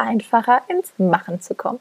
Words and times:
einfacher 0.00 0.62
ins 0.68 0.92
Machen 0.98 1.40
zu 1.40 1.54
kommen. 1.54 1.80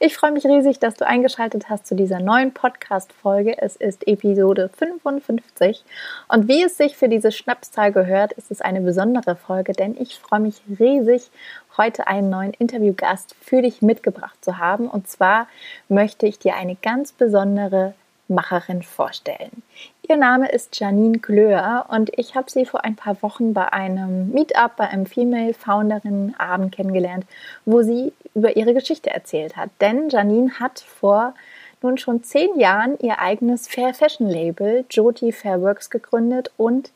Ich 0.00 0.16
freue 0.16 0.32
mich 0.32 0.44
riesig, 0.44 0.78
dass 0.78 0.94
du 0.94 1.06
eingeschaltet 1.06 1.68
hast 1.68 1.86
zu 1.86 1.94
dieser 1.94 2.20
neuen 2.20 2.52
Podcast-Folge. 2.52 3.60
Es 3.60 3.76
ist 3.76 4.06
Episode 4.06 4.70
55 4.76 5.84
und 6.28 6.48
wie 6.48 6.62
es 6.62 6.76
sich 6.76 6.96
für 6.96 7.08
diese 7.08 7.32
Schnapszahl 7.32 7.92
gehört, 7.92 8.32
ist 8.32 8.50
es 8.50 8.60
eine 8.60 8.80
besondere 8.80 9.36
Folge, 9.36 9.72
denn 9.72 9.96
ich 10.00 10.18
freue 10.18 10.40
mich 10.40 10.60
riesig, 10.78 11.30
heute 11.76 12.06
einen 12.06 12.30
neuen 12.30 12.52
Interviewgast 12.54 13.34
für 13.40 13.62
dich 13.62 13.82
mitgebracht 13.82 14.44
zu 14.44 14.58
haben. 14.58 14.88
Und 14.88 15.08
zwar 15.08 15.46
möchte 15.88 16.26
ich 16.26 16.38
dir 16.38 16.56
eine 16.56 16.76
ganz 16.76 17.12
besondere 17.12 17.94
Macherin 18.28 18.82
vorstellen. 18.82 19.62
Ihr 20.10 20.16
Name 20.16 20.48
ist 20.48 20.80
Janine 20.80 21.18
Glöhr 21.18 21.84
und 21.90 22.10
ich 22.18 22.34
habe 22.34 22.50
sie 22.50 22.64
vor 22.64 22.82
ein 22.82 22.96
paar 22.96 23.22
Wochen 23.22 23.52
bei 23.52 23.70
einem 23.74 24.30
Meetup, 24.30 24.74
bei 24.78 24.88
einem 24.88 25.04
Female 25.04 25.52
Founderinnen 25.52 26.34
Abend 26.38 26.74
kennengelernt, 26.74 27.26
wo 27.66 27.82
sie 27.82 28.14
über 28.34 28.56
ihre 28.56 28.72
Geschichte 28.72 29.10
erzählt 29.10 29.58
hat. 29.58 29.68
Denn 29.82 30.08
Janine 30.08 30.60
hat 30.60 30.80
vor 30.80 31.34
nun 31.82 31.98
schon 31.98 32.24
zehn 32.24 32.58
Jahren 32.58 32.98
ihr 33.00 33.18
eigenes 33.18 33.68
Fair 33.68 33.92
Fashion 33.92 34.30
Label 34.30 34.86
Joti 34.88 35.30
Fairworks 35.30 35.90
gegründet 35.90 36.52
und 36.56 36.90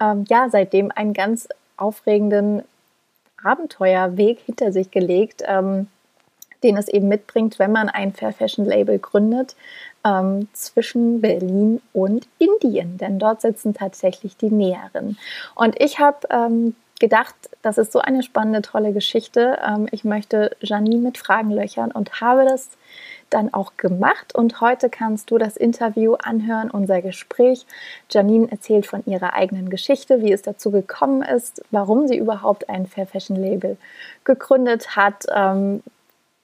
ähm, 0.00 0.24
ja, 0.28 0.48
seitdem 0.50 0.90
einen 0.92 1.12
ganz 1.12 1.48
aufregenden 1.76 2.64
Abenteuerweg 3.40 4.40
hinter 4.40 4.72
sich 4.72 4.90
gelegt, 4.90 5.44
ähm, 5.46 5.86
den 6.64 6.76
es 6.76 6.88
eben 6.88 7.06
mitbringt, 7.06 7.60
wenn 7.60 7.70
man 7.70 7.88
ein 7.88 8.12
Fair 8.12 8.32
Fashion 8.32 8.64
Label 8.64 8.98
gründet 8.98 9.54
ähm, 10.04 10.48
zwischen 10.52 11.20
Berlin 11.20 11.80
und 11.92 12.28
Indien, 12.38 12.98
denn 12.98 13.18
dort 13.18 13.40
sitzen 13.40 13.74
tatsächlich 13.74 14.36
die 14.36 14.50
Näheren. 14.50 15.18
Und 15.54 15.80
ich 15.80 15.98
habe 15.98 16.26
ähm, 16.30 16.74
gedacht, 16.98 17.34
das 17.62 17.78
ist 17.78 17.92
so 17.92 18.00
eine 18.00 18.22
spannende, 18.22 18.62
tolle 18.62 18.92
Geschichte. 18.92 19.58
Ähm, 19.66 19.88
ich 19.90 20.04
möchte 20.04 20.56
Janine 20.60 21.00
mit 21.00 21.18
Fragen 21.18 21.50
löchern 21.50 21.90
und 21.90 22.20
habe 22.20 22.44
das 22.44 22.70
dann 23.30 23.52
auch 23.52 23.76
gemacht. 23.76 24.34
Und 24.34 24.60
heute 24.60 24.88
kannst 24.88 25.30
du 25.30 25.38
das 25.38 25.56
Interview 25.56 26.14
anhören, 26.14 26.70
unser 26.70 27.02
Gespräch. 27.02 27.66
Janine 28.10 28.50
erzählt 28.50 28.86
von 28.86 29.02
ihrer 29.06 29.34
eigenen 29.34 29.68
Geschichte, 29.70 30.22
wie 30.22 30.32
es 30.32 30.42
dazu 30.42 30.70
gekommen 30.70 31.22
ist, 31.22 31.62
warum 31.70 32.08
sie 32.08 32.16
überhaupt 32.16 32.68
ein 32.68 32.86
Fair 32.86 33.06
Fashion 33.06 33.36
Label 33.36 33.76
gegründet 34.24 34.96
hat, 34.96 35.26
ähm, 35.34 35.82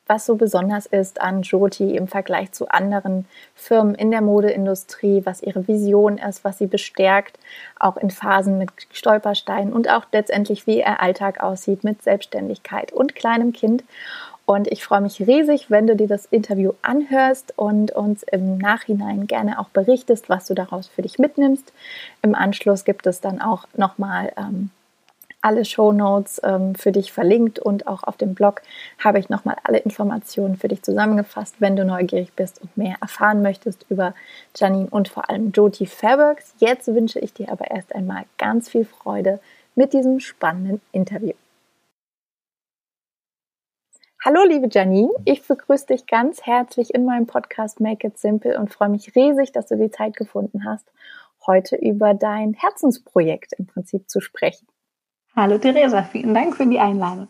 was 0.06 0.26
so 0.26 0.36
besonders 0.36 0.86
ist 0.86 1.20
an 1.20 1.42
Joti 1.42 1.96
im 1.96 2.08
Vergleich 2.08 2.52
zu 2.52 2.68
anderen 2.68 3.26
Firmen 3.54 3.94
in 3.94 4.10
der 4.10 4.20
Modeindustrie, 4.20 5.22
was 5.24 5.42
ihre 5.42 5.66
Vision 5.66 6.18
ist, 6.18 6.44
was 6.44 6.58
sie 6.58 6.66
bestärkt, 6.66 7.38
auch 7.78 7.96
in 7.96 8.10
Phasen 8.10 8.58
mit 8.58 8.70
Stolpersteinen 8.92 9.72
und 9.72 9.88
auch 9.88 10.04
letztendlich, 10.12 10.66
wie 10.66 10.78
ihr 10.78 11.00
Alltag 11.00 11.42
aussieht 11.42 11.84
mit 11.84 12.02
Selbstständigkeit 12.02 12.92
und 12.92 13.14
kleinem 13.14 13.52
Kind. 13.52 13.84
Und 14.46 14.68
ich 14.68 14.84
freue 14.84 15.00
mich 15.00 15.26
riesig, 15.26 15.70
wenn 15.70 15.86
du 15.86 15.96
dir 15.96 16.06
das 16.06 16.26
Interview 16.26 16.72
anhörst 16.82 17.54
und 17.56 17.92
uns 17.92 18.22
im 18.24 18.58
Nachhinein 18.58 19.26
gerne 19.26 19.58
auch 19.58 19.70
berichtest, 19.70 20.28
was 20.28 20.46
du 20.46 20.54
daraus 20.54 20.86
für 20.86 21.00
dich 21.00 21.18
mitnimmst. 21.18 21.72
Im 22.20 22.34
Anschluss 22.34 22.84
gibt 22.84 23.06
es 23.06 23.22
dann 23.22 23.40
auch 23.40 23.64
nochmal 23.74 24.32
ähm, 24.36 24.68
alle 25.44 25.64
Show 25.66 25.92
Notes 25.92 26.40
ähm, 26.42 26.74
für 26.74 26.90
dich 26.90 27.12
verlinkt 27.12 27.58
und 27.58 27.86
auch 27.86 28.02
auf 28.02 28.16
dem 28.16 28.34
Blog 28.34 28.62
habe 28.98 29.18
ich 29.18 29.28
nochmal 29.28 29.56
alle 29.62 29.78
Informationen 29.78 30.56
für 30.56 30.68
dich 30.68 30.82
zusammengefasst, 30.82 31.56
wenn 31.58 31.76
du 31.76 31.84
neugierig 31.84 32.32
bist 32.32 32.62
und 32.62 32.74
mehr 32.76 32.96
erfahren 33.02 33.42
möchtest 33.42 33.84
über 33.90 34.14
Janine 34.56 34.88
und 34.90 35.08
vor 35.08 35.28
allem 35.28 35.52
Joti 35.52 35.84
Fairworks. 35.84 36.54
Jetzt 36.58 36.88
wünsche 36.88 37.20
ich 37.20 37.34
dir 37.34 37.52
aber 37.52 37.70
erst 37.70 37.94
einmal 37.94 38.24
ganz 38.38 38.70
viel 38.70 38.86
Freude 38.86 39.38
mit 39.74 39.92
diesem 39.92 40.18
spannenden 40.18 40.80
Interview. 40.92 41.34
Hallo 44.24 44.42
liebe 44.48 44.68
Janine, 44.70 45.12
ich 45.26 45.46
begrüße 45.46 45.88
dich 45.88 46.06
ganz 46.06 46.46
herzlich 46.46 46.94
in 46.94 47.04
meinem 47.04 47.26
Podcast 47.26 47.80
Make 47.80 48.06
It 48.06 48.18
Simple 48.18 48.58
und 48.58 48.72
freue 48.72 48.88
mich 48.88 49.14
riesig, 49.14 49.52
dass 49.52 49.66
du 49.66 49.76
die 49.76 49.90
Zeit 49.90 50.16
gefunden 50.16 50.64
hast, 50.64 50.90
heute 51.46 51.76
über 51.76 52.14
dein 52.14 52.54
Herzensprojekt 52.54 53.52
im 53.58 53.66
Prinzip 53.66 54.08
zu 54.08 54.22
sprechen. 54.22 54.66
Hallo 55.36 55.58
Theresa, 55.58 56.04
vielen 56.04 56.32
Dank 56.32 56.56
für 56.56 56.64
die 56.64 56.78
Einladung. 56.78 57.26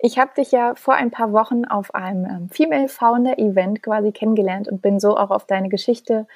Ich 0.00 0.18
habe 0.18 0.32
dich 0.36 0.50
ja 0.50 0.74
vor 0.74 0.94
ein 0.94 1.12
paar 1.12 1.32
Wochen 1.32 1.64
auf 1.64 1.94
einem 1.94 2.24
ähm, 2.24 2.48
Female 2.48 2.88
Founder 2.88 3.38
Event 3.38 3.80
quasi 3.80 4.10
kennengelernt 4.10 4.66
und 4.66 4.82
bin 4.82 4.98
so 4.98 5.16
auch 5.16 5.30
auf 5.30 5.46
deine 5.46 5.68
Geschichte 5.68 6.26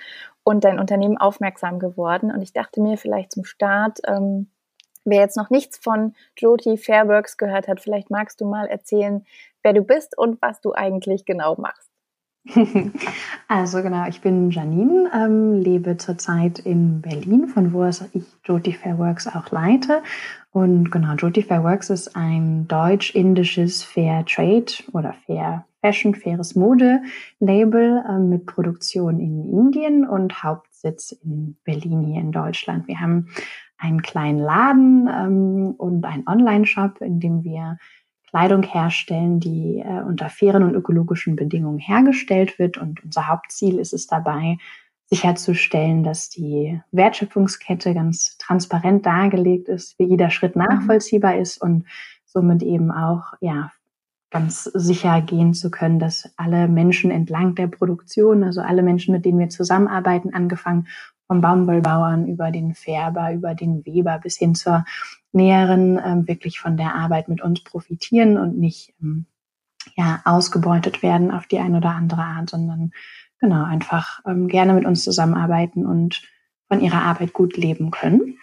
und 0.44 0.62
dein 0.62 0.78
Unternehmen 0.78 1.18
aufmerksam 1.18 1.80
geworden. 1.80 2.30
Und 2.30 2.40
ich 2.40 2.52
dachte 2.52 2.80
mir 2.80 2.98
vielleicht 2.98 3.32
zum 3.32 3.44
Start, 3.44 3.98
ähm, 4.06 4.48
wer 5.04 5.22
jetzt 5.22 5.36
noch 5.36 5.50
nichts 5.50 5.78
von 5.78 6.14
Joti 6.38 6.76
Fairworks 6.76 7.36
gehört 7.36 7.66
hat, 7.66 7.80
vielleicht 7.80 8.10
magst 8.10 8.40
du 8.40 8.44
mal 8.44 8.68
erzählen, 8.68 9.26
wer 9.64 9.72
du 9.72 9.82
bist 9.82 10.16
und 10.16 10.40
was 10.40 10.60
du 10.60 10.72
eigentlich 10.72 11.24
genau 11.24 11.56
machst. 11.56 11.91
Also 13.48 13.82
genau, 13.82 14.08
ich 14.08 14.20
bin 14.20 14.50
Janine, 14.50 15.10
ähm, 15.14 15.60
lebe 15.60 15.96
zurzeit 15.96 16.58
in 16.58 17.02
Berlin, 17.02 17.48
von 17.48 17.72
wo 17.72 17.84
ich 17.84 18.00
Jyoti 18.44 18.72
Fairworks 18.72 19.26
auch 19.26 19.50
leite. 19.50 20.02
Und 20.50 20.90
genau, 20.90 21.14
Jyoti 21.14 21.42
Fairworks 21.42 21.90
ist 21.90 22.16
ein 22.16 22.66
deutsch-indisches 22.68 23.84
Fair 23.84 24.24
Trade 24.24 24.72
oder 24.92 25.14
Fair 25.26 25.66
Fashion, 25.82 26.14
faires 26.14 26.54
Mode-Label 26.54 28.04
äh, 28.08 28.18
mit 28.18 28.46
Produktion 28.46 29.18
in 29.18 29.50
Indien 29.50 30.06
und 30.06 30.42
Hauptsitz 30.42 31.12
in 31.12 31.56
Berlin 31.64 32.02
hier 32.02 32.20
in 32.20 32.30
Deutschland. 32.30 32.86
Wir 32.86 33.00
haben 33.00 33.28
einen 33.78 34.00
kleinen 34.00 34.38
Laden 34.38 35.08
ähm, 35.08 35.74
und 35.76 36.04
einen 36.04 36.26
Online-Shop, 36.28 37.00
in 37.00 37.18
dem 37.18 37.42
wir 37.42 37.78
Kleidung 38.32 38.62
herstellen, 38.62 39.40
die 39.40 39.80
äh, 39.84 40.02
unter 40.02 40.30
fairen 40.30 40.62
und 40.62 40.74
ökologischen 40.74 41.36
Bedingungen 41.36 41.78
hergestellt 41.78 42.58
wird. 42.58 42.78
Und 42.78 43.04
unser 43.04 43.28
Hauptziel 43.28 43.78
ist 43.78 43.92
es 43.92 44.06
dabei, 44.06 44.56
sicherzustellen, 45.10 46.02
dass 46.02 46.30
die 46.30 46.80
Wertschöpfungskette 46.92 47.92
ganz 47.92 48.38
transparent 48.38 49.04
dargelegt 49.04 49.68
ist, 49.68 49.98
wie 49.98 50.04
jeder 50.04 50.30
Schritt 50.30 50.56
mhm. 50.56 50.62
nachvollziehbar 50.62 51.36
ist 51.36 51.60
und 51.60 51.84
somit 52.24 52.62
eben 52.62 52.90
auch 52.90 53.34
ja 53.42 53.70
ganz 54.30 54.64
sicher 54.64 55.20
gehen 55.20 55.52
zu 55.52 55.70
können, 55.70 55.98
dass 55.98 56.32
alle 56.38 56.66
Menschen 56.66 57.10
entlang 57.10 57.54
der 57.54 57.66
Produktion, 57.66 58.42
also 58.44 58.62
alle 58.62 58.82
Menschen, 58.82 59.12
mit 59.12 59.26
denen 59.26 59.38
wir 59.38 59.50
zusammenarbeiten, 59.50 60.32
angefangen 60.32 60.88
vom 61.26 61.42
Baumwollbauern 61.42 62.26
über 62.26 62.50
den 62.50 62.74
Färber, 62.74 63.34
über 63.34 63.54
den 63.54 63.84
Weber 63.84 64.18
bis 64.22 64.38
hin 64.38 64.54
zur 64.54 64.86
Näheren 65.32 66.00
ähm, 66.04 66.28
wirklich 66.28 66.60
von 66.60 66.76
der 66.76 66.94
Arbeit 66.94 67.28
mit 67.28 67.42
uns 67.42 67.62
profitieren 67.64 68.36
und 68.36 68.58
nicht 68.58 68.94
ähm, 69.00 69.26
ja, 69.96 70.20
ausgebeutet 70.24 71.02
werden 71.02 71.30
auf 71.30 71.46
die 71.46 71.58
eine 71.58 71.78
oder 71.78 71.90
andere 71.90 72.22
Art, 72.22 72.50
sondern 72.50 72.92
genau 73.40 73.64
einfach 73.64 74.20
ähm, 74.26 74.48
gerne 74.48 74.72
mit 74.74 74.84
uns 74.84 75.04
zusammenarbeiten 75.04 75.86
und 75.86 76.22
von 76.68 76.80
ihrer 76.80 77.02
Arbeit 77.02 77.32
gut 77.32 77.56
leben 77.56 77.90
können. 77.90 78.38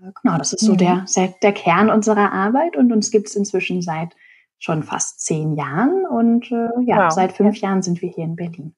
Äh, 0.00 0.12
genau, 0.22 0.38
das 0.38 0.52
ist 0.52 0.64
so 0.64 0.76
der, 0.76 1.04
der 1.42 1.52
Kern 1.52 1.90
unserer 1.90 2.32
Arbeit 2.32 2.76
und 2.76 2.92
uns 2.92 3.10
gibt 3.10 3.28
es 3.28 3.36
inzwischen 3.36 3.82
seit 3.82 4.14
schon 4.58 4.82
fast 4.82 5.20
zehn 5.20 5.56
Jahren 5.56 6.06
und 6.06 6.50
äh, 6.50 6.68
ja, 6.84 7.04
wow. 7.04 7.12
seit 7.12 7.32
fünf 7.32 7.56
Jahren 7.58 7.82
sind 7.82 8.02
wir 8.02 8.10
hier 8.10 8.24
in 8.24 8.36
Berlin. 8.36 8.74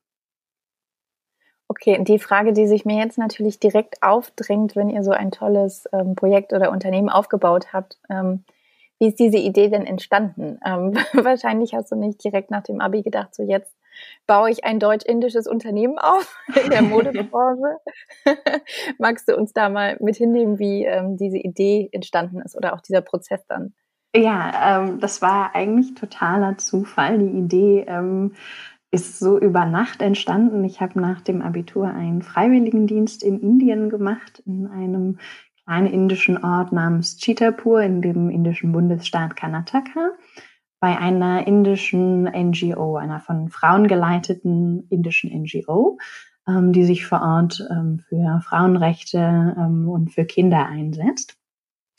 Okay, 1.76 1.98
und 1.98 2.08
die 2.08 2.18
Frage, 2.18 2.54
die 2.54 2.66
sich 2.66 2.86
mir 2.86 2.96
jetzt 2.96 3.18
natürlich 3.18 3.60
direkt 3.60 4.02
aufdrängt, 4.02 4.76
wenn 4.76 4.88
ihr 4.88 5.04
so 5.04 5.10
ein 5.10 5.30
tolles 5.30 5.86
ähm, 5.92 6.14
Projekt 6.14 6.54
oder 6.54 6.70
Unternehmen 6.70 7.10
aufgebaut 7.10 7.74
habt, 7.74 7.98
ähm, 8.08 8.44
wie 8.98 9.08
ist 9.08 9.18
diese 9.18 9.36
Idee 9.36 9.68
denn 9.68 9.84
entstanden? 9.86 10.58
Ähm, 10.64 10.94
wahrscheinlich 11.12 11.74
hast 11.74 11.92
du 11.92 11.96
nicht 11.96 12.24
direkt 12.24 12.50
nach 12.50 12.62
dem 12.62 12.80
Abi 12.80 13.02
gedacht, 13.02 13.34
so 13.34 13.42
jetzt 13.42 13.76
baue 14.26 14.50
ich 14.50 14.64
ein 14.64 14.78
deutsch-indisches 14.78 15.46
Unternehmen 15.46 15.98
auf 15.98 16.38
in 16.64 16.70
der 16.70 16.80
Modebranche. 16.80 17.76
Magst 18.98 19.28
du 19.28 19.36
uns 19.36 19.52
da 19.52 19.68
mal 19.68 19.98
mit 20.00 20.16
hinnehmen, 20.16 20.58
wie 20.58 20.86
ähm, 20.86 21.18
diese 21.18 21.38
Idee 21.38 21.90
entstanden 21.92 22.40
ist 22.40 22.56
oder 22.56 22.72
auch 22.72 22.80
dieser 22.80 23.02
Prozess 23.02 23.46
dann? 23.48 23.74
Ja, 24.14 24.80
ähm, 24.80 24.98
das 24.98 25.20
war 25.20 25.54
eigentlich 25.54 25.94
totaler 25.94 26.56
Zufall. 26.56 27.18
Die 27.18 27.38
Idee 27.38 27.84
ähm, 27.86 28.34
ist 28.90 29.18
so 29.18 29.38
über 29.38 29.66
Nacht 29.66 30.00
entstanden. 30.02 30.64
Ich 30.64 30.80
habe 30.80 31.00
nach 31.00 31.20
dem 31.20 31.42
Abitur 31.42 31.88
einen 31.88 32.22
Freiwilligendienst 32.22 33.22
in 33.22 33.40
Indien 33.40 33.90
gemacht, 33.90 34.42
in 34.46 34.66
einem 34.66 35.18
kleinen 35.64 35.86
indischen 35.88 36.42
Ort 36.42 36.72
namens 36.72 37.16
Chitapur 37.16 37.82
in 37.82 38.00
dem 38.00 38.30
indischen 38.30 38.72
Bundesstaat 38.72 39.36
Karnataka 39.36 40.12
bei 40.78 40.96
einer 40.98 41.46
indischen 41.46 42.24
NGO, 42.24 42.96
einer 42.96 43.20
von 43.20 43.48
Frauen 43.48 43.88
geleiteten 43.88 44.86
indischen 44.90 45.30
NGO. 45.30 45.98
ähm, 46.48 46.72
die 46.72 46.84
sich 46.84 47.06
vor 47.06 47.22
Ort 47.22 47.66
ähm, 47.70 48.00
für 48.08 48.40
Frauenrechte 48.44 49.56
ähm, 49.58 49.88
und 49.88 50.12
für 50.12 50.24
Kinder 50.24 50.66
einsetzt 50.66 51.36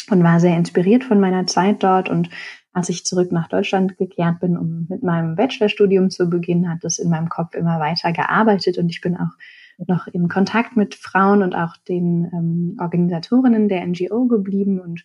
und 0.10 0.24
war 0.24 0.40
sehr 0.40 0.58
inspiriert 0.58 1.04
von 1.04 1.20
meiner 1.20 1.48
Zeit 1.48 1.84
dort 1.84 2.10
und 2.10 2.30
als 2.78 2.90
ich 2.90 3.06
zurück 3.06 3.32
nach 3.32 3.48
Deutschland 3.48 3.98
gekehrt 3.98 4.40
bin, 4.40 4.56
um 4.56 4.86
mit 4.88 5.02
meinem 5.02 5.36
Bachelorstudium 5.36 6.12
zu 6.12 6.30
beginnen, 6.30 6.70
hat 6.70 6.84
es 6.84 7.00
in 7.00 7.10
meinem 7.10 7.28
Kopf 7.28 7.56
immer 7.56 7.80
weiter 7.80 8.14
gearbeitet 8.14 8.78
und 8.78 8.88
ich 8.90 9.02
bin 9.02 9.18
auch 9.18 9.32
noch 9.88 10.06
in 10.06 10.28
Kontakt 10.28 10.78
mit 10.78 10.94
Frauen 10.94 11.42
und 11.42 11.56
auch 11.56 11.76
den 11.78 12.30
ähm, 12.32 12.78
Organisatorinnen 12.80 13.68
der 13.68 13.84
NGO 13.84 14.28
geblieben 14.28 14.80
und 14.80 15.04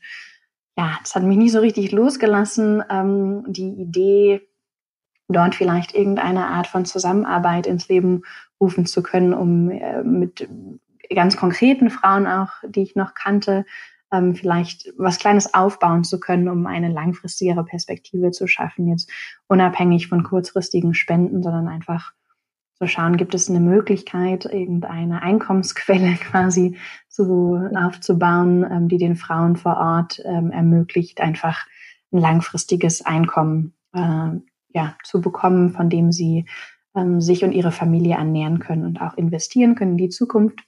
ja, 0.76 0.98
es 1.02 1.14
hat 1.14 1.22
mich 1.22 1.38
nie 1.38 1.48
so 1.48 1.60
richtig 1.60 1.92
losgelassen, 1.92 2.84
ähm, 2.90 3.44
die 3.48 3.70
Idee, 3.70 4.42
dort 5.28 5.54
vielleicht 5.54 5.94
irgendeine 5.94 6.48
Art 6.48 6.66
von 6.66 6.84
Zusammenarbeit 6.84 7.66
ins 7.66 7.88
Leben 7.88 8.24
rufen 8.60 8.84
zu 8.84 9.02
können, 9.02 9.32
um 9.32 9.70
äh, 9.70 10.02
mit 10.02 10.46
ganz 11.14 11.38
konkreten 11.38 11.88
Frauen 11.88 12.26
auch, 12.26 12.50
die 12.69 12.82
ich 12.82 12.96
noch 12.96 13.14
kannte, 13.14 13.64
ähm, 14.12 14.35
vielleicht 14.35 14.93
was 14.97 15.19
Kleines 15.19 15.55
aufbauen 15.55 16.05
zu 16.05 16.20
können, 16.20 16.49
um 16.49 16.67
eine 16.67 16.91
langfristigere 16.91 17.64
Perspektive 17.64 18.31
zu 18.31 18.47
schaffen, 18.47 18.87
jetzt 18.87 19.11
unabhängig 19.49 20.09
von 20.09 20.23
kurzfristigen 20.23 20.94
Spenden, 20.94 21.43
sondern 21.43 21.69
einfach 21.69 22.12
zu 22.75 22.87
schauen, 22.88 23.17
gibt 23.17 23.35
es 23.35 23.49
eine 23.49 23.61
Möglichkeit, 23.61 24.44
irgendeine 24.44 25.23
Einkommensquelle 25.23 26.14
quasi 26.31 26.76
zu, 27.09 27.69
aufzubauen, 27.75 28.67
ähm, 28.70 28.88
die 28.88 28.99
den 28.99 29.17
Frauen 29.17 29.56
vor 29.56 29.76
Ort 29.76 30.20
ähm, 30.25 30.50
ermöglicht, 30.50 31.20
einfach 31.20 31.67
ein 32.12 32.19
langfristiges 32.19 33.05
Einkommen 33.05 33.75
äh, 33.94 34.31
ja, 34.75 34.97
zu 35.05 35.20
bekommen, 35.20 35.70
von 35.70 35.91
dem 35.91 36.12
sie 36.12 36.47
ähm, 36.94 37.20
sich 37.20 37.44
und 37.44 37.53
ihre 37.53 37.73
Familie 37.73 38.17
ernähren 38.17 38.58
können 38.58 38.85
und 38.85 39.00
auch 39.00 39.17
investieren 39.17 39.75
können 39.75 39.93
in 39.93 39.99
die 39.99 40.08
Zukunft. 40.08 40.61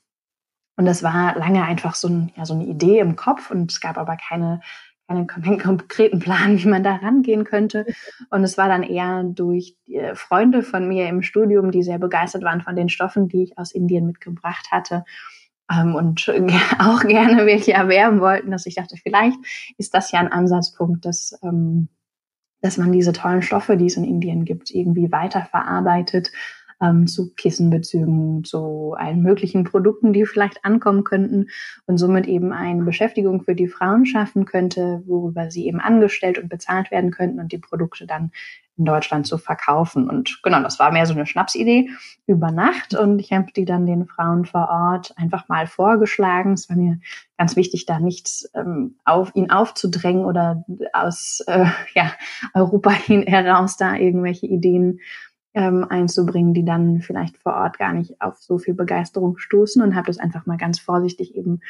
Und 0.76 0.86
das 0.86 1.02
war 1.02 1.36
lange 1.38 1.64
einfach 1.64 1.94
so, 1.94 2.08
ein, 2.08 2.32
ja, 2.36 2.44
so 2.44 2.54
eine 2.54 2.64
Idee 2.64 2.98
im 2.98 3.16
Kopf 3.16 3.50
und 3.50 3.70
es 3.70 3.80
gab 3.80 3.96
aber 3.96 4.16
keine 4.16 4.60
keinen, 5.06 5.26
keinen 5.26 5.58
konkreten 5.62 6.18
Plan, 6.18 6.58
wie 6.58 6.68
man 6.68 6.82
da 6.82 6.96
rangehen 6.96 7.44
könnte. 7.44 7.86
Und 8.30 8.44
es 8.44 8.58
war 8.58 8.68
dann 8.68 8.82
eher 8.82 9.22
durch 9.24 9.76
äh, 9.86 10.14
Freunde 10.14 10.62
von 10.62 10.88
mir 10.88 11.08
im 11.08 11.22
Studium, 11.22 11.70
die 11.70 11.82
sehr 11.82 11.98
begeistert 11.98 12.42
waren 12.42 12.62
von 12.62 12.76
den 12.76 12.88
Stoffen, 12.88 13.28
die 13.28 13.44
ich 13.44 13.58
aus 13.58 13.72
Indien 13.72 14.06
mitgebracht 14.06 14.68
hatte. 14.70 15.04
Ähm, 15.70 15.94
und 15.94 16.28
auch 16.78 17.00
gerne 17.00 17.46
welche 17.46 17.72
erwerben 17.72 18.20
wollten, 18.20 18.50
dass 18.50 18.66
ich 18.66 18.74
dachte, 18.74 18.96
vielleicht 18.96 19.38
ist 19.78 19.94
das 19.94 20.12
ja 20.12 20.20
ein 20.20 20.32
Ansatzpunkt, 20.32 21.04
dass, 21.04 21.38
ähm, 21.42 21.88
dass 22.60 22.78
man 22.78 22.92
diese 22.92 23.12
tollen 23.12 23.42
Stoffe, 23.42 23.76
die 23.76 23.86
es 23.86 23.96
in 23.96 24.04
Indien 24.04 24.44
gibt, 24.44 24.70
irgendwie 24.70 25.12
weiterverarbeitet 25.12 26.32
ähm, 26.80 27.06
zu 27.06 27.34
Kissenbezügen, 27.34 28.44
zu 28.44 28.94
allen 28.96 29.22
möglichen 29.22 29.64
Produkten, 29.64 30.12
die 30.12 30.26
vielleicht 30.26 30.64
ankommen 30.64 31.04
könnten 31.04 31.48
und 31.86 31.98
somit 31.98 32.26
eben 32.26 32.52
eine 32.52 32.84
Beschäftigung 32.84 33.42
für 33.42 33.54
die 33.54 33.68
Frauen 33.68 34.06
schaffen 34.06 34.44
könnte, 34.44 35.02
worüber 35.06 35.50
sie 35.50 35.66
eben 35.66 35.80
angestellt 35.80 36.38
und 36.38 36.48
bezahlt 36.48 36.90
werden 36.90 37.10
könnten 37.10 37.40
und 37.40 37.52
die 37.52 37.58
Produkte 37.58 38.06
dann 38.06 38.30
in 38.76 38.84
Deutschland 38.84 39.26
zu 39.26 39.38
verkaufen. 39.38 40.08
Und 40.08 40.40
genau, 40.42 40.60
das 40.62 40.78
war 40.78 40.90
mehr 40.90 41.06
so 41.06 41.14
eine 41.14 41.26
Schnapsidee 41.26 41.90
über 42.26 42.50
Nacht 42.50 42.94
und 42.94 43.18
ich 43.20 43.32
habe 43.32 43.46
die 43.54 43.64
dann 43.64 43.86
den 43.86 44.06
Frauen 44.06 44.44
vor 44.44 44.68
Ort 44.68 45.14
einfach 45.16 45.48
mal 45.48 45.66
vorgeschlagen. 45.66 46.54
Es 46.54 46.68
war 46.68 46.76
mir 46.76 46.98
ganz 47.38 47.54
wichtig, 47.56 47.86
da 47.86 48.00
nichts 48.00 48.50
ähm, 48.54 48.96
auf 49.04 49.34
ihn 49.34 49.50
aufzudrängen 49.50 50.24
oder 50.24 50.64
aus 50.92 51.42
äh, 51.46 51.66
ja, 51.94 52.12
Europa 52.52 52.90
hin 52.90 53.22
heraus 53.22 53.76
da 53.76 53.94
irgendwelche 53.94 54.46
Ideen 54.46 55.00
ähm, 55.54 55.86
einzubringen, 55.88 56.52
die 56.52 56.64
dann 56.64 57.00
vielleicht 57.00 57.38
vor 57.38 57.54
Ort 57.54 57.78
gar 57.78 57.92
nicht 57.92 58.20
auf 58.20 58.38
so 58.38 58.58
viel 58.58 58.74
Begeisterung 58.74 59.38
stoßen 59.38 59.80
und 59.82 59.94
habe 59.94 60.08
das 60.08 60.18
einfach 60.18 60.46
mal 60.46 60.56
ganz 60.56 60.80
vorsichtig 60.80 61.34
eben 61.36 61.60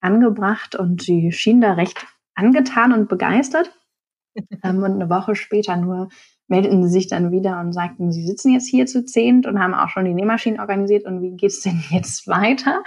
angebracht 0.00 0.74
und 0.74 1.02
sie 1.02 1.32
schien 1.32 1.60
da 1.60 1.72
recht 1.74 2.06
angetan 2.34 2.92
und 2.92 3.08
begeistert. 3.08 3.70
ähm, 4.62 4.82
und 4.82 4.92
eine 4.92 5.10
Woche 5.10 5.34
später 5.34 5.76
nur 5.76 6.08
meldeten 6.48 6.82
sie 6.82 6.90
sich 6.90 7.08
dann 7.08 7.30
wieder 7.30 7.60
und 7.60 7.72
sagten, 7.72 8.12
sie 8.12 8.26
sitzen 8.26 8.52
jetzt 8.52 8.68
hier 8.68 8.86
zu 8.86 9.04
zehnt 9.04 9.46
und 9.46 9.58
haben 9.58 9.74
auch 9.74 9.88
schon 9.88 10.04
die 10.04 10.14
Nähmaschinen 10.14 10.60
organisiert 10.60 11.06
und 11.06 11.22
wie 11.22 11.34
geht's 11.36 11.62
denn 11.62 11.82
jetzt 11.90 12.28
weiter? 12.28 12.82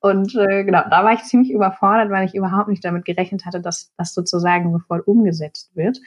Und 0.00 0.34
äh, 0.34 0.64
genau, 0.64 0.82
da 0.88 1.04
war 1.04 1.12
ich 1.12 1.22
ziemlich 1.22 1.52
überfordert, 1.52 2.10
weil 2.10 2.26
ich 2.26 2.34
überhaupt 2.34 2.68
nicht 2.68 2.84
damit 2.84 3.04
gerechnet 3.04 3.44
hatte, 3.44 3.60
dass 3.60 3.92
das 3.96 4.14
sozusagen 4.14 4.72
sofort 4.72 5.06
umgesetzt 5.06 5.76
wird, 5.76 6.00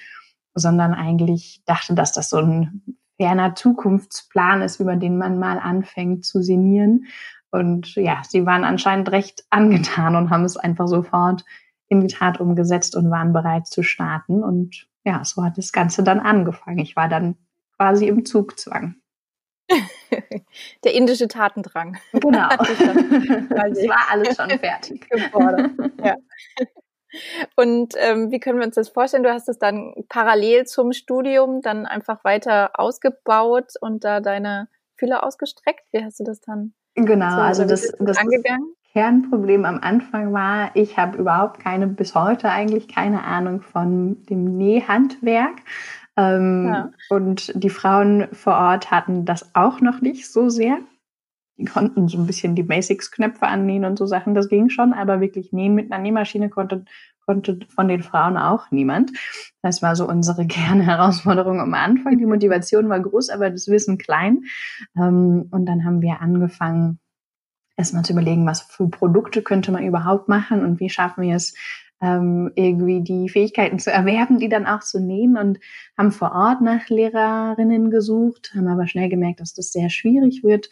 sondern 0.53 0.93
eigentlich 0.93 1.61
dachte, 1.65 1.93
dass 1.93 2.11
das 2.11 2.29
so 2.29 2.37
ein 2.37 2.81
ferner 3.17 3.55
Zukunftsplan 3.55 4.61
ist, 4.61 4.79
über 4.79 4.95
den 4.95 5.17
man 5.17 5.39
mal 5.39 5.59
anfängt 5.59 6.25
zu 6.25 6.41
sinnieren. 6.41 7.05
Und 7.51 7.95
ja, 7.95 8.21
sie 8.27 8.45
waren 8.45 8.63
anscheinend 8.63 9.11
recht 9.11 9.45
angetan 9.49 10.15
und 10.15 10.29
haben 10.29 10.43
es 10.43 10.57
einfach 10.57 10.87
sofort 10.87 11.45
in 11.87 12.01
die 12.01 12.13
Tat 12.13 12.39
umgesetzt 12.39 12.95
und 12.95 13.09
waren 13.09 13.31
bereit 13.33 13.67
zu 13.67 13.83
starten. 13.83 14.43
Und 14.43 14.87
ja, 15.05 15.23
so 15.23 15.43
hat 15.43 15.57
das 15.57 15.71
Ganze 15.71 16.03
dann 16.03 16.19
angefangen. 16.19 16.79
Ich 16.79 16.95
war 16.95 17.07
dann 17.07 17.37
quasi 17.77 18.07
im 18.07 18.25
Zugzwang. 18.25 18.95
Der 20.83 20.93
indische 20.93 21.27
Tatendrang. 21.27 21.97
Genau. 22.13 22.49
Es 22.49 23.87
war 23.87 24.11
alles 24.11 24.35
schon 24.35 24.49
fertig. 24.59 25.07
Ja. 26.03 26.15
Und 27.55 27.93
ähm, 27.97 28.31
wie 28.31 28.39
können 28.39 28.59
wir 28.59 28.65
uns 28.65 28.75
das 28.75 28.89
vorstellen? 28.89 29.23
Du 29.23 29.31
hast 29.31 29.49
es 29.49 29.59
dann 29.59 29.93
parallel 30.09 30.65
zum 30.65 30.93
Studium 30.93 31.61
dann 31.61 31.85
einfach 31.85 32.23
weiter 32.23 32.71
ausgebaut 32.73 33.73
und 33.81 34.03
da 34.03 34.19
deine 34.19 34.67
Fühler 34.95 35.23
ausgestreckt. 35.23 35.85
Wie 35.91 36.03
hast 36.03 36.19
du 36.19 36.23
das 36.23 36.41
dann? 36.41 36.73
Genau, 36.95 37.31
so, 37.31 37.41
also 37.41 37.65
das, 37.65 37.91
das 37.99 38.17
angegangen? 38.17 38.73
Kernproblem 38.93 39.65
am 39.65 39.79
Anfang 39.81 40.31
war, 40.31 40.71
ich 40.73 40.97
habe 40.97 41.17
überhaupt 41.17 41.59
keine, 41.59 41.85
bis 41.85 42.15
heute 42.15 42.49
eigentlich 42.49 42.87
keine 42.87 43.25
Ahnung 43.25 43.61
von 43.61 44.23
dem 44.27 44.57
Nähhandwerk. 44.57 45.57
Ähm, 46.15 46.67
ja. 46.67 46.91
Und 47.09 47.51
die 47.61 47.69
Frauen 47.69 48.29
vor 48.31 48.53
Ort 48.53 48.91
hatten 48.91 49.25
das 49.25 49.53
auch 49.53 49.81
noch 49.81 49.99
nicht 49.99 50.31
so 50.31 50.47
sehr. 50.47 50.77
Die 51.57 51.65
konnten 51.65 52.07
so 52.07 52.17
ein 52.17 52.27
bisschen 52.27 52.55
die 52.55 52.63
Basics-Knöpfe 52.63 53.47
annähen 53.47 53.85
und 53.85 53.97
so 53.97 54.05
Sachen, 54.05 54.35
das 54.35 54.49
ging 54.49 54.69
schon, 54.69 54.93
aber 54.93 55.21
wirklich 55.21 55.53
nähen 55.53 55.73
mit 55.73 55.91
einer 55.91 56.01
Nähmaschine 56.01 56.49
konnte, 56.49 56.83
konnte 57.25 57.59
von 57.73 57.87
den 57.87 58.03
Frauen 58.03 58.37
auch 58.37 58.71
niemand. 58.71 59.11
Das 59.61 59.81
war 59.81 59.95
so 59.95 60.07
unsere 60.07 60.45
Kernherausforderung 60.47 61.59
am 61.61 61.73
Anfang. 61.73 62.17
Die 62.17 62.25
Motivation 62.25 62.89
war 62.89 62.99
groß, 62.99 63.29
aber 63.29 63.49
das 63.49 63.67
Wissen 63.67 63.97
klein. 63.97 64.43
Ähm, 64.97 65.47
und 65.51 65.65
dann 65.65 65.85
haben 65.85 66.01
wir 66.01 66.21
angefangen, 66.21 66.99
erstmal 67.77 68.03
zu 68.03 68.13
überlegen, 68.13 68.45
was 68.45 68.61
für 68.61 68.89
Produkte 68.89 69.41
könnte 69.41 69.71
man 69.71 69.83
überhaupt 69.83 70.27
machen 70.27 70.63
und 70.63 70.79
wie 70.79 70.89
schaffen 70.89 71.23
wir 71.23 71.35
es, 71.35 71.53
ähm, 72.01 72.51
irgendwie 72.55 73.01
die 73.01 73.29
Fähigkeiten 73.29 73.79
zu 73.79 73.91
erwerben, 73.91 74.37
die 74.39 74.49
dann 74.49 74.65
auch 74.65 74.81
zu 74.81 74.99
nehmen 74.99 75.37
und 75.37 75.59
haben 75.97 76.11
vor 76.11 76.33
Ort 76.33 76.61
nach 76.61 76.89
Lehrerinnen 76.89 77.89
gesucht, 77.89 78.53
haben 78.55 78.67
aber 78.67 78.87
schnell 78.87 79.07
gemerkt, 79.07 79.39
dass 79.39 79.53
das 79.53 79.71
sehr 79.71 79.89
schwierig 79.89 80.43
wird 80.43 80.69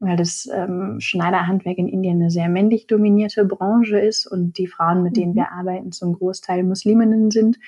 weil 0.00 0.16
das 0.16 0.48
ähm, 0.52 1.00
Schneiderhandwerk 1.00 1.78
in 1.78 1.88
Indien 1.88 2.20
eine 2.20 2.30
sehr 2.30 2.48
männlich 2.48 2.86
dominierte 2.86 3.44
Branche 3.44 3.98
ist 3.98 4.26
und 4.26 4.58
die 4.58 4.66
Frauen, 4.66 5.02
mit 5.02 5.16
denen 5.16 5.32
mhm. 5.32 5.36
wir 5.36 5.52
arbeiten, 5.52 5.92
zum 5.92 6.14
Großteil 6.14 6.62
Musliminnen 6.62 7.30
sind, 7.30 7.58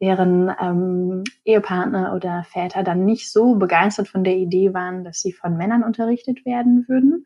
deren 0.00 0.50
ähm, 0.60 1.24
Ehepartner 1.44 2.14
oder 2.14 2.44
Väter 2.44 2.82
dann 2.82 3.04
nicht 3.04 3.30
so 3.30 3.54
begeistert 3.54 4.08
von 4.08 4.24
der 4.24 4.36
Idee 4.36 4.74
waren, 4.74 5.04
dass 5.04 5.20
sie 5.20 5.32
von 5.32 5.56
Männern 5.56 5.84
unterrichtet 5.84 6.44
werden 6.44 6.86
würden, 6.88 7.24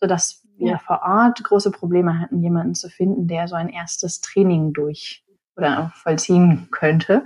sodass 0.00 0.42
wir 0.56 0.72
ja. 0.72 0.78
vor 0.78 1.02
Ort 1.02 1.42
große 1.42 1.70
Probleme 1.70 2.20
hatten, 2.20 2.42
jemanden 2.42 2.74
zu 2.74 2.88
finden, 2.88 3.26
der 3.26 3.48
so 3.48 3.56
ein 3.56 3.68
erstes 3.68 4.20
Training 4.20 4.72
durch 4.72 5.24
oder 5.56 5.92
vollziehen 5.96 6.68
könnte. 6.70 7.24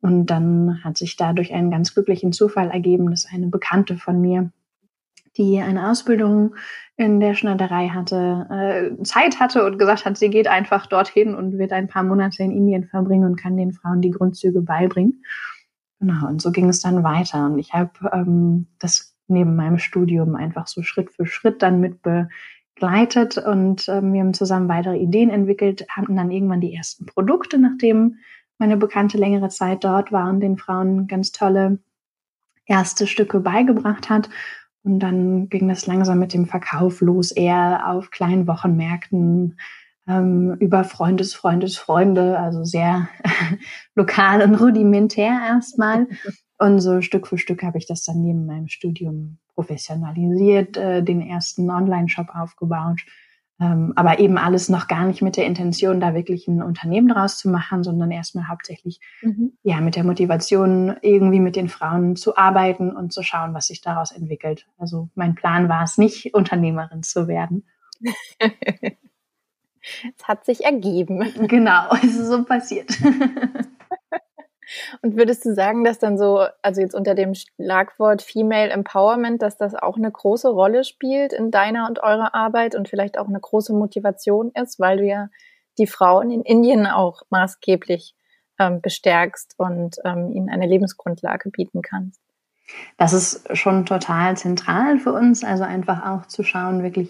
Und 0.00 0.26
dann 0.26 0.82
hat 0.82 0.96
sich 0.96 1.16
dadurch 1.16 1.52
einen 1.52 1.70
ganz 1.70 1.92
glücklichen 1.92 2.32
Zufall 2.32 2.70
ergeben, 2.70 3.10
dass 3.10 3.26
eine 3.30 3.48
Bekannte 3.48 3.96
von 3.96 4.20
mir 4.20 4.50
die 5.40 5.58
eine 5.58 5.90
Ausbildung 5.90 6.54
in 6.96 7.18
der 7.18 7.34
Schneiderei 7.34 7.88
hatte, 7.88 8.46
äh, 8.50 9.02
Zeit 9.04 9.40
hatte 9.40 9.64
und 9.64 9.78
gesagt 9.78 10.04
hat, 10.04 10.18
sie 10.18 10.28
geht 10.28 10.46
einfach 10.46 10.86
dorthin 10.86 11.34
und 11.34 11.56
wird 11.56 11.72
ein 11.72 11.88
paar 11.88 12.02
Monate 12.02 12.42
in 12.42 12.50
Indien 12.50 12.84
verbringen 12.84 13.24
und 13.24 13.36
kann 13.36 13.56
den 13.56 13.72
Frauen 13.72 14.02
die 14.02 14.10
Grundzüge 14.10 14.60
beibringen. 14.60 15.24
Genau, 15.98 16.28
und 16.28 16.42
so 16.42 16.52
ging 16.52 16.68
es 16.68 16.82
dann 16.82 17.02
weiter. 17.02 17.46
Und 17.46 17.58
ich 17.58 17.72
habe 17.72 17.90
ähm, 18.12 18.66
das 18.78 19.16
neben 19.28 19.56
meinem 19.56 19.78
Studium 19.78 20.34
einfach 20.34 20.66
so 20.66 20.82
Schritt 20.82 21.10
für 21.10 21.24
Schritt 21.24 21.62
dann 21.62 21.80
mit 21.80 22.02
begleitet 22.02 23.38
und 23.38 23.88
ähm, 23.88 24.12
wir 24.12 24.20
haben 24.20 24.34
zusammen 24.34 24.68
weitere 24.68 24.98
Ideen 24.98 25.30
entwickelt, 25.30 25.86
hatten 25.88 26.16
dann 26.16 26.30
irgendwann 26.30 26.60
die 26.60 26.74
ersten 26.74 27.06
Produkte, 27.06 27.58
nachdem 27.58 28.16
meine 28.58 28.76
Bekannte 28.76 29.16
längere 29.16 29.48
Zeit 29.48 29.84
dort 29.84 30.12
war 30.12 30.28
und 30.28 30.40
den 30.40 30.58
Frauen 30.58 31.06
ganz 31.06 31.32
tolle 31.32 31.78
erste 32.66 33.06
Stücke 33.06 33.40
beigebracht 33.40 34.10
hat 34.10 34.28
und 34.82 35.00
dann 35.00 35.48
ging 35.48 35.68
das 35.68 35.86
langsam 35.86 36.18
mit 36.18 36.32
dem 36.32 36.46
Verkauf 36.46 37.00
los, 37.00 37.30
eher 37.32 37.88
auf 37.88 38.10
kleinen 38.10 38.46
Wochenmärkten, 38.46 39.58
ähm, 40.06 40.56
über 40.58 40.84
Freundes, 40.84 41.34
Freundes, 41.34 41.76
Freunde, 41.76 42.38
also 42.38 42.64
sehr 42.64 43.08
lokal 43.94 44.42
und 44.42 44.54
rudimentär 44.56 45.40
erstmal. 45.46 46.06
Und 46.62 46.80
so 46.80 47.00
Stück 47.00 47.26
für 47.26 47.38
Stück 47.38 47.62
habe 47.62 47.78
ich 47.78 47.86
das 47.86 48.04
dann 48.04 48.20
neben 48.20 48.44
meinem 48.44 48.68
Studium 48.68 49.38
professionalisiert, 49.54 50.76
äh, 50.76 51.02
den 51.02 51.22
ersten 51.22 51.70
Online-Shop 51.70 52.26
aufgebaut. 52.34 53.00
Ähm, 53.60 53.92
aber 53.94 54.18
eben 54.20 54.38
alles 54.38 54.70
noch 54.70 54.88
gar 54.88 55.04
nicht 55.04 55.20
mit 55.20 55.36
der 55.36 55.44
Intention, 55.44 56.00
da 56.00 56.14
wirklich 56.14 56.48
ein 56.48 56.62
Unternehmen 56.62 57.08
draus 57.08 57.36
zu 57.36 57.50
machen, 57.50 57.84
sondern 57.84 58.10
erstmal 58.10 58.48
hauptsächlich 58.48 59.00
mhm. 59.20 59.52
ja 59.62 59.82
mit 59.82 59.96
der 59.96 60.04
Motivation, 60.04 60.96
irgendwie 61.02 61.40
mit 61.40 61.56
den 61.56 61.68
Frauen 61.68 62.16
zu 62.16 62.38
arbeiten 62.38 62.96
und 62.96 63.12
zu 63.12 63.22
schauen, 63.22 63.52
was 63.52 63.66
sich 63.66 63.82
daraus 63.82 64.12
entwickelt. 64.12 64.66
Also 64.78 65.10
mein 65.14 65.34
Plan 65.34 65.68
war 65.68 65.82
es 65.82 65.98
nicht, 65.98 66.32
Unternehmerin 66.34 67.02
zu 67.02 67.28
werden. 67.28 67.66
es 68.40 70.24
hat 70.24 70.46
sich 70.46 70.64
ergeben. 70.64 71.22
Genau, 71.46 71.90
es 72.02 72.16
ist 72.16 72.28
so 72.28 72.44
passiert. 72.44 72.90
Und 75.02 75.16
würdest 75.16 75.44
du 75.44 75.54
sagen, 75.54 75.84
dass 75.84 75.98
dann 75.98 76.18
so, 76.18 76.46
also 76.62 76.80
jetzt 76.80 76.94
unter 76.94 77.14
dem 77.14 77.34
Schlagwort 77.34 78.22
Female 78.22 78.70
Empowerment, 78.70 79.42
dass 79.42 79.56
das 79.56 79.74
auch 79.74 79.96
eine 79.96 80.10
große 80.10 80.48
Rolle 80.48 80.84
spielt 80.84 81.32
in 81.32 81.50
deiner 81.50 81.88
und 81.88 82.02
eurer 82.02 82.34
Arbeit 82.34 82.74
und 82.74 82.88
vielleicht 82.88 83.18
auch 83.18 83.28
eine 83.28 83.40
große 83.40 83.72
Motivation 83.72 84.52
ist, 84.54 84.78
weil 84.78 84.98
du 84.98 85.04
ja 85.04 85.28
die 85.78 85.86
Frauen 85.86 86.30
in 86.30 86.42
Indien 86.42 86.86
auch 86.86 87.22
maßgeblich 87.30 88.14
ähm, 88.58 88.80
bestärkst 88.80 89.54
und 89.56 89.96
ähm, 90.04 90.30
ihnen 90.32 90.50
eine 90.50 90.66
Lebensgrundlage 90.66 91.50
bieten 91.50 91.82
kannst? 91.82 92.20
Das 92.98 93.12
ist 93.12 93.56
schon 93.56 93.86
total 93.86 94.36
zentral 94.36 94.98
für 94.98 95.12
uns, 95.12 95.42
also 95.42 95.64
einfach 95.64 96.06
auch 96.06 96.26
zu 96.26 96.44
schauen, 96.44 96.82
wirklich 96.84 97.08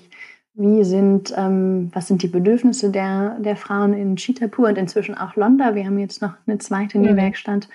wie 0.55 0.85
sind, 0.85 1.33
ähm, 1.37 1.91
was 1.93 2.09
sind 2.09 2.23
die 2.23 2.29
Bedürfnisse 2.29 2.91
der, 2.91 3.39
der 3.41 3.57
Frauen 3.57 3.93
in 3.93 4.17
Chitapur 4.17 4.69
und 4.69 4.79
inzwischen 4.79 5.17
auch 5.17 5.37
Londa? 5.37 5.75
Wir 5.75 5.87
haben 5.87 5.99
jetzt 5.99 6.23
noch 6.23 6.35
eine 6.47 6.59
zweite 6.59 6.99
mhm. 6.99 7.05
Nähwerkstatt 7.05 7.69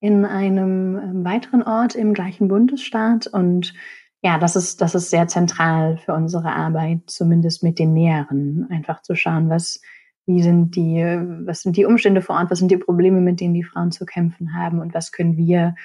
in 0.00 0.24
einem 0.24 0.96
ähm, 0.96 1.24
weiteren 1.24 1.62
Ort 1.62 1.94
im 1.94 2.14
gleichen 2.14 2.48
Bundesstaat 2.48 3.26
und 3.26 3.74
ja, 4.22 4.38
das 4.38 4.56
ist, 4.56 4.80
das 4.80 4.94
ist 4.94 5.10
sehr 5.10 5.28
zentral 5.28 5.96
für 5.98 6.12
unsere 6.12 6.52
Arbeit, 6.52 7.02
zumindest 7.06 7.62
mit 7.62 7.78
den 7.78 7.92
Näheren, 7.92 8.66
einfach 8.68 9.02
zu 9.02 9.14
schauen, 9.14 9.48
was, 9.48 9.80
wie 10.26 10.42
sind 10.42 10.74
die, 10.74 11.02
was 11.44 11.62
sind 11.62 11.76
die 11.76 11.84
Umstände 11.84 12.20
vor 12.20 12.36
Ort, 12.36 12.50
was 12.50 12.58
sind 12.58 12.70
die 12.70 12.76
Probleme, 12.76 13.20
mit 13.20 13.40
denen 13.40 13.54
die 13.54 13.62
Frauen 13.62 13.92
zu 13.92 14.04
kämpfen 14.06 14.54
haben 14.54 14.80
und 14.80 14.92
was 14.92 15.12
können 15.12 15.36
wir 15.36 15.76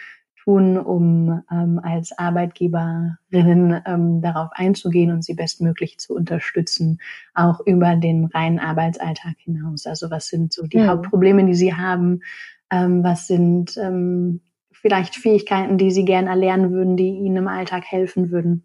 tun, 0.44 0.78
um 0.78 1.42
ähm, 1.52 1.80
als 1.82 2.18
Arbeitgeberinnen 2.18 3.82
ähm, 3.86 4.22
darauf 4.22 4.50
einzugehen 4.54 5.12
und 5.12 5.24
sie 5.24 5.34
bestmöglich 5.34 6.00
zu 6.00 6.14
unterstützen, 6.14 7.00
auch 7.34 7.62
über 7.66 7.96
den 7.96 8.26
reinen 8.26 8.60
Arbeitsalltag 8.60 9.36
hinaus. 9.38 9.86
Also 9.86 10.12
was 10.12 10.28
sind 10.28 10.54
so 10.54 10.68
die 10.68 10.78
ja. 10.78 10.88
Hauptprobleme, 10.88 11.46
die 11.46 11.56
sie 11.56 11.74
haben? 11.74 12.22
Ähm, 12.70 13.04
was 13.04 13.28
sind 13.28 13.78
ähm, 13.78 14.42
vielleicht 14.72 15.16
Fähigkeiten, 15.16 15.78
die 15.78 15.92
sie 15.92 16.06
gern 16.06 16.28
erlernen 16.28 16.72
würden, 16.72 16.98
die 16.98 17.10
ihnen 17.10 17.38
im 17.38 17.48
Alltag 17.48 17.86
helfen 17.86 18.32
würden? 18.32 18.64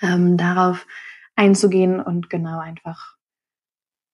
Ähm, 0.00 0.36
darauf 0.36 0.86
einzugehen 1.36 2.00
und 2.00 2.30
genau 2.30 2.58
einfach 2.58 3.14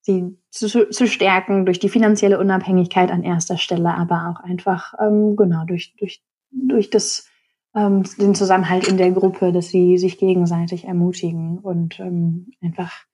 sie 0.01 0.35
zu, 0.49 0.89
zu 0.89 1.07
stärken 1.07 1.65
durch 1.65 1.79
die 1.79 1.89
finanzielle 1.89 2.39
Unabhängigkeit 2.39 3.11
an 3.11 3.23
erster 3.23 3.57
Stelle, 3.57 3.93
aber 3.93 4.29
auch 4.29 4.43
einfach 4.43 4.95
ähm, 4.99 5.35
genau 5.35 5.65
durch 5.65 5.95
durch 5.97 6.23
durch 6.51 6.89
das, 6.89 7.27
ähm, 7.75 8.03
den 8.17 8.35
Zusammenhalt 8.35 8.87
in 8.87 8.97
der 8.97 9.11
Gruppe, 9.11 9.51
dass 9.51 9.69
sie 9.69 9.97
sich 9.97 10.17
gegenseitig 10.17 10.85
ermutigen 10.85 11.59
und 11.59 11.99
ähm, 11.99 12.51
einfach 12.61 13.05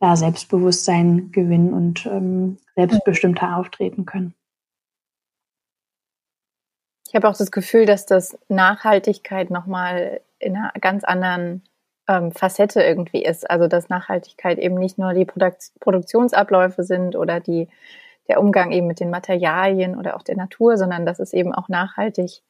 da 0.00 0.16
Selbstbewusstsein 0.16 1.30
gewinnen 1.30 1.72
und 1.72 2.06
ähm, 2.06 2.58
selbstbestimmter 2.74 3.56
auftreten 3.56 4.04
können. 4.04 4.34
Ich 7.06 7.14
habe 7.14 7.28
auch 7.28 7.36
das 7.36 7.50
Gefühl, 7.50 7.84
dass 7.84 8.06
das 8.06 8.38
Nachhaltigkeit 8.48 9.50
nochmal 9.50 10.20
in 10.38 10.56
einer 10.56 10.72
ganz 10.80 11.04
anderen 11.04 11.62
ähm, 12.08 12.32
Facette 12.32 12.82
irgendwie 12.82 13.24
ist. 13.24 13.48
Also 13.50 13.68
dass 13.68 13.88
Nachhaltigkeit 13.88 14.58
eben 14.58 14.76
nicht 14.76 14.98
nur 14.98 15.12
die 15.14 15.24
Produk 15.24 15.56
Produktionsabläufe 15.80 16.84
sind 16.84 17.14
oder 17.14 17.38
die, 17.38 17.68
der 18.28 18.40
Umgang 18.40 18.72
eben 18.72 18.86
mit 18.86 18.98
den 18.98 19.10
Materialien 19.10 19.96
oder 19.96 20.16
auch 20.16 20.22
der 20.22 20.36
Natur, 20.36 20.76
sondern 20.76 21.06
dass 21.06 21.20
es 21.20 21.32
eben 21.32 21.54
auch 21.54 21.68
nachhaltig 21.68 22.42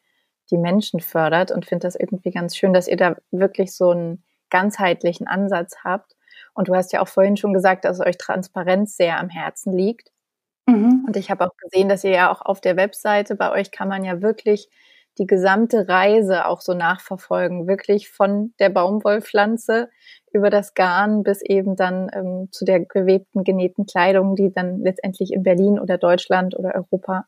die 0.52 0.58
Menschen 0.58 1.00
fördert 1.00 1.50
und 1.50 1.66
finde 1.66 1.86
das 1.86 1.96
irgendwie 1.96 2.30
ganz 2.30 2.56
schön, 2.56 2.72
dass 2.72 2.86
ihr 2.86 2.96
da 2.96 3.16
wirklich 3.30 3.74
so 3.74 3.90
einen 3.90 4.22
ganzheitlichen 4.50 5.26
Ansatz 5.26 5.76
habt. 5.82 6.14
Und 6.54 6.68
du 6.68 6.74
hast 6.74 6.92
ja 6.92 7.00
auch 7.00 7.08
vorhin 7.08 7.36
schon 7.36 7.54
gesagt, 7.54 7.84
dass 7.84 8.00
euch 8.00 8.18
Transparenz 8.18 8.96
sehr 8.96 9.18
am 9.18 9.30
Herzen 9.30 9.72
liegt. 9.72 10.12
Mhm. 10.66 11.04
Und 11.06 11.16
ich 11.16 11.30
habe 11.30 11.46
auch 11.46 11.56
gesehen, 11.56 11.88
dass 11.88 12.04
ihr 12.04 12.10
ja 12.10 12.30
auch 12.30 12.42
auf 12.42 12.60
der 12.60 12.76
Webseite 12.76 13.34
bei 13.34 13.50
euch 13.50 13.70
kann 13.72 13.88
man 13.88 14.04
ja 14.04 14.22
wirklich 14.22 14.68
die 15.18 15.26
gesamte 15.26 15.88
Reise 15.88 16.46
auch 16.46 16.60
so 16.60 16.72
nachverfolgen, 16.74 17.66
wirklich 17.66 18.10
von 18.10 18.54
der 18.58 18.70
Baumwollpflanze 18.70 19.90
über 20.32 20.48
das 20.48 20.74
Garn 20.74 21.22
bis 21.22 21.42
eben 21.42 21.76
dann 21.76 22.10
ähm, 22.14 22.48
zu 22.50 22.64
der 22.64 22.80
gewebten, 22.80 23.44
genähten 23.44 23.84
Kleidung, 23.84 24.36
die 24.36 24.52
dann 24.52 24.80
letztendlich 24.80 25.32
in 25.32 25.42
Berlin 25.42 25.78
oder 25.78 25.98
Deutschland 25.98 26.58
oder 26.58 26.74
Europa 26.74 27.26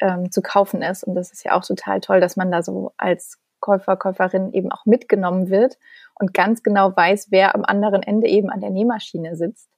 ähm, 0.00 0.30
zu 0.30 0.42
kaufen 0.42 0.82
ist. 0.82 1.04
Und 1.04 1.14
das 1.14 1.32
ist 1.32 1.44
ja 1.44 1.52
auch 1.52 1.64
total 1.64 2.00
toll, 2.00 2.20
dass 2.20 2.36
man 2.36 2.50
da 2.50 2.62
so 2.62 2.92
als 2.96 3.38
Käufer, 3.60 3.96
Käuferin 3.96 4.52
eben 4.52 4.72
auch 4.72 4.86
mitgenommen 4.86 5.50
wird 5.50 5.78
und 6.18 6.34
ganz 6.34 6.62
genau 6.62 6.96
weiß, 6.96 7.28
wer 7.30 7.54
am 7.54 7.64
anderen 7.64 8.02
Ende 8.02 8.26
eben 8.26 8.50
an 8.50 8.60
der 8.60 8.70
Nähmaschine 8.70 9.36
sitzt. 9.36 9.68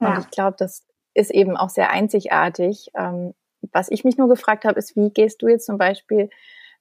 Ja. 0.00 0.14
Und 0.14 0.18
ich 0.20 0.30
glaube, 0.30 0.56
das 0.58 0.84
ist 1.14 1.30
eben 1.30 1.56
auch 1.56 1.70
sehr 1.70 1.90
einzigartig. 1.90 2.90
Ähm, 2.96 3.34
was 3.72 3.90
ich 3.90 4.04
mich 4.04 4.16
nur 4.16 4.28
gefragt 4.28 4.64
habe, 4.64 4.78
ist, 4.78 4.96
wie 4.96 5.10
gehst 5.10 5.42
du 5.42 5.48
jetzt 5.48 5.66
zum 5.66 5.78
Beispiel 5.78 6.30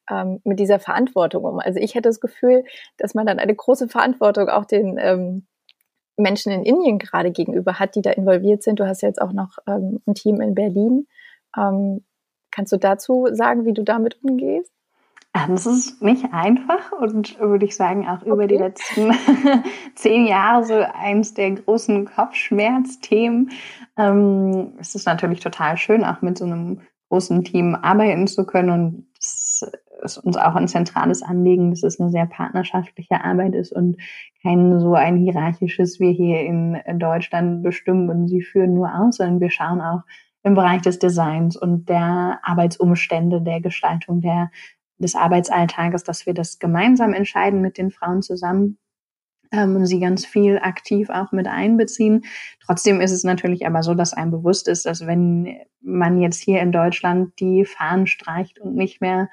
ähm, 0.10 0.42
mit 0.44 0.60
dieser 0.60 0.80
Verantwortung 0.80 1.44
um? 1.44 1.60
Also 1.60 1.80
ich 1.80 1.96
hätte 1.96 2.10
das 2.10 2.20
Gefühl, 2.20 2.64
dass 2.98 3.14
man 3.14 3.26
dann 3.26 3.40
eine 3.40 3.56
große 3.56 3.88
Verantwortung 3.88 4.50
auch 4.50 4.66
den 4.66 4.98
ähm, 4.98 5.48
Menschen 6.18 6.52
in 6.52 6.64
Indien 6.64 7.00
gerade 7.00 7.32
gegenüber 7.32 7.80
hat, 7.80 7.96
die 7.96 8.02
da 8.02 8.12
involviert 8.12 8.64
sind. 8.64 8.80
Du 8.80 8.88
hast 8.88 9.02
ja 9.02 9.08
jetzt 9.08 9.22
auch 9.22 9.32
noch 9.32 9.58
ähm, 9.68 10.02
ein 10.06 10.16
Team 10.16 10.42
in 10.42 10.56
Berlin. 10.56 11.08
Ähm, 11.58 12.04
Kannst 12.52 12.72
du 12.72 12.78
dazu 12.78 13.28
sagen, 13.32 13.66
wie 13.66 13.74
du 13.74 13.84
damit 13.84 14.20
umgehst? 14.24 14.72
Das 15.32 15.68
ist 15.68 16.02
nicht 16.02 16.34
einfach 16.34 16.92
und 16.92 17.40
würde 17.40 17.66
ich 17.66 17.76
sagen 17.76 18.08
auch 18.08 18.24
über 18.24 18.48
die 18.48 18.58
letzten 18.58 19.12
zehn 19.96 20.26
Jahre 20.26 20.64
so 20.66 20.74
eins 20.74 21.36
der 21.36 21.52
großen 21.52 22.06
Kopfschmerzthemen. 22.06 23.52
Ähm, 23.96 24.74
es 24.80 24.96
ist 24.96 25.06
natürlich 25.06 25.40
total 25.40 25.78
schön, 25.78 26.04
auch 26.04 26.22
mit 26.22 26.38
so 26.38 26.46
einem 26.46 26.82
großen 27.10 27.44
Team 27.44 27.76
arbeiten 27.76 28.28
zu 28.28 28.46
können 28.46 28.70
und 28.70 29.08
es 29.20 29.64
ist 30.02 30.18
uns 30.18 30.38
auch 30.38 30.56
ein 30.56 30.68
zentrales 30.68 31.22
Anliegen, 31.22 31.72
dass 31.72 31.84
es 31.84 32.00
eine 32.00 32.10
sehr 32.10 32.26
partnerschaftliche 32.26 33.24
Arbeit 33.24 33.54
ist 33.54 33.72
und 33.72 33.98
kein 34.42 34.80
so 34.80 34.94
ein 34.96 35.18
hierarchisches, 35.18 36.00
wir 36.00 36.12
hier 36.12 36.42
in 36.42 37.00
Deutschland 37.00 37.64
bestimmen 37.64 38.10
und 38.10 38.28
sie 38.28 38.42
führen 38.42 38.74
nur 38.74 38.94
aus, 38.96 39.18
sondern 39.18 39.42
wir 39.42 39.52
schauen 39.52 39.82
auch, 39.82 40.02
im 40.44 40.56
Bereich 40.56 40.82
des 40.82 41.00
Designs 41.00 41.58
und 41.58 41.90
der 41.90 42.40
Arbeitsumstände, 42.44 43.42
der 43.42 43.62
Gestaltung 43.62 44.22
der, 44.22 44.52
des 44.98 45.16
Arbeitsalltages, 45.16 46.04
dass 46.04 46.26
wir 46.26 46.34
das 46.34 46.60
gemeinsam 46.60 47.14
entscheiden 47.14 47.62
mit 47.62 47.78
den 47.78 47.92
Frauen 47.92 48.22
zusammen 48.22 48.78
ähm, 49.52 49.76
und 49.76 49.86
sie 49.86 50.00
ganz 50.00 50.26
viel 50.26 50.60
aktiv 50.60 51.10
auch 51.10 51.32
mit 51.32 51.48
einbeziehen. 51.48 52.24
Trotzdem 52.66 53.02
ist 53.02 53.12
es 53.12 53.24
natürlich 53.24 53.66
aber 53.66 53.84
so, 53.84 53.94
dass 53.94 54.14
einem 54.14 54.32
bewusst 54.32 54.68
ist, 54.68 54.86
dass 54.86 55.06
wenn 55.06 55.60
man 55.82 56.20
jetzt 56.20 56.42
hier 56.42 56.62
in 56.62 56.72
Deutschland 56.72 57.40
die 57.40 57.66
Fahnen 57.66 58.08
streicht 58.08 58.60
und 58.60 58.76
nicht 58.76 59.02
mehr 59.02 59.30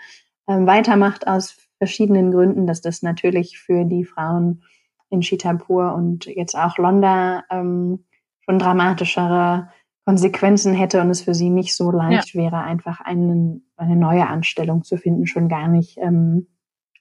ähm, 0.48 0.66
weitermacht 0.66 1.26
aus 1.26 1.56
verschiedenen 1.78 2.32
Gründen, 2.32 2.66
dass 2.66 2.80
das 2.80 3.02
natürlich 3.02 3.58
für 3.58 3.84
die 3.84 4.04
Frauen 4.04 4.62
in 5.10 5.20
Chitapur 5.20 5.94
und 5.94 6.26
jetzt 6.26 6.56
auch 6.56 6.78
Londa 6.78 7.44
ähm, 7.50 8.04
schon 8.40 8.58
dramatischere 8.58 9.68
Konsequenzen 10.06 10.72
hätte 10.72 11.00
und 11.00 11.10
es 11.10 11.22
für 11.22 11.34
sie 11.34 11.50
nicht 11.50 11.74
so 11.74 11.90
leicht 11.90 12.32
ja. 12.32 12.40
wäre, 12.40 12.58
einfach 12.58 13.00
einen, 13.00 13.68
eine 13.76 13.96
neue 13.96 14.28
Anstellung 14.28 14.84
zu 14.84 14.96
finden, 14.96 15.26
schon 15.26 15.48
gar 15.48 15.66
nicht 15.66 15.98
ähm, 15.98 16.46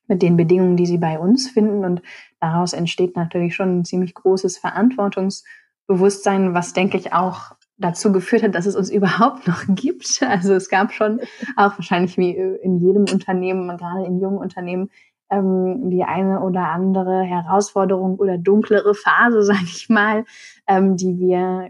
mit 0.07 0.24
den 0.24 0.38
Bedingungen, 0.38 0.75
die 0.75 0.88
sie 0.88 0.97
bei 0.97 1.19
uns 1.19 1.47
finden. 1.50 1.85
Und 1.85 2.01
daraus 2.39 2.74
entsteht 2.74 3.15
natürlich 3.15 3.55
schon 3.55 3.79
ein 3.79 3.85
ziemlich 3.85 4.15
großes 4.15 4.57
Verantwortungsbewusstsein, 4.57 6.55
was, 6.55 6.74
denke 6.74 6.97
ich, 6.97 7.13
auch 7.13 7.51
dazu 7.77 8.12
geführt 8.12 8.41
hat, 8.41 8.55
dass 8.55 8.65
es 8.65 8.75
uns 8.75 8.89
überhaupt 8.91 9.47
noch 9.47 9.63
gibt. 9.67 10.24
Also 10.27 10.55
es 10.55 10.67
gab 10.69 10.91
schon 10.91 11.21
auch 11.55 11.77
wahrscheinlich 11.77 12.17
wie 12.17 12.31
in 12.31 12.79
jedem 12.79 13.03
Unternehmen, 13.03 13.77
gerade 13.77 14.05
in 14.05 14.19
jungen 14.19 14.39
Unternehmen, 14.39 14.89
ähm, 15.29 15.91
die 15.91 16.03
eine 16.03 16.41
oder 16.41 16.69
andere 16.69 17.21
Herausforderung 17.21 18.15
oder 18.15 18.39
dunklere 18.39 18.95
Phase, 18.95 19.43
sage 19.43 19.65
ich 19.65 19.89
mal, 19.89 20.25
ähm, 20.67 20.97
die 20.97 21.19
wir 21.19 21.69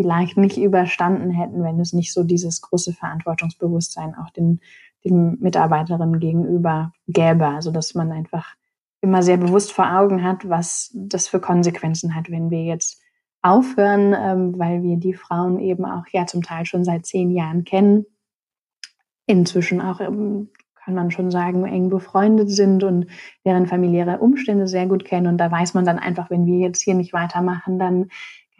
vielleicht 0.00 0.38
nicht 0.38 0.56
überstanden 0.56 1.30
hätten, 1.30 1.62
wenn 1.62 1.78
es 1.78 1.92
nicht 1.92 2.14
so 2.14 2.24
dieses 2.24 2.62
große 2.62 2.94
Verantwortungsbewusstsein 2.94 4.14
auch 4.14 4.30
den, 4.30 4.60
den 5.04 5.36
Mitarbeiterinnen 5.40 6.18
gegenüber 6.18 6.92
gäbe. 7.06 7.46
Also 7.46 7.70
dass 7.70 7.94
man 7.94 8.10
einfach 8.10 8.54
immer 9.02 9.22
sehr 9.22 9.36
bewusst 9.36 9.72
vor 9.72 9.94
Augen 9.94 10.24
hat, 10.24 10.48
was 10.48 10.90
das 10.94 11.28
für 11.28 11.38
Konsequenzen 11.38 12.14
hat, 12.14 12.30
wenn 12.30 12.48
wir 12.48 12.64
jetzt 12.64 13.02
aufhören, 13.42 14.14
ähm, 14.18 14.58
weil 14.58 14.82
wir 14.82 14.96
die 14.96 15.12
Frauen 15.12 15.58
eben 15.58 15.84
auch 15.84 16.06
ja 16.12 16.24
zum 16.24 16.42
Teil 16.42 16.64
schon 16.64 16.82
seit 16.82 17.04
zehn 17.04 17.30
Jahren 17.30 17.64
kennen. 17.64 18.06
Inzwischen 19.26 19.82
auch 19.82 20.00
ähm, 20.00 20.48
kann 20.82 20.94
man 20.94 21.10
schon 21.10 21.30
sagen, 21.30 21.66
eng 21.66 21.90
befreundet 21.90 22.48
sind 22.48 22.84
und 22.84 23.06
deren 23.44 23.66
familiäre 23.66 24.18
Umstände 24.20 24.66
sehr 24.66 24.86
gut 24.86 25.04
kennen. 25.04 25.26
Und 25.26 25.36
da 25.36 25.50
weiß 25.50 25.74
man 25.74 25.84
dann 25.84 25.98
einfach, 25.98 26.30
wenn 26.30 26.46
wir 26.46 26.58
jetzt 26.58 26.80
hier 26.80 26.94
nicht 26.94 27.12
weitermachen, 27.12 27.78
dann 27.78 28.08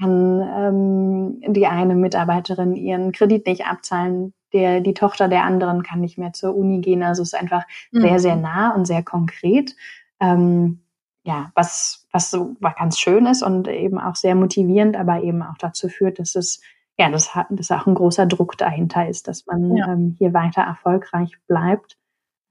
kann 0.00 0.40
ähm, 0.56 1.52
die 1.52 1.66
eine 1.66 1.94
Mitarbeiterin 1.94 2.74
ihren 2.74 3.12
Kredit 3.12 3.46
nicht 3.46 3.66
abzahlen, 3.66 4.32
der, 4.52 4.80
die 4.80 4.94
Tochter 4.94 5.28
der 5.28 5.44
anderen 5.44 5.82
kann 5.82 6.00
nicht 6.00 6.18
mehr 6.18 6.32
zur 6.32 6.56
Uni 6.56 6.80
gehen. 6.80 7.02
Also 7.02 7.22
es 7.22 7.32
ist 7.32 7.40
einfach 7.40 7.64
mhm. 7.92 8.00
sehr, 8.00 8.18
sehr 8.18 8.36
nah 8.36 8.74
und 8.74 8.86
sehr 8.86 9.02
konkret. 9.02 9.76
Ähm, 10.20 10.80
ja, 11.22 11.50
was, 11.54 12.06
was 12.12 12.30
so 12.30 12.56
was 12.60 12.74
ganz 12.76 12.98
schön 12.98 13.26
ist 13.26 13.42
und 13.42 13.68
eben 13.68 13.98
auch 13.98 14.16
sehr 14.16 14.34
motivierend, 14.34 14.96
aber 14.96 15.22
eben 15.22 15.42
auch 15.42 15.58
dazu 15.58 15.88
führt, 15.88 16.18
dass 16.18 16.34
es, 16.34 16.60
ja, 16.98 17.10
dass, 17.10 17.30
dass 17.50 17.70
auch 17.70 17.86
ein 17.86 17.94
großer 17.94 18.26
Druck 18.26 18.56
dahinter 18.56 19.08
ist, 19.08 19.28
dass 19.28 19.46
man 19.46 19.76
ja. 19.76 19.92
ähm, 19.92 20.16
hier 20.18 20.32
weiter 20.32 20.62
erfolgreich 20.62 21.36
bleibt, 21.46 21.98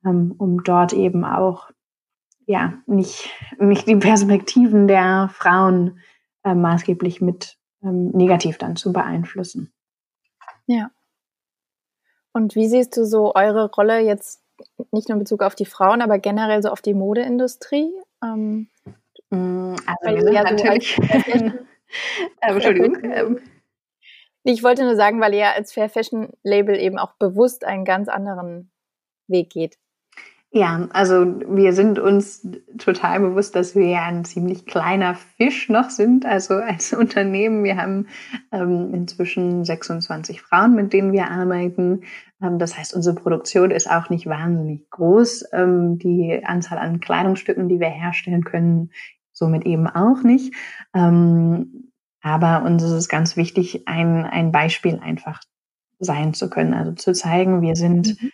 ähm, 0.05 0.35
um 0.37 0.63
dort 0.63 0.93
eben 0.93 1.25
auch, 1.25 1.71
ja, 2.45 2.73
nicht, 2.85 3.29
nicht 3.59 3.87
die 3.87 3.95
Perspektiven 3.95 4.87
der 4.87 5.29
Frauen 5.33 5.99
äh, 6.43 6.55
maßgeblich 6.55 7.21
mit 7.21 7.57
ähm, 7.83 8.09
negativ 8.09 8.57
dann 8.57 8.75
zu 8.75 8.93
beeinflussen. 8.93 9.73
Ja. 10.67 10.91
Und 12.33 12.55
wie 12.55 12.67
siehst 12.67 12.95
du 12.95 13.05
so 13.05 13.33
eure 13.35 13.71
Rolle 13.71 13.99
jetzt 13.99 14.43
nicht 14.91 15.09
nur 15.09 15.15
in 15.15 15.19
Bezug 15.19 15.41
auf 15.41 15.55
die 15.55 15.65
Frauen, 15.65 16.01
aber 16.01 16.19
generell 16.19 16.61
so 16.61 16.69
auf 16.69 16.81
die 16.81 16.93
Modeindustrie? 16.93 17.91
Ähm, 18.23 18.69
mm, 19.29 19.75
also 19.85 20.15
wir 20.15 20.21
sind 20.21 20.33
ja 20.33 20.43
natürlich. 20.43 20.95
So 20.95 21.01
ähm, 21.31 21.59
Entschuldigung. 22.41 22.97
Ähm. 23.03 23.39
Ich 24.43 24.63
wollte 24.63 24.83
nur 24.83 24.95
sagen, 24.95 25.19
weil 25.21 25.33
ihr 25.33 25.53
als 25.53 25.73
Fair 25.73 25.89
Fashion 25.89 26.29
Label 26.43 26.79
eben 26.79 26.97
auch 26.97 27.13
bewusst 27.13 27.65
einen 27.65 27.85
ganz 27.85 28.07
anderen 28.07 28.71
Weg 29.27 29.49
geht. 29.49 29.77
Ja, 30.51 30.87
also 30.93 31.25
wir 31.47 31.73
sind 31.73 31.99
uns 31.99 32.47
total 32.79 33.19
bewusst, 33.19 33.55
dass 33.55 33.75
wir 33.75 33.85
ja 33.85 34.05
ein 34.05 34.25
ziemlich 34.25 34.65
kleiner 34.65 35.13
Fisch 35.13 35.69
noch 35.69 35.91
sind, 35.91 36.25
also 36.25 36.55
als 36.55 36.91
Unternehmen. 36.93 37.63
Wir 37.63 37.77
haben 37.77 38.07
ähm, 38.51 38.91
inzwischen 38.95 39.63
26 39.63 40.41
Frauen, 40.41 40.73
mit 40.73 40.91
denen 40.91 41.13
wir 41.13 41.29
arbeiten. 41.29 42.01
Ähm, 42.41 42.57
das 42.57 42.75
heißt, 42.75 42.95
unsere 42.95 43.15
Produktion 43.15 43.69
ist 43.69 43.91
auch 43.91 44.09
nicht 44.09 44.25
wahnsinnig 44.25 44.89
groß. 44.89 45.45
Ähm, 45.53 45.99
die 45.99 46.41
Anzahl 46.43 46.79
an 46.79 46.99
Kleidungsstücken, 46.99 47.69
die 47.69 47.79
wir 47.79 47.89
herstellen 47.89 48.43
können, 48.43 48.89
somit 49.31 49.67
eben 49.67 49.85
auch 49.85 50.23
nicht. 50.23 50.55
Ähm, 50.95 51.91
aber 52.21 52.63
uns 52.63 52.81
ist 52.81 52.91
es 52.91 53.07
ganz 53.07 53.37
wichtig, 53.37 53.87
ein, 53.87 54.25
ein 54.25 54.51
Beispiel 54.51 54.99
einfach 54.99 55.41
sein 55.99 56.33
zu 56.33 56.49
können, 56.49 56.73
also 56.73 56.93
zu 56.93 57.13
zeigen, 57.13 57.61
wir 57.61 57.75
sind 57.75 58.19
mhm. 58.19 58.31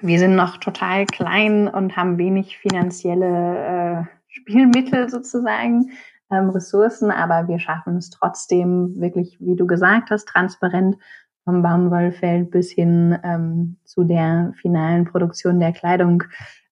Wir 0.00 0.18
sind 0.18 0.36
noch 0.36 0.58
total 0.58 1.06
klein 1.06 1.68
und 1.68 1.96
haben 1.96 2.18
wenig 2.18 2.58
finanzielle 2.58 4.06
äh, 4.06 4.16
Spielmittel 4.28 5.08
sozusagen, 5.08 5.90
ähm, 6.30 6.50
Ressourcen, 6.50 7.10
aber 7.10 7.48
wir 7.48 7.58
schaffen 7.58 7.96
es 7.96 8.10
trotzdem 8.10 9.00
wirklich, 9.00 9.38
wie 9.40 9.56
du 9.56 9.66
gesagt 9.66 10.10
hast, 10.10 10.26
transparent 10.26 10.96
vom 11.44 11.62
Baumwollfeld 11.62 12.50
bis 12.50 12.72
hin 12.72 13.16
ähm, 13.22 13.76
zu 13.84 14.04
der 14.04 14.52
finalen 14.60 15.04
Produktion 15.04 15.60
der 15.60 15.72
Kleidung 15.72 16.24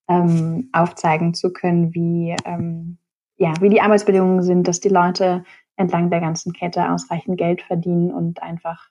ähm, 0.09 0.69
aufzeigen 0.73 1.33
zu 1.33 1.53
können, 1.53 1.95
wie, 1.95 2.35
ähm, 2.45 2.99
ja, 3.37 3.55
wie 3.61 3.71
die 3.71 3.81
Arbeitsbedingungen 3.81 4.43
sind, 4.43 4.67
dass 4.67 4.81
die 4.81 4.89
Leute 4.89 5.45
entlang 5.77 6.11
der 6.11 6.21
ganzen 6.21 6.53
Kette 6.53 6.91
ausreichend 6.91 7.39
Geld 7.39 7.63
verdienen 7.63 8.11
und 8.13 8.43
einfach 8.43 8.89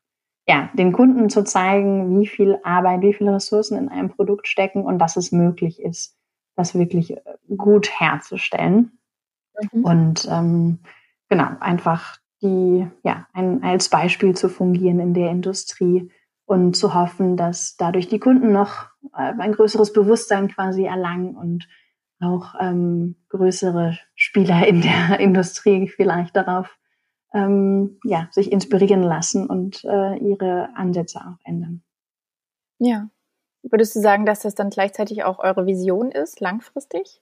ja, 0.48 0.70
den 0.74 0.92
Kunden 0.92 1.30
zu 1.30 1.44
zeigen, 1.44 2.20
wie 2.20 2.28
viel 2.28 2.60
Arbeit, 2.64 3.02
wie 3.02 3.14
viele 3.14 3.36
Ressourcen 3.36 3.78
in 3.78 3.90
einem 3.90 4.10
Produkt 4.10 4.48
stecken 4.48 4.84
und 4.84 5.00
dass 5.00 5.16
es 5.16 5.32
möglich 5.32 5.82
ist, 5.82 6.18
das 6.56 6.76
wirklich 6.76 7.16
äh, 7.16 7.22
gut 7.56 7.90
herzustellen. 7.90 8.98
Mhm. 9.72 9.86
Und 9.86 10.28
ähm, 10.30 10.80
genau, 11.30 11.48
einfach 11.60 12.18
die, 12.42 12.88
ja, 13.04 13.28
ein, 13.34 13.64
als 13.64 13.90
Beispiel 13.90 14.36
zu 14.36 14.50
fungieren 14.50 15.00
in 15.00 15.14
der 15.14 15.32
Industrie 15.32 16.12
und 16.46 16.76
zu 16.76 16.94
hoffen, 16.94 17.38
dass 17.38 17.78
dadurch 17.78 18.10
die 18.10 18.20
Kunden 18.20 18.52
noch 18.52 18.88
äh, 19.16 19.34
ein 19.40 19.54
größeres 19.54 19.94
Bewusstsein 19.94 20.50
quasi 20.50 20.84
erlangen 20.84 21.36
und 21.36 21.68
auch 22.20 22.56
ähm, 22.60 23.16
größere 23.30 23.98
Spieler 24.16 24.68
in 24.68 24.82
der 24.82 25.20
Industrie 25.20 25.88
vielleicht 25.88 26.36
darauf 26.36 26.78
ähm, 27.34 28.00
ja, 28.04 28.28
sich 28.32 28.52
inspirieren 28.52 29.04
lassen 29.04 29.48
und 29.48 29.84
äh, 29.84 30.18
ihre 30.18 30.70
Ansätze 30.76 31.20
auch 31.20 31.40
ändern. 31.44 31.84
Ja. 32.80 33.10
Würdest 33.64 33.96
du 33.96 34.02
sagen, 34.02 34.26
dass 34.26 34.42
das 34.42 34.56
dann 34.56 34.70
gleichzeitig 34.70 35.24
auch 35.24 35.40
eure 35.40 35.66
Vision 35.66 36.12
ist, 36.12 36.42
langfristig? 36.42 37.22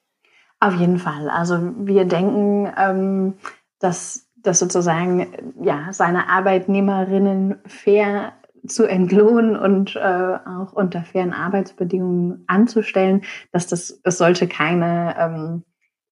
Auf 0.60 0.76
jeden 0.76 0.98
Fall. 0.98 1.30
Also 1.30 1.60
wir 1.86 2.06
denken, 2.06 2.72
ähm, 2.78 3.34
dass, 3.80 4.28
dass 4.38 4.60
sozusagen 4.60 5.54
ja, 5.62 5.94
seine 5.94 6.30
Arbeitnehmerinnen 6.30 7.60
fair 7.66 8.34
zu 8.68 8.86
entlohnen 8.86 9.56
und 9.56 9.96
äh, 9.96 10.00
auch 10.00 10.74
unter 10.74 11.04
fairen 11.04 11.34
Arbeitsbedingungen 11.34 12.44
anzustellen, 12.48 13.24
dass 13.52 13.68
das, 13.68 14.00
es 14.04 14.18
sollte 14.18 14.48
keine 14.48 15.16
ähm, 15.18 15.64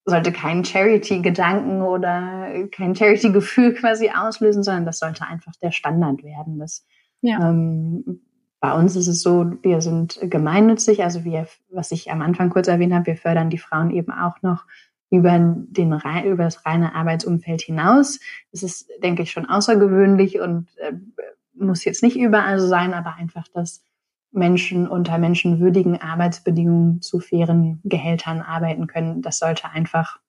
sollte 0.10 0.32
keinen 0.32 0.66
Charity-Gedanken 0.66 1.82
oder 1.82 2.68
kein 2.72 2.96
Charity-Gefühl 2.96 3.74
quasi 3.74 4.10
auslösen, 4.10 4.64
sondern 4.64 4.86
das 4.86 5.00
sollte 5.00 5.26
einfach 5.26 5.54
der 5.62 5.72
Standard 5.72 6.24
werden. 6.24 6.60
Das, 6.60 6.86
ja. 7.22 7.50
ähm, 7.50 8.22
bei 8.60 8.74
uns 8.74 8.96
ist 8.96 9.08
es 9.08 9.22
so, 9.22 9.54
wir 9.62 9.82
sind 9.82 10.20
gemeinnützig, 10.22 11.04
also 11.04 11.24
wir, 11.24 11.48
was 11.70 11.92
ich 11.92 12.12
am 12.12 12.22
Anfang 12.22 12.50
kurz 12.50 12.68
erwähnt 12.68 12.94
habe, 12.94 13.08
wir 13.08 13.18
fördern 13.18 13.50
die 13.50 13.58
Frauen 13.58 13.92
eben 13.92 14.12
auch 14.12 14.42
noch 14.42 14.66
über, 15.10 15.32
den, 15.32 16.02
über 16.26 16.44
das 16.44 16.66
reine 16.66 16.94
Arbeitsumfeld 16.94 17.62
hinaus. 17.62 18.20
Das 18.52 18.64
ist, 18.64 18.90
denke 19.02 19.24
ich, 19.24 19.32
schon 19.32 19.48
außergewöhnlich 19.48 20.40
und 20.40 20.68
äh, 20.78 20.94
muss 21.56 21.84
jetzt 21.84 22.04
nicht 22.04 22.18
überall 22.18 22.60
so 22.60 22.68
sein, 22.68 22.94
aber 22.94 23.16
einfach, 23.16 23.48
dass 23.48 23.84
Menschen 24.32 24.88
unter 24.88 25.18
menschenwürdigen 25.18 26.02
Arbeitsbedingungen 26.02 27.02
zu 27.02 27.20
fairen 27.20 27.82
Gehältern 27.84 28.42
arbeiten 28.42 28.88
können. 28.88 29.22
Das 29.22 29.40
sollte 29.40 29.70
einfach 29.70 30.20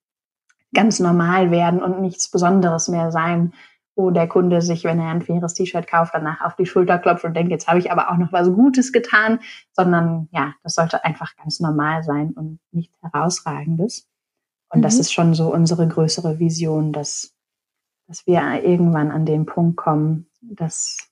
ganz 0.74 1.00
normal 1.00 1.50
werden 1.50 1.82
und 1.82 2.00
nichts 2.00 2.30
Besonderes 2.30 2.88
mehr 2.88 3.10
sein, 3.10 3.52
wo 3.96 4.10
der 4.10 4.28
Kunde 4.28 4.62
sich, 4.62 4.84
wenn 4.84 5.00
er 5.00 5.10
ein 5.10 5.22
faires 5.22 5.54
T-Shirt 5.54 5.86
kauft, 5.86 6.14
danach 6.14 6.40
auf 6.40 6.56
die 6.56 6.64
Schulter 6.64 6.98
klopft 6.98 7.24
und 7.24 7.34
denkt, 7.34 7.50
jetzt 7.50 7.68
habe 7.68 7.78
ich 7.78 7.90
aber 7.90 8.10
auch 8.10 8.16
noch 8.16 8.32
was 8.32 8.48
Gutes 8.48 8.92
getan, 8.92 9.40
sondern 9.72 10.28
ja, 10.30 10.54
das 10.62 10.74
sollte 10.74 11.04
einfach 11.04 11.36
ganz 11.36 11.60
normal 11.60 12.02
sein 12.02 12.30
und 12.30 12.60
nichts 12.70 12.96
Herausragendes. 13.02 14.08
Und 14.70 14.78
mhm. 14.78 14.82
das 14.82 14.98
ist 14.98 15.12
schon 15.12 15.34
so 15.34 15.52
unsere 15.52 15.86
größere 15.86 16.38
Vision, 16.38 16.92
dass, 16.92 17.34
dass 18.06 18.26
wir 18.26 18.40
irgendwann 18.64 19.10
an 19.10 19.26
den 19.26 19.44
Punkt 19.44 19.76
kommen, 19.76 20.26
dass 20.40 21.09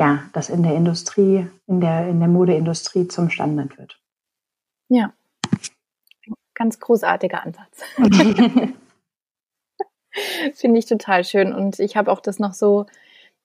ja, 0.00 0.24
das 0.32 0.48
in 0.48 0.62
der 0.62 0.74
Industrie, 0.74 1.46
in 1.66 1.82
der, 1.82 2.08
in 2.08 2.20
der 2.20 2.28
Modeindustrie 2.28 3.06
zum 3.06 3.28
Standard 3.28 3.76
wird. 3.76 4.00
Ja, 4.88 5.12
ganz 6.54 6.80
großartiger 6.80 7.44
Ansatz. 7.44 7.82
Finde 10.54 10.78
ich 10.78 10.86
total 10.86 11.22
schön. 11.24 11.52
Und 11.52 11.78
ich 11.80 11.98
habe 11.98 12.10
auch 12.10 12.20
das 12.20 12.38
noch 12.38 12.54
so 12.54 12.86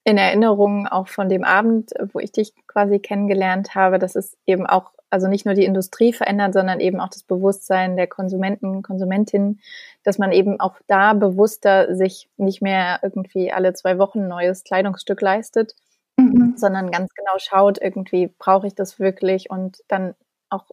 in 0.05 0.17
Erinnerung, 0.17 0.87
auch 0.87 1.09
von 1.09 1.27
dem 1.27 1.43
Abend, 1.43 1.91
wo 2.13 2.19
ich 2.19 2.31
dich 2.31 2.53
quasi 2.67 2.99
kennengelernt 2.99 3.75
habe, 3.75 3.99
dass 3.99 4.15
es 4.15 4.37
eben 4.45 4.65
auch, 4.65 4.91
also 5.09 5.27
nicht 5.27 5.45
nur 5.45 5.55
die 5.55 5.65
Industrie 5.65 6.13
verändert, 6.13 6.53
sondern 6.53 6.79
eben 6.79 7.01
auch 7.01 7.09
das 7.09 7.23
Bewusstsein 7.23 7.97
der 7.97 8.07
Konsumenten, 8.07 8.81
Konsumentinnen, 8.81 9.59
dass 10.03 10.19
man 10.19 10.31
eben 10.31 10.61
auch 10.61 10.77
da 10.87 11.11
bewusster 11.13 11.93
sich 11.95 12.29
nicht 12.37 12.61
mehr 12.61 12.99
irgendwie 13.03 13.51
alle 13.51 13.73
zwei 13.73 13.97
Wochen 13.97 14.21
ein 14.21 14.29
neues 14.29 14.63
Kleidungsstück 14.63 15.19
leistet, 15.19 15.75
mhm. 16.17 16.54
sondern 16.58 16.91
ganz 16.91 17.13
genau 17.13 17.38
schaut, 17.38 17.80
irgendwie 17.82 18.28
brauche 18.28 18.67
ich 18.67 18.75
das 18.75 18.99
wirklich 18.99 19.49
und 19.49 19.84
dann 19.88 20.15
auch 20.49 20.65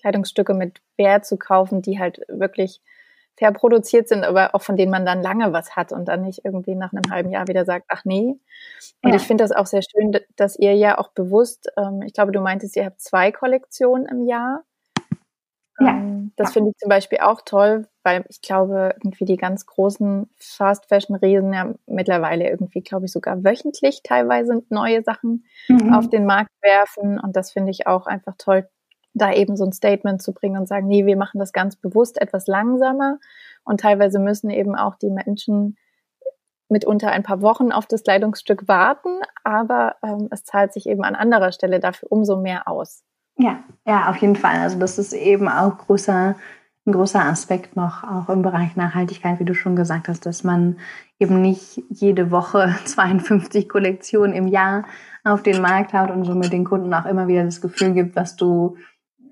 Kleidungsstücke 0.00 0.54
mit 0.54 0.80
Wert 0.96 1.26
zu 1.26 1.36
kaufen, 1.36 1.82
die 1.82 1.98
halt 1.98 2.20
wirklich 2.28 2.80
fair 3.36 3.52
produziert 3.52 4.08
sind, 4.08 4.24
aber 4.24 4.54
auch 4.54 4.62
von 4.62 4.76
denen 4.76 4.90
man 4.90 5.06
dann 5.06 5.22
lange 5.22 5.52
was 5.52 5.74
hat 5.74 5.92
und 5.92 6.06
dann 6.06 6.22
nicht 6.22 6.44
irgendwie 6.44 6.74
nach 6.74 6.92
einem 6.92 7.10
halben 7.10 7.30
Jahr 7.30 7.48
wieder 7.48 7.64
sagt, 7.64 7.86
ach 7.88 8.04
nee. 8.04 8.36
Und 9.02 9.10
ja. 9.10 9.16
ich 9.16 9.22
finde 9.22 9.44
das 9.44 9.52
auch 9.52 9.66
sehr 9.66 9.82
schön, 9.82 10.18
dass 10.36 10.58
ihr 10.58 10.74
ja 10.74 10.98
auch 10.98 11.08
bewusst, 11.08 11.68
ähm, 11.76 12.02
ich 12.02 12.12
glaube, 12.12 12.32
du 12.32 12.40
meintest, 12.40 12.76
ihr 12.76 12.84
habt 12.84 13.00
zwei 13.00 13.32
Kollektionen 13.32 14.06
im 14.06 14.26
Jahr. 14.26 14.64
Ja. 15.84 15.92
Ähm, 15.92 16.32
das 16.36 16.52
finde 16.52 16.70
ich 16.70 16.76
zum 16.78 16.88
Beispiel 16.88 17.18
auch 17.18 17.42
toll, 17.44 17.86
weil 18.02 18.24
ich 18.28 18.40
glaube, 18.40 18.94
irgendwie 19.02 19.24
die 19.24 19.36
ganz 19.36 19.66
großen 19.66 20.30
Fast 20.36 20.86
Fashion 20.86 21.16
Riesen 21.16 21.52
ja 21.52 21.74
mittlerweile 21.86 22.48
irgendwie, 22.48 22.80
glaube 22.80 23.06
ich, 23.06 23.12
sogar 23.12 23.44
wöchentlich 23.44 24.02
teilweise 24.02 24.62
neue 24.70 25.02
Sachen 25.02 25.44
mhm. 25.68 25.92
auf 25.92 26.08
den 26.08 26.26
Markt 26.26 26.50
werfen. 26.62 27.20
Und 27.20 27.36
das 27.36 27.52
finde 27.52 27.70
ich 27.70 27.86
auch 27.86 28.06
einfach 28.06 28.34
toll, 28.38 28.68
da 29.14 29.32
eben 29.32 29.56
so 29.56 29.64
ein 29.64 29.72
Statement 29.72 30.22
zu 30.22 30.32
bringen 30.32 30.58
und 30.58 30.68
sagen, 30.68 30.88
nee, 30.88 31.04
wir 31.04 31.16
machen 31.16 31.38
das 31.38 31.52
ganz 31.52 31.76
bewusst 31.76 32.20
etwas 32.20 32.46
langsamer. 32.46 33.18
Und 33.64 33.80
teilweise 33.80 34.18
müssen 34.18 34.50
eben 34.50 34.74
auch 34.74 34.96
die 34.96 35.10
Menschen 35.10 35.76
mitunter 36.68 37.10
ein 37.10 37.22
paar 37.22 37.42
Wochen 37.42 37.70
auf 37.70 37.86
das 37.86 38.02
Kleidungsstück 38.02 38.66
warten, 38.66 39.20
aber 39.44 39.96
ähm, 40.02 40.28
es 40.30 40.42
zahlt 40.44 40.72
sich 40.72 40.88
eben 40.88 41.04
an 41.04 41.14
anderer 41.14 41.52
Stelle 41.52 41.78
dafür 41.78 42.10
umso 42.10 42.40
mehr 42.40 42.66
aus. 42.66 43.04
Ja, 43.38 43.64
ja, 43.86 44.10
auf 44.10 44.16
jeden 44.16 44.36
Fall. 44.36 44.56
Also 44.56 44.78
das 44.78 44.98
ist 44.98 45.12
eben 45.12 45.48
auch 45.48 45.78
großer, 45.78 46.36
ein 46.84 46.92
großer 46.92 47.24
Aspekt 47.24 47.76
noch, 47.76 48.04
auch 48.04 48.28
im 48.28 48.42
Bereich 48.42 48.76
Nachhaltigkeit, 48.76 49.40
wie 49.40 49.44
du 49.44 49.54
schon 49.54 49.76
gesagt 49.76 50.08
hast, 50.08 50.26
dass 50.26 50.44
man 50.44 50.78
eben 51.18 51.40
nicht 51.40 51.82
jede 51.88 52.30
Woche 52.30 52.74
52 52.84 53.68
Kollektionen 53.68 54.34
im 54.34 54.46
Jahr 54.46 54.84
auf 55.24 55.42
den 55.42 55.62
Markt 55.62 55.92
haut 55.92 56.10
und 56.10 56.24
somit 56.24 56.52
den 56.52 56.64
Kunden 56.64 56.92
auch 56.92 57.06
immer 57.06 57.28
wieder 57.28 57.44
das 57.44 57.60
Gefühl 57.60 57.94
gibt, 57.94 58.16
was 58.16 58.36
du 58.36 58.76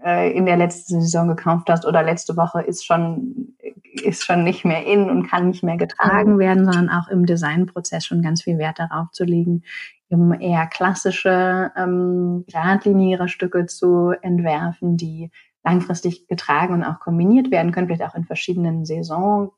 äh, 0.04 0.30
in 0.32 0.46
der 0.46 0.56
letzten 0.56 1.00
Saison 1.00 1.28
gekauft 1.28 1.68
hast 1.68 1.84
oder 1.84 2.02
letzte 2.02 2.36
Woche 2.36 2.62
ist 2.62 2.86
schon, 2.86 3.54
ist 3.92 4.24
schon 4.24 4.44
nicht 4.44 4.64
mehr 4.64 4.86
in 4.86 5.10
und 5.10 5.28
kann 5.28 5.48
nicht 5.48 5.62
mehr 5.62 5.76
getragen 5.76 6.38
werden, 6.38 6.64
sondern 6.64 6.88
auch 6.88 7.08
im 7.08 7.26
Designprozess 7.26 8.06
schon 8.06 8.22
ganz 8.22 8.42
viel 8.42 8.58
Wert 8.58 8.78
darauf 8.78 9.10
zu 9.10 9.24
legen, 9.24 9.64
eher 10.10 10.66
klassische, 10.66 11.72
ähm, 11.76 12.44
geradlinigere 12.48 13.28
Stücke 13.28 13.66
zu 13.66 14.12
entwerfen, 14.22 14.96
die 14.96 15.30
langfristig 15.64 16.26
getragen 16.26 16.74
und 16.74 16.84
auch 16.84 17.00
kombiniert 17.00 17.50
werden 17.50 17.72
können, 17.72 17.86
vielleicht 17.86 18.04
auch 18.04 18.14
in 18.14 18.24
verschiedenen 18.24 18.84
Saisons 18.84 19.50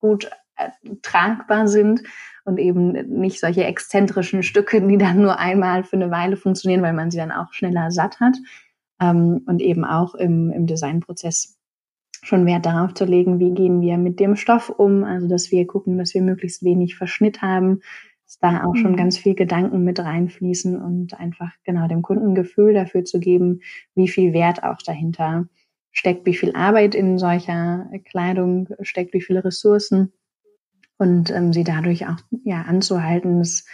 gut 0.00 0.30
äh, 0.56 0.70
tragbar 1.02 1.68
sind 1.68 2.02
und 2.44 2.58
eben 2.58 2.92
nicht 2.92 3.40
solche 3.40 3.64
exzentrischen 3.64 4.42
Stücke, 4.42 4.80
die 4.80 4.98
dann 4.98 5.20
nur 5.20 5.38
einmal 5.38 5.84
für 5.84 5.96
eine 5.96 6.10
Weile 6.10 6.36
funktionieren, 6.36 6.82
weil 6.82 6.94
man 6.94 7.10
sie 7.10 7.18
dann 7.18 7.32
auch 7.32 7.52
schneller 7.52 7.90
satt 7.90 8.20
hat. 8.20 8.36
Ähm, 9.00 9.42
und 9.46 9.60
eben 9.60 9.84
auch 9.84 10.14
im, 10.14 10.50
im 10.50 10.66
Designprozess 10.66 11.58
schon 12.22 12.46
Wert 12.46 12.66
darauf 12.66 12.94
zu 12.94 13.04
legen, 13.04 13.38
wie 13.38 13.52
gehen 13.52 13.80
wir 13.80 13.96
mit 13.96 14.18
dem 14.18 14.34
Stoff 14.36 14.70
um, 14.70 15.04
also 15.04 15.28
dass 15.28 15.50
wir 15.50 15.66
gucken, 15.66 15.98
dass 15.98 16.14
wir 16.14 16.22
möglichst 16.22 16.64
wenig 16.64 16.96
Verschnitt 16.96 17.42
haben, 17.42 17.80
dass 18.28 18.38
da 18.40 18.64
auch 18.64 18.76
schon 18.76 18.92
mhm. 18.92 18.96
ganz 18.96 19.16
viel 19.16 19.34
Gedanken 19.34 19.84
mit 19.84 20.00
reinfließen 20.00 20.80
und 20.80 21.18
einfach 21.18 21.50
genau 21.64 21.88
dem 21.88 22.02
Kunden 22.02 22.28
ein 22.28 22.34
Gefühl 22.34 22.74
dafür 22.74 23.04
zu 23.04 23.20
geben, 23.20 23.60
wie 23.94 24.06
viel 24.06 24.34
Wert 24.34 24.62
auch 24.62 24.82
dahinter 24.84 25.48
steckt, 25.92 26.26
wie 26.26 26.34
viel 26.34 26.54
Arbeit 26.54 26.94
in 26.94 27.18
solcher 27.18 27.88
Kleidung 28.04 28.68
steckt, 28.82 29.14
wie 29.14 29.22
viele 29.22 29.46
Ressourcen 29.46 30.12
und 30.98 31.30
ähm, 31.30 31.54
sie 31.54 31.64
dadurch 31.64 32.06
auch 32.06 32.18
ja 32.44 32.62
anzuhalten, 32.62 33.40
es 33.40 33.64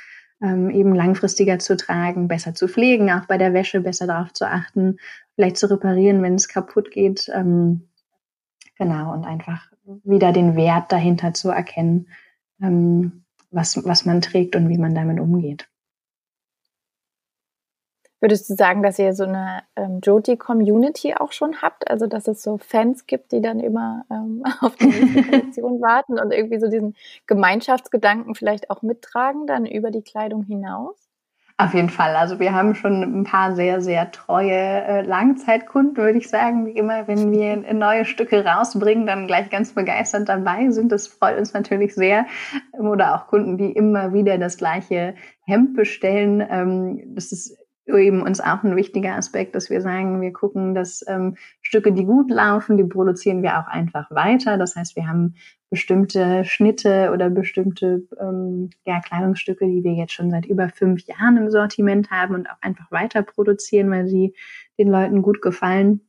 ähm, 0.40 0.70
eben 0.70 0.94
langfristiger 0.94 1.58
zu 1.58 1.76
tragen, 1.76 2.28
besser 2.28 2.54
zu 2.54 2.68
pflegen, 2.68 3.10
auch 3.10 3.26
bei 3.26 3.38
der 3.38 3.54
Wäsche 3.54 3.80
besser 3.80 4.06
darauf 4.06 4.32
zu 4.34 4.48
achten, 4.48 4.98
vielleicht 5.34 5.56
zu 5.56 5.68
reparieren, 5.68 6.22
wenn 6.22 6.36
es 6.36 6.46
kaputt 6.46 6.92
geht. 6.92 7.28
Ähm, 7.34 7.88
genau, 8.78 9.12
und 9.14 9.24
einfach 9.24 9.66
wieder 10.04 10.30
den 10.30 10.54
Wert 10.54 10.92
dahinter 10.92 11.34
zu 11.34 11.50
erkennen, 11.50 12.06
ähm, 12.62 13.23
was, 13.54 13.84
was 13.84 14.04
man 14.04 14.20
trägt 14.20 14.56
und 14.56 14.68
wie 14.68 14.78
man 14.78 14.94
damit 14.94 15.20
umgeht. 15.20 15.68
Würdest 18.24 18.48
du 18.48 18.54
sagen, 18.54 18.82
dass 18.82 18.98
ihr 18.98 19.12
so 19.12 19.24
eine 19.24 19.64
ähm, 19.76 20.00
Joti-Community 20.02 21.14
auch 21.14 21.32
schon 21.32 21.60
habt? 21.60 21.90
Also, 21.90 22.06
dass 22.06 22.26
es 22.26 22.42
so 22.42 22.56
Fans 22.56 23.06
gibt, 23.06 23.32
die 23.32 23.42
dann 23.42 23.60
immer 23.60 24.06
ähm, 24.10 24.42
auf 24.60 24.76
die 24.76 24.86
nächste 24.86 25.22
Kollektion 25.30 25.82
warten 25.82 26.18
und 26.18 26.32
irgendwie 26.32 26.58
so 26.58 26.68
diesen 26.68 26.96
Gemeinschaftsgedanken 27.26 28.34
vielleicht 28.34 28.70
auch 28.70 28.80
mittragen, 28.80 29.46
dann 29.46 29.66
über 29.66 29.90
die 29.90 30.00
Kleidung 30.00 30.42
hinaus? 30.42 31.03
Auf 31.56 31.72
jeden 31.72 31.88
Fall. 31.88 32.16
Also 32.16 32.40
wir 32.40 32.52
haben 32.52 32.74
schon 32.74 33.20
ein 33.20 33.22
paar 33.22 33.54
sehr, 33.54 33.80
sehr 33.80 34.10
treue 34.10 34.50
äh, 34.50 35.02
Langzeitkunden, 35.02 35.96
würde 35.96 36.18
ich 36.18 36.28
sagen, 36.28 36.64
die 36.64 36.72
immer, 36.72 37.06
wenn 37.06 37.30
wir 37.30 37.72
neue 37.72 38.04
Stücke 38.04 38.44
rausbringen, 38.44 39.06
dann 39.06 39.28
gleich 39.28 39.50
ganz 39.50 39.72
begeistert 39.72 40.28
dabei 40.28 40.70
sind. 40.70 40.90
Das 40.90 41.06
freut 41.06 41.38
uns 41.38 41.52
natürlich 41.52 41.94
sehr. 41.94 42.26
Oder 42.72 43.14
auch 43.14 43.28
Kunden, 43.28 43.56
die 43.56 43.70
immer 43.70 44.12
wieder 44.12 44.36
das 44.36 44.56
gleiche 44.56 45.14
Hemd 45.44 45.76
bestellen. 45.76 46.44
Ähm, 46.50 47.14
das 47.14 47.30
ist 47.30 47.56
eben 47.86 48.22
uns 48.22 48.40
auch 48.40 48.62
ein 48.62 48.76
wichtiger 48.76 49.14
Aspekt, 49.16 49.54
dass 49.54 49.70
wir 49.70 49.80
sagen, 49.80 50.20
wir 50.20 50.32
gucken, 50.32 50.74
dass 50.74 51.04
ähm, 51.06 51.36
Stücke, 51.60 51.92
die 51.92 52.04
gut 52.04 52.30
laufen, 52.30 52.76
die 52.76 52.84
produzieren 52.84 53.42
wir 53.42 53.58
auch 53.58 53.66
einfach 53.66 54.10
weiter. 54.10 54.56
Das 54.56 54.74
heißt, 54.76 54.96
wir 54.96 55.06
haben 55.06 55.34
bestimmte 55.70 56.44
Schnitte 56.44 57.10
oder 57.12 57.30
bestimmte 57.30 58.06
ähm, 58.20 58.70
ja, 58.86 59.00
Kleidungsstücke, 59.00 59.66
die 59.66 59.84
wir 59.84 59.92
jetzt 59.92 60.12
schon 60.12 60.30
seit 60.30 60.46
über 60.46 60.68
fünf 60.68 61.02
Jahren 61.02 61.36
im 61.36 61.50
Sortiment 61.50 62.10
haben 62.10 62.34
und 62.34 62.48
auch 62.48 62.62
einfach 62.62 62.90
weiter 62.90 63.22
produzieren, 63.22 63.90
weil 63.90 64.06
sie 64.06 64.34
den 64.78 64.88
Leuten 64.88 65.20
gut 65.20 65.42
gefallen. 65.42 66.00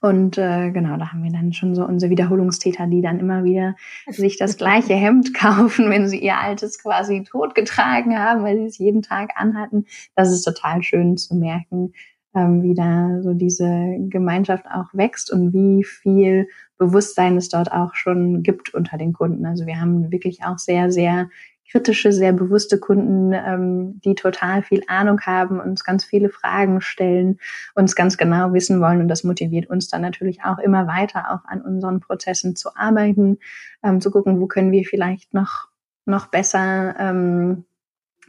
Und 0.00 0.38
äh, 0.38 0.70
genau, 0.70 0.96
da 0.96 1.12
haben 1.12 1.22
wir 1.22 1.32
dann 1.32 1.52
schon 1.52 1.74
so 1.74 1.84
unsere 1.84 2.10
Wiederholungstäter, 2.10 2.86
die 2.86 3.02
dann 3.02 3.20
immer 3.20 3.44
wieder 3.44 3.74
sich 4.08 4.36
das 4.36 4.56
gleiche 4.56 4.94
Hemd 4.94 5.34
kaufen, 5.34 5.90
wenn 5.90 6.08
sie 6.08 6.18
ihr 6.18 6.38
altes 6.38 6.82
quasi 6.82 7.24
totgetragen 7.24 8.18
haben, 8.18 8.42
weil 8.42 8.58
sie 8.58 8.66
es 8.66 8.78
jeden 8.78 9.02
Tag 9.02 9.32
anhatten. 9.36 9.86
Das 10.14 10.32
ist 10.32 10.42
total 10.42 10.82
schön 10.82 11.16
zu 11.16 11.34
merken, 11.34 11.92
ähm, 12.34 12.62
wie 12.62 12.74
da 12.74 13.22
so 13.22 13.34
diese 13.34 13.96
Gemeinschaft 14.08 14.66
auch 14.66 14.92
wächst 14.92 15.32
und 15.32 15.52
wie 15.52 15.84
viel 15.84 16.48
Bewusstsein 16.78 17.36
es 17.36 17.48
dort 17.48 17.70
auch 17.72 17.94
schon 17.94 18.42
gibt 18.42 18.74
unter 18.74 18.98
den 18.98 19.12
Kunden. 19.12 19.46
Also 19.46 19.66
wir 19.66 19.80
haben 19.80 20.10
wirklich 20.10 20.44
auch 20.44 20.58
sehr, 20.58 20.90
sehr 20.90 21.28
kritische, 21.74 22.12
sehr 22.12 22.32
bewusste 22.32 22.78
Kunden, 22.78 23.32
ähm, 23.32 24.00
die 24.04 24.14
total 24.14 24.62
viel 24.62 24.84
Ahnung 24.86 25.20
haben, 25.22 25.58
uns 25.58 25.82
ganz 25.82 26.04
viele 26.04 26.28
Fragen 26.28 26.80
stellen, 26.80 27.40
uns 27.74 27.96
ganz 27.96 28.16
genau 28.16 28.52
wissen 28.52 28.80
wollen. 28.80 29.00
Und 29.00 29.08
das 29.08 29.24
motiviert 29.24 29.68
uns 29.68 29.88
dann 29.88 30.02
natürlich 30.02 30.44
auch 30.44 30.58
immer 30.58 30.86
weiter, 30.86 31.32
auch 31.32 31.44
an 31.50 31.62
unseren 31.62 31.98
Prozessen 31.98 32.54
zu 32.54 32.76
arbeiten, 32.76 33.38
ähm, 33.82 34.00
zu 34.00 34.12
gucken, 34.12 34.40
wo 34.40 34.46
können 34.46 34.70
wir 34.70 34.84
vielleicht 34.84 35.34
noch, 35.34 35.66
noch 36.06 36.28
besser 36.28 36.94
ähm, 36.96 37.64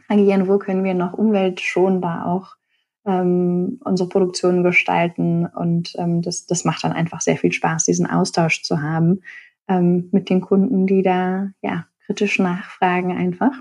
agieren, 0.08 0.48
wo 0.48 0.58
können 0.58 0.82
wir 0.82 0.94
noch 0.94 1.12
umweltschonbar 1.12 2.26
auch 2.26 2.56
ähm, 3.06 3.78
unsere 3.84 4.08
Produktion 4.08 4.64
gestalten. 4.64 5.46
Und 5.46 5.94
ähm, 5.98 6.20
das, 6.20 6.46
das 6.46 6.64
macht 6.64 6.82
dann 6.82 6.92
einfach 6.92 7.20
sehr 7.20 7.36
viel 7.36 7.52
Spaß, 7.52 7.84
diesen 7.84 8.08
Austausch 8.08 8.64
zu 8.64 8.82
haben 8.82 9.20
ähm, 9.68 10.08
mit 10.10 10.30
den 10.30 10.40
Kunden, 10.40 10.88
die 10.88 11.02
da 11.02 11.50
ja 11.62 11.86
kritisch 12.06 12.38
nachfragen 12.38 13.16
einfach 13.16 13.52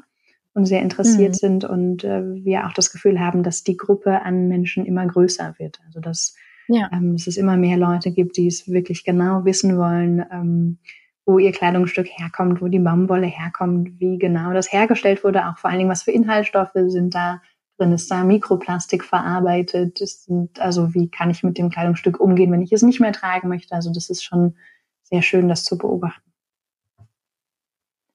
und 0.54 0.66
sehr 0.66 0.82
interessiert 0.82 1.34
mhm. 1.34 1.38
sind 1.38 1.64
und 1.66 2.04
äh, 2.04 2.24
wir 2.44 2.66
auch 2.66 2.74
das 2.74 2.92
Gefühl 2.92 3.20
haben, 3.20 3.44
dass 3.44 3.64
die 3.64 3.78
Gruppe 3.78 4.22
an 4.22 4.48
Menschen 4.48 4.86
immer 4.86 5.06
größer 5.06 5.56
wird. 5.58 5.82
Also 5.86 6.00
dass, 6.00 6.36
ja. 6.68 6.90
ähm, 6.94 7.14
dass 7.14 7.28
es 7.28 7.38
immer 7.38 7.58
mehr 7.58 7.78
Leute 7.78 8.12
gibt, 8.12 8.38
die 8.38 8.48
es 8.48 8.72
wirklich 8.72 9.04
genau 9.04 9.44
wissen 9.44 9.78
wollen, 9.78 10.26
ähm, 10.32 10.78
wo 11.26 11.40
ihr 11.40 11.52
Kleidungsstück 11.52 12.08
herkommt, 12.08 12.62
wo 12.62 12.68
die 12.68 12.80
Baumwolle 12.80 13.28
herkommt, 13.28 14.00
wie 14.00 14.18
genau 14.18 14.54
das 14.54 14.72
hergestellt 14.72 15.24
wurde, 15.24 15.48
auch 15.48 15.58
vor 15.58 15.70
allen 15.70 15.80
Dingen, 15.80 15.90
was 15.90 16.04
für 16.04 16.12
Inhaltsstoffe 16.12 16.72
sind 16.88 17.16
da 17.16 17.42
drin, 17.78 17.92
ist 17.92 18.10
da 18.10 18.24
Mikroplastik 18.24 19.04
verarbeitet, 19.04 20.00
ist, 20.00 20.32
also 20.60 20.94
wie 20.94 21.10
kann 21.10 21.32
ich 21.32 21.44
mit 21.44 21.58
dem 21.58 21.70
Kleidungsstück 21.70 22.20
umgehen, 22.20 22.52
wenn 22.52 22.62
ich 22.62 22.72
es 22.72 22.84
nicht 22.84 23.02
mehr 23.02 23.12
tragen 23.12 23.50
möchte. 23.50 23.76
Also 23.76 23.92
das 23.92 24.10
ist 24.10 24.24
schon 24.24 24.56
sehr 25.04 25.22
schön, 25.22 25.50
das 25.50 25.66
zu 25.66 25.78
beobachten. 25.78 26.32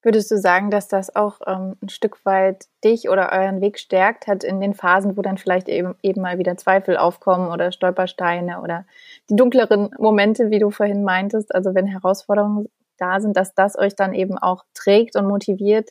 Würdest 0.03 0.31
du 0.31 0.39
sagen, 0.39 0.71
dass 0.71 0.89
das 0.89 1.15
auch 1.15 1.41
ähm, 1.47 1.77
ein 1.83 1.91
Stück 1.91 2.25
weit 2.25 2.67
dich 2.83 3.09
oder 3.11 3.33
euren 3.33 3.61
Weg 3.61 3.79
stärkt 3.79 4.27
hat 4.27 4.45
in 4.45 4.61
den 4.61 4.75
Phasen, 4.75 5.17
wo 5.17 5.23
dann 5.23 5.37
vielleicht 5.37 5.69
eben, 5.69 5.95
eben 6.03 6.23
mal 6.23 6.39
wieder 6.39 6.57
Zweifel 6.57 6.97
aufkommen 6.97 7.51
oder 7.51 7.71
Stolpersteine 7.71 8.63
oder 8.63 8.87
die 9.29 9.37
dunkleren 9.37 9.91
Momente, 9.99 10.51
wie 10.51 10.59
du 10.59 10.71
vorhin 10.71 11.05
meintest, 11.05 11.55
also 11.55 11.75
wenn 11.75 11.87
Herausforderungen 11.87 12.69
da 12.97 13.21
sind, 13.21 13.37
dass 13.37 13.55
das 13.55 13.77
euch 13.77 13.95
dann 13.95 14.15
eben 14.15 14.39
auch 14.39 14.65
trägt 14.75 15.17
und 15.17 15.27
motiviert, 15.27 15.91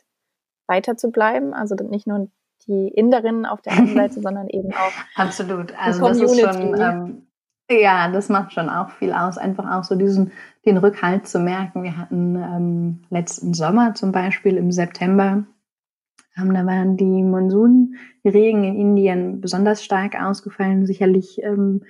weiter 0.66 0.96
zu 0.96 1.10
bleiben? 1.10 1.52
Also 1.52 1.74
nicht 1.74 2.06
nur 2.06 2.28
die 2.66 2.88
Inderinnen 2.88 3.46
auf 3.46 3.60
der 3.62 3.74
einen 3.74 3.94
Seite, 3.94 4.20
sondern 4.20 4.48
eben 4.48 4.72
auch 4.72 4.92
Absolut. 5.20 5.72
Also 5.78 6.06
das 6.06 6.20
ist 6.20 6.40
schon 6.40 6.80
ähm, 6.80 7.26
ja, 7.70 8.10
das 8.10 8.28
macht 8.28 8.52
schon 8.52 8.68
auch 8.68 8.90
viel 8.90 9.12
aus, 9.12 9.38
einfach 9.38 9.70
auch 9.70 9.84
so 9.84 9.94
diesen, 9.94 10.32
den 10.66 10.76
Rückhalt 10.76 11.26
zu 11.26 11.38
merken. 11.38 11.82
Wir 11.82 11.96
hatten 11.96 12.36
ähm, 12.36 13.02
letzten 13.10 13.54
Sommer 13.54 13.94
zum 13.94 14.12
Beispiel 14.12 14.56
im 14.56 14.72
September, 14.72 15.44
ähm, 16.36 16.54
da 16.54 16.66
waren 16.66 16.96
die 16.96 17.22
Monsunregen 17.22 18.64
in 18.64 18.76
Indien 18.76 19.40
besonders 19.40 19.84
stark 19.84 20.20
ausgefallen, 20.20 20.86
sicherlich 20.86 21.42
ähm, 21.42 21.82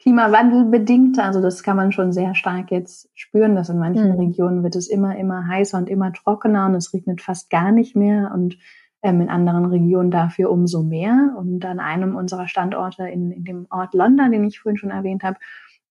klimawandelbedingt. 0.00 1.18
Also 1.18 1.40
das 1.40 1.62
kann 1.62 1.76
man 1.76 1.92
schon 1.92 2.12
sehr 2.12 2.34
stark 2.34 2.70
jetzt 2.70 3.10
spüren, 3.14 3.54
dass 3.54 3.68
in 3.68 3.78
manchen 3.78 4.12
mhm. 4.12 4.18
Regionen 4.18 4.62
wird 4.62 4.76
es 4.76 4.88
immer, 4.88 5.16
immer 5.16 5.46
heißer 5.46 5.78
und 5.78 5.88
immer 5.88 6.12
trockener 6.12 6.66
und 6.66 6.74
es 6.74 6.92
regnet 6.94 7.20
fast 7.20 7.50
gar 7.50 7.70
nicht 7.70 7.96
mehr 7.96 8.30
und 8.34 8.56
in 9.02 9.30
anderen 9.30 9.66
Regionen 9.66 10.10
dafür 10.10 10.50
umso 10.50 10.82
mehr. 10.82 11.34
Und 11.36 11.64
an 11.64 11.80
einem 11.80 12.16
unserer 12.16 12.48
Standorte 12.48 13.08
in, 13.08 13.30
in 13.32 13.44
dem 13.44 13.66
Ort 13.70 13.94
London, 13.94 14.30
den 14.30 14.44
ich 14.44 14.60
vorhin 14.60 14.76
schon 14.76 14.90
erwähnt 14.90 15.22
habe, 15.22 15.38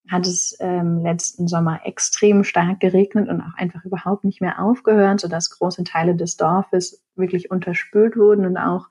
hat 0.10 0.26
es 0.26 0.58
ähm, 0.60 1.00
letzten 1.00 1.48
Sommer 1.48 1.82
extrem 1.86 2.44
stark 2.44 2.80
geregnet 2.80 3.30
und 3.30 3.42
auch 3.42 3.56
einfach 3.58 3.86
überhaupt 3.86 4.24
nicht 4.24 4.42
mehr 4.42 4.60
aufgehört, 4.60 5.20
sodass 5.20 5.52
große 5.52 5.84
Teile 5.84 6.16
des 6.16 6.36
Dorfes 6.38 7.04
wirklich 7.16 7.52
unterspült 7.52 8.18
wurden 8.18 8.46
und 8.46 8.58
auch 8.58 8.88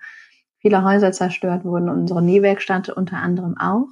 viele 0.58 0.84
Häuser 0.84 1.12
zerstört 1.12 1.64
wurden, 1.64 1.88
unsere 1.88 2.22
Nähwerkstatt 2.22 2.88
unter 2.88 3.16
anderem 3.16 3.56
auch. 3.58 3.88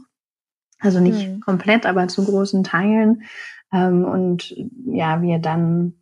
Also 0.79 1.01
nicht 1.01 1.29
mhm. 1.29 1.41
komplett, 1.41 1.87
aber 1.87 2.07
zu 2.09 2.25
großen 2.25 2.63
Teilen. 2.63 3.23
Ähm, 3.73 4.05
und 4.05 4.55
ja, 4.85 5.23
wir 5.23 5.39
dann 5.39 5.95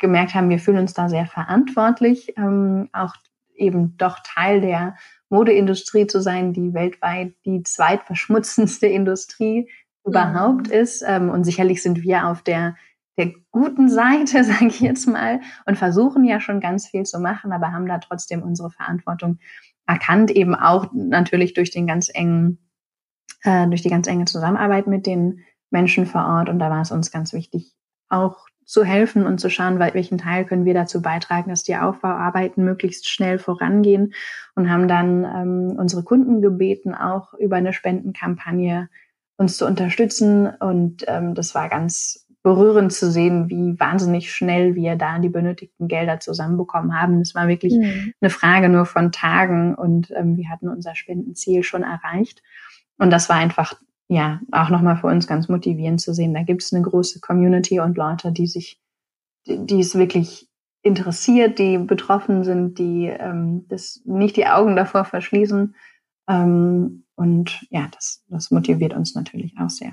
gemerkt 0.00 0.34
haben, 0.34 0.50
wir 0.50 0.58
fühlen 0.58 0.78
uns 0.78 0.92
da 0.92 1.08
sehr 1.08 1.26
verantwortlich, 1.26 2.34
ähm, 2.36 2.88
auch 2.92 3.14
eben 3.58 3.96
doch 3.96 4.18
Teil 4.24 4.60
der 4.60 4.96
Modeindustrie 5.28 6.06
zu 6.06 6.20
sein, 6.20 6.52
die 6.52 6.74
weltweit 6.74 7.34
die 7.44 7.62
zweitverschmutzendste 7.62 8.86
Industrie 8.88 9.68
mhm. 10.04 10.10
überhaupt 10.10 10.68
ist. 10.68 11.02
Ähm, 11.06 11.30
und 11.30 11.44
sicherlich 11.44 11.82
sind 11.82 12.02
wir 12.02 12.26
auf 12.26 12.42
der 12.42 12.76
der 13.18 13.32
guten 13.50 13.90
Seite, 13.90 14.44
sage 14.44 14.68
ich 14.68 14.80
jetzt 14.80 15.06
mal, 15.06 15.40
und 15.66 15.76
versuchen 15.76 16.24
ja 16.24 16.40
schon 16.40 16.60
ganz 16.60 16.86
viel 16.86 17.02
zu 17.02 17.18
machen, 17.20 17.52
aber 17.52 17.72
haben 17.72 17.86
da 17.86 17.98
trotzdem 17.98 18.42
unsere 18.42 18.70
Verantwortung 18.70 19.38
erkannt, 19.86 20.30
eben 20.30 20.54
auch 20.54 20.86
natürlich 20.92 21.54
durch 21.54 21.70
den 21.70 21.86
ganz 21.86 22.08
engen, 22.12 22.58
äh, 23.42 23.66
durch 23.66 23.82
die 23.82 23.90
ganz 23.90 24.06
enge 24.06 24.24
Zusammenarbeit 24.24 24.86
mit 24.86 25.06
den 25.06 25.44
Menschen 25.70 26.06
vor 26.06 26.24
Ort. 26.24 26.48
Und 26.48 26.58
da 26.58 26.70
war 26.70 26.82
es 26.82 26.92
uns 26.92 27.10
ganz 27.10 27.32
wichtig, 27.32 27.74
auch 28.08 28.47
zu 28.68 28.84
helfen 28.84 29.24
und 29.24 29.40
zu 29.40 29.48
schauen, 29.48 29.78
welchen 29.78 30.18
Teil 30.18 30.44
können 30.44 30.66
wir 30.66 30.74
dazu 30.74 31.00
beitragen, 31.00 31.48
dass 31.48 31.62
die 31.62 31.76
Aufbauarbeiten 31.76 32.62
möglichst 32.62 33.08
schnell 33.08 33.38
vorangehen 33.38 34.12
und 34.54 34.70
haben 34.70 34.88
dann 34.88 35.24
ähm, 35.24 35.76
unsere 35.78 36.02
Kunden 36.02 36.42
gebeten, 36.42 36.94
auch 36.94 37.32
über 37.32 37.56
eine 37.56 37.72
Spendenkampagne 37.72 38.90
uns 39.38 39.56
zu 39.56 39.66
unterstützen. 39.66 40.48
Und 40.48 41.02
ähm, 41.08 41.34
das 41.34 41.54
war 41.54 41.70
ganz 41.70 42.26
berührend 42.42 42.92
zu 42.92 43.10
sehen, 43.10 43.48
wie 43.48 43.80
wahnsinnig 43.80 44.34
schnell 44.34 44.74
wir 44.74 44.96
da 44.96 45.18
die 45.18 45.30
benötigten 45.30 45.88
Gelder 45.88 46.20
zusammenbekommen 46.20 47.00
haben. 47.00 47.22
Es 47.22 47.34
war 47.34 47.48
wirklich 47.48 47.72
mhm. 47.72 48.12
eine 48.20 48.28
Frage 48.28 48.68
nur 48.68 48.84
von 48.84 49.12
Tagen 49.12 49.74
und 49.76 50.10
ähm, 50.10 50.36
wir 50.36 50.50
hatten 50.50 50.68
unser 50.68 50.94
Spendenziel 50.94 51.62
schon 51.62 51.84
erreicht. 51.84 52.42
Und 52.98 53.10
das 53.10 53.30
war 53.30 53.36
einfach, 53.36 53.80
ja, 54.08 54.40
auch 54.52 54.70
nochmal 54.70 54.96
für 54.96 55.06
uns 55.06 55.26
ganz 55.26 55.48
motivierend 55.48 56.00
zu 56.00 56.14
sehen. 56.14 56.34
Da 56.34 56.42
gibt 56.42 56.62
es 56.62 56.72
eine 56.72 56.82
große 56.82 57.20
Community 57.20 57.80
und 57.80 57.96
Leute, 57.96 58.32
die 58.32 58.46
sich, 58.46 58.80
die, 59.46 59.64
die 59.66 59.80
es 59.80 59.94
wirklich 59.94 60.48
interessiert, 60.82 61.58
die 61.58 61.78
betroffen 61.78 62.44
sind, 62.44 62.78
die 62.78 63.06
ähm, 63.06 63.66
das 63.68 64.00
nicht 64.04 64.36
die 64.36 64.46
Augen 64.46 64.76
davor 64.76 65.04
verschließen. 65.04 65.74
Ähm, 66.28 67.04
und 67.16 67.66
ja, 67.70 67.88
das, 67.92 68.24
das 68.28 68.50
motiviert 68.50 68.94
uns 68.94 69.14
natürlich 69.14 69.54
auch 69.60 69.70
sehr. 69.70 69.92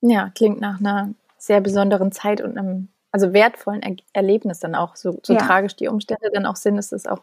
Ja, 0.00 0.30
klingt 0.30 0.60
nach 0.60 0.80
einer 0.80 1.14
sehr 1.38 1.60
besonderen 1.60 2.12
Zeit 2.12 2.40
und 2.40 2.58
einem 2.58 2.88
also 3.14 3.32
wertvollen 3.32 3.82
er 3.82 3.94
Erlebnis 4.12 4.58
dann 4.58 4.74
auch, 4.74 4.96
so, 4.96 5.20
so 5.22 5.34
ja. 5.34 5.38
tragisch 5.38 5.76
die 5.76 5.86
Umstände 5.86 6.30
dann 6.32 6.46
auch 6.46 6.56
sind, 6.56 6.78
ist 6.78 6.92
es 6.92 7.06
auch 7.06 7.20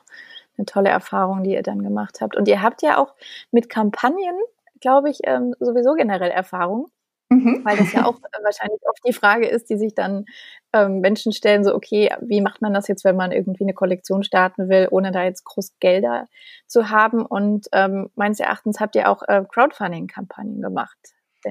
eine 0.58 0.65
tolle 0.65 0.88
Erfahrung, 0.88 1.43
die 1.43 1.51
ihr 1.51 1.63
dann 1.63 1.84
gemacht 1.84 2.21
habt. 2.21 2.38
Und 2.38 2.47
ihr 2.47 2.62
habt 2.62 2.82
ja 2.82 2.97
auch 2.97 3.13
mit 3.51 3.67
Kampagnen, 3.67 4.36
glaube 4.82 5.10
ich, 5.10 5.20
ähm, 5.24 5.54
sowieso 5.60 5.94
generell 5.94 6.32
Erfahrung, 6.32 6.88
mhm. 7.30 7.62
weil 7.63 7.78
das 7.78 7.94
ja 7.94 8.06
auch 8.06 8.15
wahrscheinlich 8.44 8.82
oft 8.88 9.00
die 9.08 9.13
Frage 9.13 9.48
ist, 9.48 9.70
die 9.70 9.78
sich 9.78 9.96
dann 9.96 10.26
ähm, 10.74 11.00
Menschen 11.00 11.32
stellen, 11.32 11.63
so, 11.63 11.74
okay, 11.74 12.10
wie 12.22 12.41
macht 12.41 12.62
man 12.62 12.74
das 12.74 12.88
jetzt, 12.88 13.06
wenn 13.06 13.15
man 13.15 13.32
irgendwie 13.32 13.63
eine 13.63 13.74
Kollektion 13.74 14.24
starten 14.24 14.70
will, 14.70 14.88
ohne 14.91 15.12
da 15.12 15.24
jetzt 15.24 15.46
groß 15.46 15.78
Gelder 15.80 16.28
zu 16.67 16.89
haben? 16.89 17.26
Und 17.26 17.67
ähm, 17.72 18.10
meines 18.15 18.39
Erachtens 18.39 18.80
habt 18.80 18.96
ihr 18.96 19.10
auch 19.10 19.24
äh, 19.28 19.44
Crowdfunding-Kampagnen 19.48 20.62
gemacht. 20.62 20.98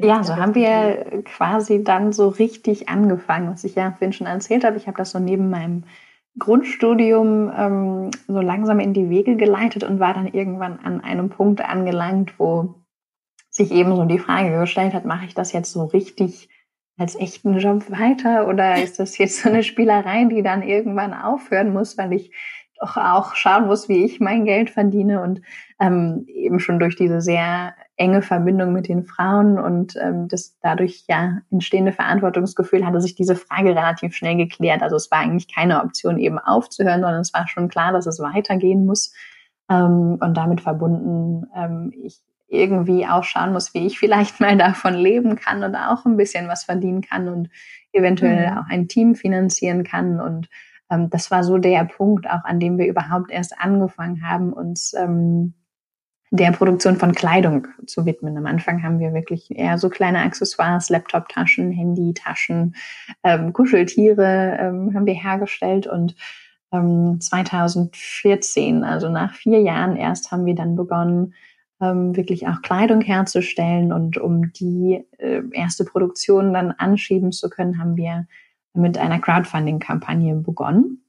Ja, 0.00 0.22
so 0.22 0.36
haben 0.36 0.54
wir 0.54 1.22
quasi 1.24 1.82
dann 1.82 2.12
so 2.12 2.28
richtig 2.28 2.88
angefangen, 2.88 3.50
was 3.50 3.64
ich 3.64 3.74
ja 3.74 3.90
vorhin 3.90 4.12
schon 4.12 4.28
erzählt 4.28 4.62
habe. 4.62 4.76
Ich 4.76 4.86
habe 4.86 4.96
das 4.96 5.10
so 5.10 5.18
neben 5.18 5.50
meinem 5.50 5.84
Grundstudium 6.38 7.52
ähm, 7.56 8.10
so 8.28 8.40
langsam 8.40 8.78
in 8.78 8.94
die 8.94 9.10
Wege 9.10 9.36
geleitet 9.36 9.82
und 9.82 9.98
war 9.98 10.14
dann 10.14 10.28
irgendwann 10.28 10.78
an 10.78 11.00
einem 11.00 11.28
Punkt 11.28 11.60
angelangt, 11.60 12.38
wo 12.38 12.76
sich 13.60 13.72
eben 13.72 13.94
so 13.94 14.04
die 14.04 14.18
Frage 14.18 14.58
gestellt 14.58 14.94
hat, 14.94 15.04
mache 15.04 15.26
ich 15.26 15.34
das 15.34 15.52
jetzt 15.52 15.72
so 15.72 15.84
richtig 15.84 16.48
als 16.96 17.14
echten 17.14 17.58
Job 17.58 17.90
weiter 17.90 18.48
oder 18.48 18.82
ist 18.82 18.98
das 18.98 19.18
jetzt 19.18 19.42
so 19.42 19.48
eine 19.48 19.62
Spielerei, 19.62 20.24
die 20.24 20.42
dann 20.42 20.62
irgendwann 20.62 21.14
aufhören 21.14 21.72
muss, 21.72 21.96
weil 21.96 22.12
ich 22.12 22.32
doch 22.80 22.96
auch 22.96 23.34
schauen 23.34 23.66
muss, 23.66 23.90
wie 23.90 24.04
ich 24.04 24.20
mein 24.20 24.46
Geld 24.46 24.70
verdiene 24.70 25.22
und 25.22 25.42
ähm, 25.78 26.24
eben 26.28 26.60
schon 26.60 26.78
durch 26.78 26.96
diese 26.96 27.20
sehr 27.20 27.74
enge 27.96 28.22
Verbindung 28.22 28.72
mit 28.72 28.88
den 28.88 29.04
Frauen 29.04 29.58
und 29.58 29.94
ähm, 29.96 30.28
das 30.28 30.56
dadurch 30.62 31.04
ja 31.06 31.38
entstehende 31.50 31.92
Verantwortungsgefühl 31.92 32.86
hatte 32.86 33.02
sich 33.02 33.14
diese 33.14 33.36
Frage 33.36 33.70
relativ 33.70 34.14
schnell 34.14 34.36
geklärt. 34.36 34.82
Also 34.82 34.96
es 34.96 35.10
war 35.10 35.18
eigentlich 35.18 35.54
keine 35.54 35.82
Option 35.82 36.18
eben 36.18 36.38
aufzuhören, 36.38 37.02
sondern 37.02 37.20
es 37.20 37.34
war 37.34 37.46
schon 37.46 37.68
klar, 37.68 37.92
dass 37.92 38.06
es 38.06 38.20
weitergehen 38.20 38.86
muss 38.86 39.12
ähm, 39.68 40.16
und 40.18 40.34
damit 40.34 40.62
verbunden 40.62 41.46
ähm, 41.54 41.92
ich 42.02 42.22
irgendwie 42.50 43.06
auch 43.06 43.24
schauen 43.24 43.52
muss, 43.52 43.74
wie 43.74 43.86
ich 43.86 43.98
vielleicht 43.98 44.40
mal 44.40 44.56
davon 44.56 44.94
leben 44.94 45.36
kann 45.36 45.62
und 45.62 45.74
auch 45.74 46.04
ein 46.04 46.16
bisschen 46.16 46.48
was 46.48 46.64
verdienen 46.64 47.00
kann 47.00 47.28
und 47.28 47.48
eventuell 47.92 48.50
mhm. 48.50 48.58
auch 48.58 48.68
ein 48.68 48.88
Team 48.88 49.14
finanzieren 49.14 49.84
kann 49.84 50.20
und 50.20 50.48
ähm, 50.90 51.08
das 51.10 51.30
war 51.30 51.44
so 51.44 51.58
der 51.58 51.84
Punkt 51.84 52.28
auch, 52.28 52.44
an 52.44 52.60
dem 52.60 52.78
wir 52.78 52.86
überhaupt 52.86 53.30
erst 53.30 53.58
angefangen 53.58 54.28
haben, 54.28 54.52
uns 54.52 54.92
ähm, 54.94 55.54
der 56.32 56.52
Produktion 56.52 56.96
von 56.96 57.12
Kleidung 57.12 57.66
zu 57.86 58.06
widmen. 58.06 58.36
Am 58.36 58.46
Anfang 58.46 58.82
haben 58.82 59.00
wir 59.00 59.12
wirklich 59.12 59.50
eher 59.50 59.78
so 59.78 59.88
kleine 59.88 60.20
Accessoires, 60.20 60.88
Laptop-Taschen, 60.88 61.72
Handy-Taschen, 61.72 62.76
ähm, 63.24 63.52
Kuscheltiere 63.52 64.56
ähm, 64.60 64.94
haben 64.94 65.06
wir 65.06 65.14
hergestellt 65.14 65.88
und 65.88 66.14
ähm, 66.72 67.20
2014, 67.20 68.84
also 68.84 69.08
nach 69.08 69.34
vier 69.34 69.60
Jahren 69.60 69.96
erst, 69.96 70.30
haben 70.30 70.46
wir 70.46 70.54
dann 70.54 70.76
begonnen, 70.76 71.34
ähm, 71.80 72.16
wirklich 72.16 72.46
auch 72.46 72.62
Kleidung 72.62 73.00
herzustellen 73.00 73.92
und 73.92 74.18
um 74.18 74.52
die 74.52 75.04
äh, 75.18 75.42
erste 75.52 75.84
Produktion 75.84 76.52
dann 76.52 76.72
anschieben 76.72 77.32
zu 77.32 77.48
können, 77.48 77.78
haben 77.78 77.96
wir 77.96 78.26
mit 78.74 78.98
einer 78.98 79.20
Crowdfunding-Kampagne 79.20 80.36
begonnen 80.36 81.02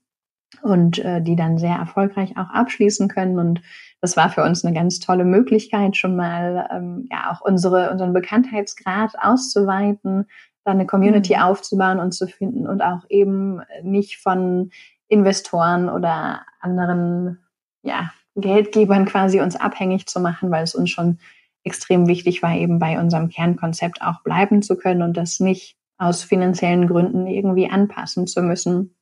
und 0.62 1.00
äh, 1.00 1.22
die 1.22 1.36
dann 1.36 1.58
sehr 1.58 1.76
erfolgreich 1.76 2.38
auch 2.38 2.50
abschließen 2.50 3.08
können. 3.08 3.38
Und 3.40 3.62
das 4.02 4.18
war 4.18 4.30
für 4.30 4.44
uns 4.44 4.66
eine 4.66 4.74
ganz 4.74 5.00
tolle 5.00 5.26
Möglichkeit, 5.26 5.96
schon 5.96 6.16
mal 6.16 6.68
ähm, 6.72 7.08
ja 7.12 7.32
auch 7.32 7.42
unsere, 7.42 7.92
unseren 7.92 8.14
Bekanntheitsgrad 8.14 9.14
auszuweiten, 9.20 10.26
dann 10.64 10.78
eine 10.78 10.86
Community 10.86 11.36
mhm. 11.36 11.42
aufzubauen 11.42 12.00
und 12.00 12.14
zu 12.14 12.28
finden 12.28 12.68
und 12.68 12.82
auch 12.82 13.06
eben 13.10 13.62
nicht 13.84 14.18
von 14.18 14.72
Investoren 15.08 15.90
oder 15.90 16.42
anderen 16.60 17.40
ja, 17.84 18.12
Geldgebern 18.36 19.06
quasi 19.06 19.42
uns 19.42 19.56
abhängig 19.56 20.08
zu 20.08 20.20
machen, 20.20 20.52
weil 20.52 20.64
es 20.64 20.76
uns 20.76 20.90
schon 20.90 21.20
extrem 21.64 22.08
wichtig 22.08 22.42
war, 22.42 22.56
eben 22.56 22.80
bei 22.80 23.00
unserem 23.00 23.30
Kernkonzept 23.30 24.02
auch 24.02 24.24
bleiben 24.24 24.62
zu 24.62 24.78
können 24.78 25.02
und 25.02 25.18
das 25.18 25.40
nicht 25.40 25.76
aus 25.98 26.24
finanziellen 26.24 26.88
Gründen 26.88 27.28
irgendwie 27.28 27.70
anpassen 27.70 28.26
zu 28.26 28.42
müssen, 28.42 28.96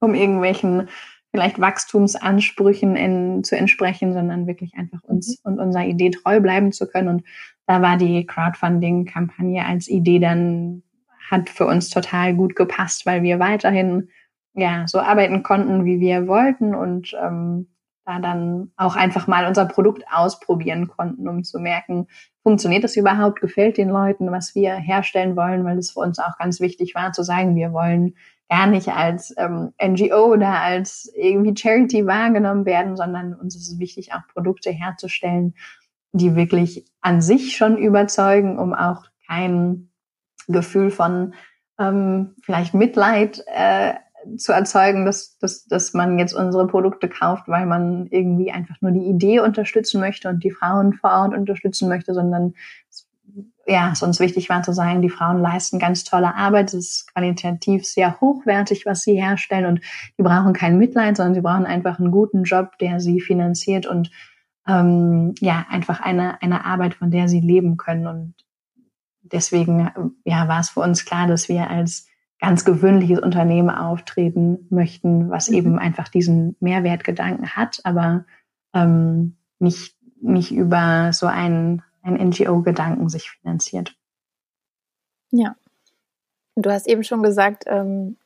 um 0.00 0.14
irgendwelchen 0.14 0.88
vielleicht 1.30 1.60
Wachstumsansprüchen 1.60 2.94
in, 2.96 3.44
zu 3.44 3.56
entsprechen, 3.56 4.12
sondern 4.12 4.46
wirklich 4.46 4.74
einfach 4.74 5.02
uns 5.02 5.40
mhm. 5.44 5.52
und 5.52 5.60
unserer 5.60 5.86
Idee 5.86 6.10
treu 6.10 6.40
bleiben 6.40 6.72
zu 6.72 6.86
können. 6.86 7.08
Und 7.08 7.24
da 7.66 7.80
war 7.80 7.96
die 7.96 8.26
Crowdfunding-Kampagne 8.26 9.64
als 9.64 9.88
Idee 9.88 10.18
dann, 10.18 10.82
hat 11.30 11.48
für 11.48 11.66
uns 11.66 11.88
total 11.88 12.34
gut 12.34 12.56
gepasst, 12.56 13.06
weil 13.06 13.22
wir 13.22 13.38
weiterhin 13.38 14.10
ja 14.54 14.86
so 14.86 14.98
arbeiten 14.98 15.42
konnten, 15.42 15.86
wie 15.86 15.98
wir 15.98 16.26
wollten 16.26 16.74
und 16.74 17.16
ähm, 17.18 17.68
da 18.04 18.18
dann 18.18 18.72
auch 18.76 18.96
einfach 18.96 19.26
mal 19.26 19.46
unser 19.46 19.66
Produkt 19.66 20.04
ausprobieren 20.10 20.88
konnten, 20.88 21.28
um 21.28 21.44
zu 21.44 21.58
merken, 21.58 22.08
funktioniert 22.42 22.84
das 22.84 22.96
überhaupt, 22.96 23.40
gefällt 23.40 23.76
den 23.76 23.88
Leuten, 23.88 24.32
was 24.32 24.54
wir 24.54 24.74
herstellen 24.74 25.36
wollen, 25.36 25.64
weil 25.64 25.78
es 25.78 25.92
für 25.92 26.00
uns 26.00 26.18
auch 26.18 26.36
ganz 26.38 26.60
wichtig 26.60 26.94
war 26.94 27.12
zu 27.12 27.22
sagen, 27.22 27.54
wir 27.54 27.72
wollen 27.72 28.14
gar 28.48 28.66
nicht 28.66 28.88
als 28.88 29.34
ähm, 29.38 29.72
NGO 29.82 30.32
oder 30.32 30.60
als 30.60 31.10
irgendwie 31.16 31.56
Charity 31.56 32.06
wahrgenommen 32.06 32.66
werden, 32.66 32.96
sondern 32.96 33.34
uns 33.34 33.56
ist 33.56 33.68
es 33.68 33.78
wichtig, 33.78 34.12
auch 34.12 34.26
Produkte 34.32 34.70
herzustellen, 34.70 35.54
die 36.12 36.34
wirklich 36.34 36.84
an 37.00 37.22
sich 37.22 37.56
schon 37.56 37.78
überzeugen, 37.78 38.58
um 38.58 38.74
auch 38.74 39.04
kein 39.26 39.90
Gefühl 40.48 40.90
von 40.90 41.34
ähm, 41.78 42.34
vielleicht 42.42 42.74
Mitleid 42.74 43.42
äh, 43.46 43.94
zu 44.36 44.52
erzeugen, 44.52 45.04
dass, 45.04 45.38
dass, 45.38 45.66
dass 45.66 45.94
man 45.94 46.18
jetzt 46.18 46.32
unsere 46.32 46.66
Produkte 46.66 47.08
kauft, 47.08 47.48
weil 47.48 47.66
man 47.66 48.06
irgendwie 48.06 48.50
einfach 48.50 48.76
nur 48.80 48.92
die 48.92 49.06
Idee 49.06 49.40
unterstützen 49.40 50.00
möchte 50.00 50.28
und 50.28 50.44
die 50.44 50.50
Frauen 50.50 50.92
vor 50.92 51.10
Ort 51.10 51.34
unterstützen 51.34 51.88
möchte, 51.88 52.14
sondern 52.14 52.54
ja, 53.66 53.90
es 53.92 54.02
uns 54.02 54.18
wichtig 54.18 54.48
war 54.48 54.62
zu 54.62 54.72
sagen, 54.72 55.02
die 55.02 55.10
Frauen 55.10 55.40
leisten 55.40 55.78
ganz 55.78 56.04
tolle 56.04 56.34
Arbeit, 56.34 56.68
es 56.68 56.74
ist 56.74 57.12
qualitativ 57.12 57.86
sehr 57.86 58.20
hochwertig, 58.20 58.86
was 58.86 59.02
sie 59.02 59.14
herstellen 59.14 59.66
und 59.66 59.80
die 60.18 60.22
brauchen 60.22 60.52
kein 60.52 60.78
Mitleid, 60.78 61.16
sondern 61.16 61.34
sie 61.34 61.40
brauchen 61.40 61.66
einfach 61.66 61.98
einen 61.98 62.10
guten 62.10 62.42
Job, 62.42 62.76
der 62.78 63.00
sie 63.00 63.20
finanziert 63.20 63.86
und 63.86 64.10
ähm, 64.66 65.34
ja, 65.40 65.66
einfach 65.68 66.00
eine, 66.00 66.40
eine 66.42 66.64
Arbeit, 66.64 66.94
von 66.94 67.10
der 67.10 67.28
sie 67.28 67.40
leben 67.40 67.76
können. 67.76 68.06
Und 68.06 68.34
deswegen 69.22 70.14
ja, 70.24 70.48
war 70.48 70.60
es 70.60 70.70
für 70.70 70.80
uns 70.80 71.04
klar, 71.04 71.26
dass 71.26 71.48
wir 71.48 71.68
als 71.70 72.06
ganz 72.42 72.64
gewöhnliches 72.64 73.20
Unternehmen 73.20 73.70
auftreten 73.70 74.66
möchten, 74.68 75.30
was 75.30 75.48
mhm. 75.48 75.56
eben 75.56 75.78
einfach 75.78 76.08
diesen 76.08 76.56
Mehrwertgedanken 76.58 77.54
hat, 77.54 77.80
aber 77.84 78.24
ähm, 78.74 79.36
nicht, 79.60 79.96
nicht 80.20 80.50
über 80.50 81.12
so 81.12 81.26
einen, 81.26 81.82
einen 82.02 82.28
NGO-Gedanken 82.28 83.08
sich 83.08 83.30
finanziert. 83.30 83.94
Ja. 85.30 85.54
Du 86.56 86.68
hast 86.70 86.88
eben 86.88 87.04
schon 87.04 87.22
gesagt, 87.22 87.64
ähm, 87.68 88.16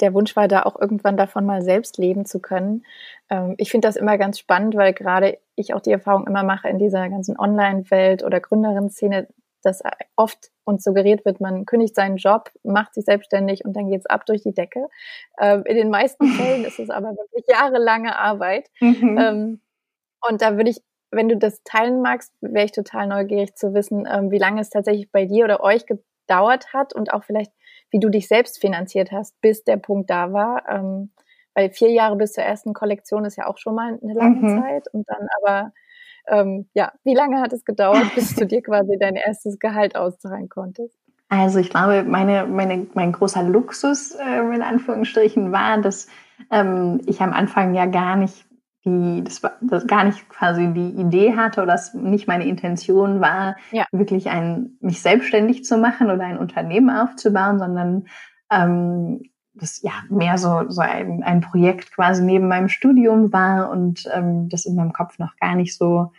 der 0.00 0.14
Wunsch 0.14 0.34
war 0.36 0.48
da 0.48 0.62
auch 0.62 0.80
irgendwann 0.80 1.18
davon 1.18 1.44
mal 1.44 1.60
selbst 1.60 1.98
leben 1.98 2.24
zu 2.24 2.40
können. 2.40 2.82
Ähm, 3.28 3.56
ich 3.58 3.70
finde 3.70 3.88
das 3.88 3.96
immer 3.96 4.16
ganz 4.16 4.38
spannend, 4.38 4.74
weil 4.74 4.94
gerade 4.94 5.38
ich 5.54 5.74
auch 5.74 5.80
die 5.80 5.92
Erfahrung 5.92 6.26
immer 6.26 6.44
mache 6.44 6.68
in 6.68 6.78
dieser 6.78 7.08
ganzen 7.10 7.38
Online-Welt 7.38 8.24
oder 8.24 8.40
Gründerin-Szene, 8.40 9.28
dass 9.62 9.82
oft 10.16 10.50
uns 10.64 10.84
suggeriert 10.84 11.24
wird, 11.24 11.40
man 11.40 11.64
kündigt 11.66 11.94
seinen 11.94 12.16
Job, 12.16 12.50
macht 12.62 12.94
sich 12.94 13.04
selbstständig 13.04 13.64
und 13.64 13.74
dann 13.74 13.88
geht's 13.88 14.06
ab 14.06 14.26
durch 14.26 14.42
die 14.42 14.54
Decke. 14.54 14.88
Ähm, 15.40 15.64
in 15.64 15.76
den 15.76 15.90
meisten 15.90 16.26
Fällen 16.26 16.64
ist 16.64 16.78
es 16.78 16.90
aber 16.90 17.10
wirklich 17.10 17.44
jahrelange 17.48 18.16
Arbeit. 18.16 18.68
Mhm. 18.80 19.18
Ähm, 19.18 19.60
und 20.28 20.42
da 20.42 20.56
würde 20.56 20.70
ich, 20.70 20.80
wenn 21.10 21.28
du 21.28 21.36
das 21.36 21.62
teilen 21.62 22.02
magst, 22.02 22.32
wäre 22.40 22.64
ich 22.64 22.72
total 22.72 23.06
neugierig 23.06 23.54
zu 23.54 23.74
wissen, 23.74 24.08
ähm, 24.10 24.30
wie 24.30 24.38
lange 24.38 24.60
es 24.60 24.70
tatsächlich 24.70 25.10
bei 25.12 25.24
dir 25.24 25.44
oder 25.44 25.62
euch 25.62 25.84
gedauert 25.86 26.72
hat 26.72 26.94
und 26.94 27.12
auch 27.12 27.24
vielleicht, 27.24 27.52
wie 27.90 28.00
du 28.00 28.08
dich 28.08 28.28
selbst 28.28 28.60
finanziert 28.60 29.12
hast, 29.12 29.40
bis 29.40 29.62
der 29.64 29.76
Punkt 29.76 30.10
da 30.10 30.32
war. 30.32 30.68
Ähm, 30.68 31.12
weil 31.54 31.70
vier 31.70 31.90
Jahre 31.90 32.16
bis 32.16 32.34
zur 32.34 32.44
ersten 32.44 32.74
Kollektion 32.74 33.24
ist 33.24 33.36
ja 33.36 33.46
auch 33.46 33.56
schon 33.56 33.74
mal 33.74 33.98
eine 34.02 34.12
lange 34.12 34.36
mhm. 34.36 34.60
Zeit 34.60 34.92
und 34.92 35.08
dann 35.08 35.26
aber 35.40 35.72
ähm, 36.28 36.68
ja, 36.74 36.92
wie 37.04 37.14
lange 37.14 37.40
hat 37.40 37.52
es 37.52 37.64
gedauert, 37.64 38.14
bis 38.14 38.34
du 38.34 38.46
dir 38.46 38.62
quasi 38.62 38.96
dein 38.98 39.16
erstes 39.16 39.58
Gehalt 39.58 39.96
auszahlen 39.96 40.48
konntest? 40.48 40.96
Also 41.28 41.58
ich 41.58 41.70
glaube, 41.70 42.04
meine, 42.04 42.46
meine, 42.46 42.86
mein 42.94 43.12
großer 43.12 43.42
Luxus 43.42 44.12
äh, 44.12 44.38
in 44.38 44.62
Anführungsstrichen 44.62 45.50
war, 45.50 45.80
dass 45.80 46.06
ähm, 46.50 47.00
ich 47.06 47.20
am 47.20 47.32
Anfang 47.32 47.74
ja 47.74 47.86
gar 47.86 48.16
nicht 48.16 48.46
die, 48.84 49.24
das, 49.24 49.42
das 49.60 49.86
gar 49.88 50.04
nicht 50.04 50.28
quasi 50.28 50.72
die 50.72 51.00
Idee 51.00 51.34
hatte 51.36 51.62
oder 51.62 51.72
das 51.72 51.92
nicht 51.94 52.28
meine 52.28 52.46
Intention 52.46 53.20
war, 53.20 53.56
ja. 53.72 53.84
wirklich 53.90 54.30
ein, 54.30 54.76
mich 54.80 55.02
selbstständig 55.02 55.64
zu 55.64 55.76
machen 55.76 56.10
oder 56.10 56.24
ein 56.24 56.38
Unternehmen 56.38 56.90
aufzubauen, 56.90 57.58
sondern 57.58 58.06
ähm, 58.50 59.22
das 59.58 59.82
ja 59.82 59.92
mehr 60.08 60.38
so, 60.38 60.68
so 60.68 60.80
ein, 60.80 61.22
ein 61.22 61.40
Projekt 61.40 61.92
quasi 61.92 62.22
neben 62.22 62.48
meinem 62.48 62.68
Studium 62.68 63.32
war 63.32 63.70
und 63.70 64.08
ähm, 64.12 64.48
das 64.48 64.66
in 64.66 64.74
meinem 64.74 64.92
Kopf 64.92 65.18
noch 65.18 65.36
gar 65.36 65.54
nicht 65.54 65.76
so, 65.76 66.12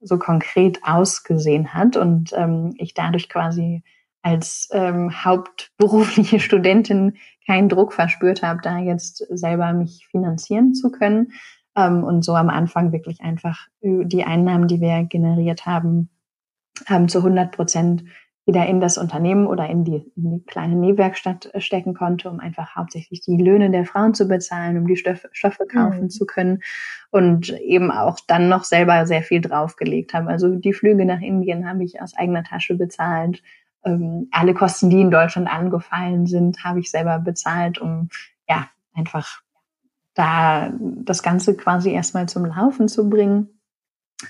so 0.00 0.18
konkret 0.18 0.80
ausgesehen 0.84 1.74
hat. 1.74 1.96
Und 1.96 2.32
ähm, 2.34 2.74
ich 2.78 2.94
dadurch 2.94 3.28
quasi 3.28 3.82
als 4.22 4.68
ähm, 4.72 5.24
hauptberufliche 5.24 6.40
Studentin 6.40 7.16
keinen 7.46 7.68
Druck 7.68 7.92
verspürt 7.92 8.42
habe, 8.42 8.60
da 8.62 8.78
jetzt 8.78 9.18
selber 9.30 9.72
mich 9.72 10.06
finanzieren 10.10 10.74
zu 10.74 10.90
können. 10.90 11.32
Ähm, 11.76 12.04
und 12.04 12.22
so 12.22 12.34
am 12.34 12.50
Anfang 12.50 12.92
wirklich 12.92 13.20
einfach 13.20 13.66
die 13.80 14.24
Einnahmen, 14.24 14.68
die 14.68 14.80
wir 14.80 15.02
generiert 15.04 15.66
haben, 15.66 16.10
ähm, 16.88 17.08
zu 17.08 17.18
100 17.18 17.52
Prozent 17.52 18.04
wieder 18.44 18.66
in 18.66 18.80
das 18.80 18.98
Unternehmen 18.98 19.46
oder 19.46 19.68
in 19.68 19.84
die, 19.84 20.02
in 20.16 20.30
die 20.30 20.44
kleine 20.44 20.74
Nähwerkstatt 20.74 21.50
äh, 21.54 21.60
stecken 21.60 21.94
konnte, 21.94 22.28
um 22.28 22.40
einfach 22.40 22.74
hauptsächlich 22.74 23.20
die 23.20 23.36
Löhne 23.36 23.70
der 23.70 23.84
Frauen 23.84 24.14
zu 24.14 24.26
bezahlen, 24.26 24.78
um 24.78 24.86
die 24.86 24.96
Stoffe, 24.96 25.28
Stoffe 25.32 25.66
kaufen 25.66 26.02
mhm. 26.02 26.10
zu 26.10 26.26
können 26.26 26.62
und 27.10 27.50
eben 27.60 27.90
auch 27.92 28.18
dann 28.26 28.48
noch 28.48 28.64
selber 28.64 29.06
sehr 29.06 29.22
viel 29.22 29.40
draufgelegt 29.40 30.12
haben. 30.12 30.28
Also 30.28 30.56
die 30.56 30.72
Flüge 30.72 31.04
nach 31.04 31.20
Indien 31.20 31.68
habe 31.68 31.84
ich 31.84 32.00
aus 32.00 32.16
eigener 32.16 32.42
Tasche 32.42 32.74
bezahlt. 32.74 33.42
Ähm, 33.84 34.28
alle 34.32 34.54
Kosten, 34.54 34.90
die 34.90 35.00
in 35.00 35.10
Deutschland 35.10 35.48
angefallen 35.48 36.26
sind, 36.26 36.64
habe 36.64 36.80
ich 36.80 36.90
selber 36.90 37.20
bezahlt, 37.20 37.78
um 37.78 38.08
ja 38.48 38.66
einfach 38.92 39.42
da 40.14 40.72
das 40.80 41.22
Ganze 41.22 41.56
quasi 41.56 41.90
erstmal 41.90 42.28
zum 42.28 42.44
Laufen 42.44 42.88
zu 42.88 43.08
bringen. 43.08 43.48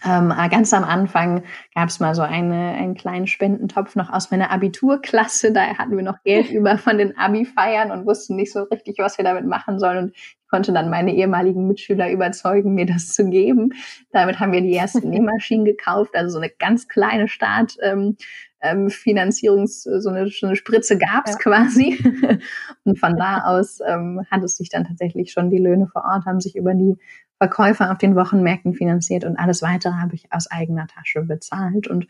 Ähm, 0.05 0.33
äh, 0.37 0.49
ganz 0.49 0.73
am 0.73 0.85
Anfang 0.85 1.43
gab 1.75 1.89
es 1.89 2.01
mal 2.01 2.15
so 2.15 2.23
eine, 2.23 2.73
einen 2.73 2.95
kleinen 2.95 3.27
Spendentopf 3.27 3.97
noch 3.97 4.11
aus 4.11 4.31
meiner 4.31 4.51
Abiturklasse. 4.51 5.53
Da 5.53 5.79
hatten 5.79 5.97
wir 5.97 6.05
noch 6.05 6.23
Geld 6.25 6.51
über 6.51 6.79
von 6.79 6.99
den 6.99 7.17
Abi-Feiern 7.17 7.91
und 7.91 8.07
wussten 8.07 8.37
nicht 8.37 8.53
so 8.53 8.63
richtig, 8.65 8.97
was 8.99 9.19
wir 9.19 9.25
damit 9.25 9.47
machen 9.47 9.79
sollen. 9.79 9.99
Und 9.99 10.17
ich 10.17 10.37
konnte 10.51 10.73
dann 10.73 10.91
meine 10.91 11.15
ehemaligen 11.15 11.67
Mitschüler 11.67 12.11
überzeugen, 12.11 12.75
mir 12.75 12.87
das 12.87 13.15
zu 13.15 13.29
geben. 13.29 13.73
Damit 14.11 14.39
haben 14.41 14.53
wir 14.53 14.61
die 14.61 14.75
ersten 14.75 15.09
Nähmaschinen 15.11 15.65
gekauft, 15.65 16.15
also 16.15 16.33
so 16.33 16.39
eine 16.39 16.51
ganz 16.51 16.89
kleine 16.89 17.29
Start. 17.29 17.77
Ähm, 17.83 18.17
ähm, 18.63 18.91
Finanzierungs, 18.91 19.83
so 19.83 20.09
eine, 20.09 20.29
so 20.29 20.47
eine 20.47 20.57
Spritze 20.57 20.97
gab 20.97 21.27
es 21.27 21.33
ja. 21.33 21.39
quasi. 21.39 21.99
und 22.85 22.99
von 22.99 23.17
da 23.17 23.43
aus 23.45 23.81
ähm, 23.87 24.25
hat 24.31 24.45
es 24.45 24.57
sich 24.57 24.71
dann 24.71 24.85
tatsächlich 24.85 25.33
schon 25.33 25.51
die 25.51 25.59
Löhne 25.59 25.89
vor 25.89 26.05
Ort, 26.05 26.27
haben 26.27 26.41
sich 26.41 26.57
über 26.57 26.73
die 26.75 26.97
Verkäufer 27.43 27.91
auf 27.91 27.99
den 27.99 28.15
Wochenmärkten 28.15 28.73
finanziert 28.73 29.25
und 29.25 29.37
alles 29.37 29.63
weitere 29.63 29.95
habe 29.95 30.15
ich 30.15 30.33
aus 30.33 30.49
eigener 30.49 30.87
Tasche 30.87 31.23
bezahlt. 31.23 31.89
Und 31.89 32.07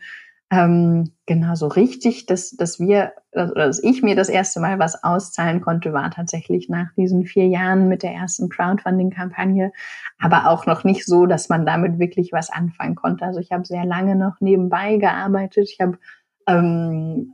ähm, 0.51 1.09
genau 1.25 1.55
so 1.55 1.65
richtig, 1.65 2.27
dass, 2.27 2.51
dass 2.51 2.79
wir, 2.79 3.13
oder 3.31 3.65
dass 3.65 3.81
ich 3.81 4.03
mir 4.03 4.15
das 4.15 4.29
erste 4.29 4.59
Mal 4.59 4.77
was 4.77 5.03
auszahlen 5.03 5.59
konnte, 5.61 5.91
war 5.91 6.11
tatsächlich 6.11 6.69
nach 6.69 6.93
diesen 6.95 7.25
vier 7.25 7.47
Jahren 7.47 7.87
mit 7.87 8.03
der 8.03 8.13
ersten 8.13 8.47
Crowdfunding-Kampagne, 8.47 9.71
aber 10.19 10.49
auch 10.49 10.67
noch 10.67 10.83
nicht 10.83 11.03
so, 11.03 11.25
dass 11.25 11.49
man 11.49 11.65
damit 11.65 11.97
wirklich 11.97 12.31
was 12.31 12.51
anfangen 12.51 12.93
konnte. 12.93 13.25
Also 13.25 13.39
ich 13.39 13.51
habe 13.51 13.65
sehr 13.65 13.85
lange 13.85 14.15
noch 14.15 14.39
nebenbei 14.39 14.97
gearbeitet. 14.97 15.67
Ich 15.67 15.79
habe 15.79 15.97
ähm, 16.45 17.33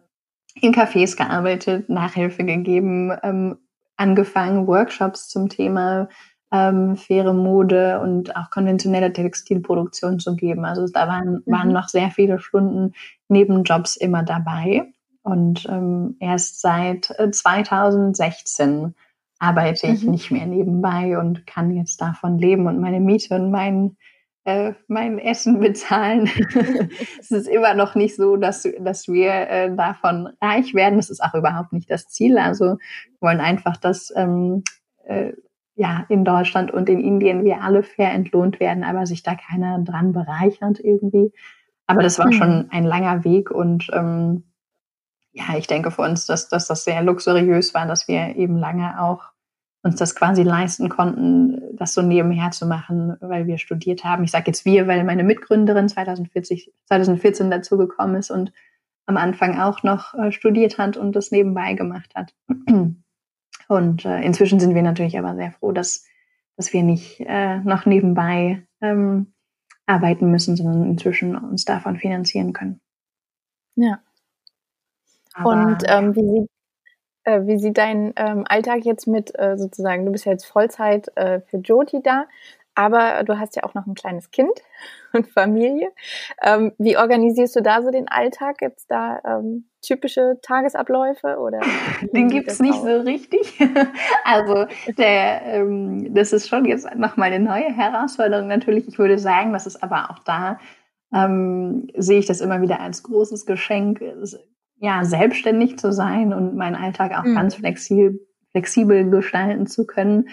in 0.55 0.73
Cafés 0.73 1.17
gearbeitet, 1.17 1.89
Nachhilfe 1.89 2.45
gegeben, 2.45 3.11
ähm, 3.23 3.57
angefangen, 3.97 4.67
Workshops 4.67 5.27
zum 5.27 5.49
Thema 5.49 6.07
ähm, 6.51 6.97
faire 6.97 7.33
Mode 7.33 7.99
und 8.01 8.35
auch 8.35 8.49
konventionelle 8.49 9.13
Textilproduktion 9.13 10.19
zu 10.19 10.35
geben. 10.35 10.65
Also 10.65 10.87
da 10.87 11.07
waren, 11.07 11.43
mhm. 11.45 11.51
waren 11.51 11.71
noch 11.71 11.89
sehr 11.89 12.09
viele 12.09 12.39
Stunden 12.39 12.93
Nebenjobs 13.27 13.95
immer 13.95 14.23
dabei. 14.23 14.91
Und 15.21 15.67
ähm, 15.69 16.15
erst 16.19 16.61
seit 16.61 17.05
2016 17.05 18.85
äh, 18.85 18.89
arbeite 19.37 19.87
ich 19.87 20.03
mhm. 20.03 20.11
nicht 20.11 20.31
mehr 20.31 20.45
nebenbei 20.45 21.17
und 21.17 21.45
kann 21.45 21.71
jetzt 21.71 22.01
davon 22.01 22.37
leben 22.39 22.67
und 22.67 22.79
meine 22.79 22.99
Miete 22.99 23.35
und 23.35 23.51
mein, 23.51 23.95
äh, 24.45 24.73
mein 24.87 25.19
Essen 25.19 25.59
bezahlen. 25.59 26.29
es 27.19 27.29
ist 27.29 27.47
immer 27.47 27.75
noch 27.75 27.93
nicht 27.93 28.15
so, 28.15 28.37
dass, 28.37 28.67
dass 28.79 29.07
wir 29.07 29.31
äh, 29.31 29.75
davon 29.75 30.29
reich 30.41 30.73
werden. 30.73 30.97
Das 30.97 31.11
ist 31.11 31.23
auch 31.23 31.35
überhaupt 31.35 31.73
nicht 31.73 31.91
das 31.91 32.07
Ziel. 32.07 32.39
Also 32.39 32.65
wir 32.65 32.77
wollen 33.21 33.39
einfach, 33.39 33.77
dass 33.77 34.11
ähm, 34.15 34.63
äh, 35.05 35.33
ja, 35.79 36.05
in 36.09 36.25
Deutschland 36.25 36.71
und 36.71 36.89
in 36.89 36.99
Indien 36.99 37.45
wir 37.45 37.63
alle 37.63 37.83
fair 37.83 38.11
entlohnt 38.11 38.59
werden, 38.59 38.83
aber 38.83 39.05
sich 39.05 39.23
da 39.23 39.35
keiner 39.35 39.79
dran 39.79 40.11
bereichert 40.11 40.77
irgendwie. 40.77 41.31
Aber 41.87 42.03
das 42.03 42.19
war 42.19 42.33
schon 42.33 42.67
ein 42.69 42.83
langer 42.83 43.23
Weg 43.23 43.49
und 43.49 43.89
ähm, 43.93 44.43
ja, 45.31 45.55
ich 45.57 45.67
denke 45.67 45.89
für 45.89 46.01
uns, 46.01 46.25
dass, 46.25 46.49
dass 46.49 46.67
das 46.67 46.83
sehr 46.83 47.01
luxuriös 47.01 47.73
war, 47.73 47.87
dass 47.87 48.09
wir 48.09 48.35
eben 48.35 48.57
lange 48.57 49.01
auch 49.01 49.31
uns 49.81 49.95
das 49.95 50.15
quasi 50.15 50.43
leisten 50.43 50.89
konnten, 50.89 51.61
das 51.77 51.93
so 51.93 52.01
nebenher 52.01 52.51
zu 52.51 52.65
machen, 52.65 53.15
weil 53.21 53.47
wir 53.47 53.57
studiert 53.57 54.03
haben. 54.03 54.25
Ich 54.25 54.31
sage 54.31 54.47
jetzt 54.47 54.65
wir, 54.65 54.85
weil 54.85 55.05
meine 55.05 55.23
Mitgründerin 55.23 55.87
2040, 55.87 56.73
2014 56.87 57.49
dazugekommen 57.49 58.17
ist 58.17 58.31
und 58.31 58.51
am 59.05 59.15
Anfang 59.15 59.57
auch 59.57 59.81
noch 59.83 60.13
äh, 60.13 60.33
studiert 60.33 60.77
hat 60.77 60.97
und 60.97 61.15
das 61.15 61.31
nebenbei 61.31 61.73
gemacht 61.73 62.11
hat. 62.15 62.33
Und 63.69 64.03
äh, 64.03 64.21
inzwischen 64.21 64.59
sind 64.59 64.73
wir 64.73 64.81
natürlich 64.81 65.17
aber 65.17 65.35
sehr 65.35 65.51
froh, 65.51 65.71
dass, 65.71 66.03
dass 66.57 66.73
wir 66.73 66.81
nicht 66.81 67.19
äh, 67.19 67.59
noch 67.59 67.85
nebenbei 67.85 68.65
ähm, 68.81 69.33
arbeiten 69.85 70.31
müssen, 70.31 70.55
sondern 70.55 70.89
inzwischen 70.89 71.35
uns 71.35 71.65
davon 71.65 71.97
finanzieren 71.97 72.51
können. 72.51 72.81
Ja. 73.75 73.99
Aber, 75.35 75.49
Und 75.51 75.83
ähm, 75.87 76.15
wie, 76.15 76.39
sieht, 76.39 76.49
äh, 77.25 77.45
wie 77.45 77.59
sieht 77.59 77.77
dein 77.77 78.11
ähm, 78.15 78.43
Alltag 78.47 78.85
jetzt 78.85 79.05
mit 79.05 79.37
äh, 79.37 79.55
sozusagen, 79.55 80.03
du 80.03 80.11
bist 80.11 80.25
ja 80.25 80.31
jetzt 80.31 80.45
Vollzeit 80.45 81.15
äh, 81.15 81.41
für 81.41 81.57
Joti 81.57 82.01
da, 82.01 82.25
aber 82.75 83.23
du 83.23 83.39
hast 83.39 83.55
ja 83.55 83.63
auch 83.63 83.73
noch 83.73 83.85
ein 83.87 83.93
kleines 83.93 84.31
Kind 84.31 84.51
und 85.13 85.27
Familie. 85.27 85.89
Ähm, 86.43 86.73
wie 86.77 86.97
organisierst 86.97 87.55
du 87.55 87.61
da 87.61 87.81
so 87.81 87.91
den 87.91 88.07
Alltag? 88.07 88.59
Gibt 88.59 88.79
es 88.79 88.87
da 88.87 89.19
ähm, 89.25 89.65
typische 89.81 90.39
Tagesabläufe 90.41 91.37
oder? 91.39 91.59
Den 92.13 92.29
gibt 92.29 92.49
es 92.49 92.59
nicht 92.59 92.79
so 92.79 93.01
richtig. 93.01 93.59
Also 94.23 94.67
der, 94.97 95.41
ähm, 95.45 96.13
das 96.13 96.33
ist 96.33 96.47
schon 96.47 96.65
jetzt 96.65 96.87
nochmal 96.95 97.31
eine 97.31 97.43
neue 97.43 97.73
Herausforderung 97.73 98.47
natürlich. 98.47 98.87
Ich 98.87 98.99
würde 98.99 99.17
sagen, 99.17 99.53
das 99.53 99.65
ist 99.65 99.81
aber 99.81 100.11
auch 100.11 100.19
da, 100.19 100.59
ähm, 101.13 101.87
sehe 101.97 102.19
ich 102.19 102.27
das 102.27 102.41
immer 102.41 102.61
wieder 102.61 102.79
als 102.79 103.01
großes 103.01 103.45
Geschenk, 103.47 104.03
ja, 104.75 105.03
selbstständig 105.03 105.79
zu 105.79 105.91
sein 105.91 106.33
und 106.33 106.55
meinen 106.55 106.75
Alltag 106.75 107.17
auch 107.17 107.23
mhm. 107.23 107.35
ganz 107.35 107.55
flexibel, 107.55 108.19
flexibel 108.51 109.09
gestalten 109.09 109.65
zu 109.65 109.87
können 109.87 110.29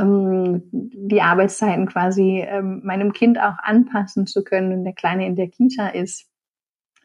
ähm, 0.00 0.62
die 0.72 1.22
Arbeitszeiten 1.22 1.86
quasi 1.86 2.44
ähm, 2.46 2.80
meinem 2.84 3.12
Kind 3.12 3.38
auch 3.38 3.58
anpassen 3.62 4.26
zu 4.26 4.44
können, 4.44 4.70
wenn 4.70 4.84
der 4.84 4.94
Kleine 4.94 5.26
in 5.26 5.36
der 5.36 5.48
Kita 5.48 5.88
ist. 5.88 6.28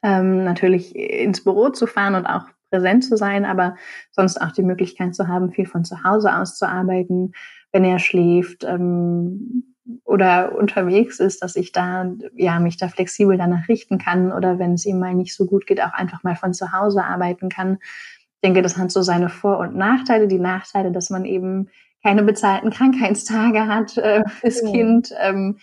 Ähm, 0.04 0.44
natürlich 0.44 0.96
ins 0.96 1.44
Büro 1.44 1.70
zu 1.70 1.88
fahren 1.88 2.16
und 2.16 2.28
auch 2.28 2.46
präsent 2.70 3.04
zu 3.04 3.18
sein, 3.18 3.46
aber 3.46 3.76
sonst 4.12 4.40
auch 4.42 4.52
die 4.52 4.64
Möglichkeit 4.64 5.16
zu 5.16 5.28
haben, 5.28 5.52
viel 5.52 5.66
von 5.66 5.84
zu 5.86 6.04
Hause 6.04 6.36
aus 6.36 6.58
zu 6.58 6.68
arbeiten, 6.68 7.32
wenn 7.72 7.84
er 7.84 8.00
schläft 8.00 8.64
ähm, 8.64 9.76
oder 10.04 10.56
unterwegs 10.56 11.20
ist, 11.20 11.42
dass 11.42 11.56
ich 11.56 11.72
da 11.72 12.12
ja 12.36 12.60
mich 12.60 12.78
da 12.78 12.90
flexibel 12.90 13.38
danach 13.38 13.68
richten 13.70 13.98
kann 13.98 14.32
oder 14.32 14.60
wenn 14.60 14.74
es 14.74 14.86
ihm 14.86 15.00
mal 15.00 15.16
nicht 15.16 15.34
so 15.34 15.46
gut 15.46 15.66
geht, 15.66 15.82
auch 15.82 15.94
einfach 15.94 16.24
mal 16.24 16.36
von 16.36 16.54
zu 16.54 16.72
Hause 16.72 17.04
arbeiten 17.04 17.50
kann. 17.50 17.80
Ich 17.82 18.42
denke, 18.44 18.62
das 18.62 18.78
hat 18.78 18.92
so 18.92 19.02
seine 19.02 19.30
Vor- 19.30 19.60
und 19.60 19.76
Nachteile. 19.76 20.28
Die 20.28 20.40
Nachteile, 20.40 20.92
dass 20.92 21.10
man 21.10 21.26
eben 21.26 21.70
keine 22.08 22.24
bezahlten 22.24 22.70
Krankheitstage 22.70 23.68
hat 23.68 23.98
äh, 23.98 24.24
fürs 24.30 24.64
mhm. 24.64 24.72
Kind 24.72 25.14
ähm, 25.20 25.58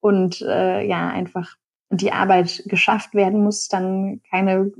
und 0.00 0.40
äh, 0.40 0.82
ja, 0.82 1.08
einfach 1.08 1.56
die 1.90 2.10
Arbeit 2.10 2.62
geschafft 2.64 3.12
werden 3.12 3.44
muss, 3.44 3.68
dann 3.68 4.22
keine 4.30 4.72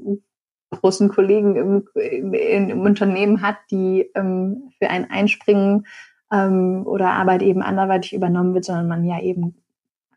großen 0.70 1.10
Kollegen 1.10 1.56
im, 1.56 1.88
im, 1.94 2.70
im 2.70 2.80
Unternehmen 2.80 3.42
hat, 3.42 3.56
die 3.70 4.08
ähm, 4.14 4.72
für 4.78 4.88
ein 4.88 5.10
einspringen 5.10 5.86
ähm, 6.32 6.84
oder 6.86 7.10
Arbeit 7.10 7.42
eben 7.42 7.60
anderweitig 7.60 8.14
übernommen 8.14 8.54
wird, 8.54 8.64
sondern 8.64 8.88
man 8.88 9.04
ja 9.04 9.20
eben 9.20 9.56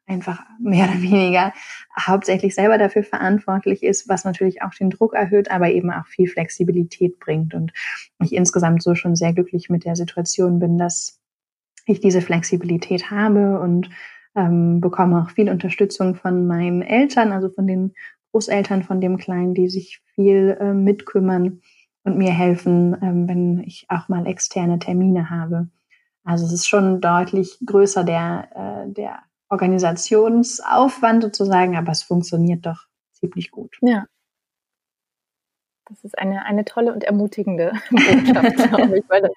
einfach 0.06 0.44
mehr 0.60 0.86
oder 0.86 1.02
weniger 1.02 1.54
hauptsächlich 2.00 2.56
selber 2.56 2.78
dafür 2.78 3.04
verantwortlich 3.04 3.84
ist, 3.84 4.10
was 4.10 4.26
natürlich 4.26 4.62
auch 4.62 4.74
den 4.74 4.90
Druck 4.90 5.14
erhöht, 5.14 5.52
aber 5.52 5.72
eben 5.72 5.92
auch 5.92 6.06
viel 6.08 6.28
Flexibilität 6.28 7.20
bringt. 7.20 7.54
Und 7.54 7.72
ich 8.22 8.34
insgesamt 8.34 8.84
so 8.84 8.96
schon 8.96 9.16
sehr 9.16 9.34
glücklich 9.34 9.70
mit 9.70 9.86
der 9.86 9.96
Situation 9.96 10.60
bin, 10.60 10.78
dass 10.78 11.20
ich 11.86 12.00
diese 12.00 12.22
Flexibilität 12.22 13.12
habe 13.12 13.60
und 13.60 13.90
ähm, 14.36 14.82
bekomme 14.82 15.22
auch 15.22 15.30
viel 15.30 15.50
Unterstützung 15.50 16.16
von 16.16 16.48
meinen 16.48 16.82
Eltern, 16.82 17.32
also 17.32 17.50
von 17.50 17.68
den 17.68 17.94
Großeltern 18.32 18.84
von 18.84 19.00
dem 19.00 19.18
Kleinen, 19.18 19.54
die 19.54 19.70
sich 19.70 20.02
viel 20.16 20.58
äh, 20.60 20.74
mitkümmern 20.74 21.62
und 22.04 22.18
mir 22.18 22.32
helfen, 22.32 22.98
ähm, 23.02 23.28
wenn 23.28 23.60
ich 23.60 23.86
auch 23.90 24.10
mal 24.10 24.26
externe 24.26 24.80
Termine 24.80 25.30
habe. 25.30 25.70
Also 26.24 26.46
es 26.46 26.54
ist 26.54 26.68
schon 26.68 27.00
deutlich 27.00 27.60
größer 27.66 28.04
der, 28.04 28.86
äh, 28.88 28.92
der 28.92 29.20
Organisationsaufwand 29.54 31.24
sozusagen, 31.24 31.78
aber 31.78 31.92
es 31.92 32.02
funktioniert 32.04 32.66
doch 32.66 32.88
ziemlich 33.12 33.52
gut. 33.52 33.78
Ja. 33.82 34.06
Das 35.86 36.04
ist 36.04 36.18
eine, 36.18 36.46
eine 36.46 36.66
tolle 36.66 36.92
und 36.92 37.04
ermutigende 37.04 37.74
Botschaft, 37.92 38.70
glaube 38.70 38.98
ich, 38.98 39.06
weil 39.10 39.22
das 39.22 39.32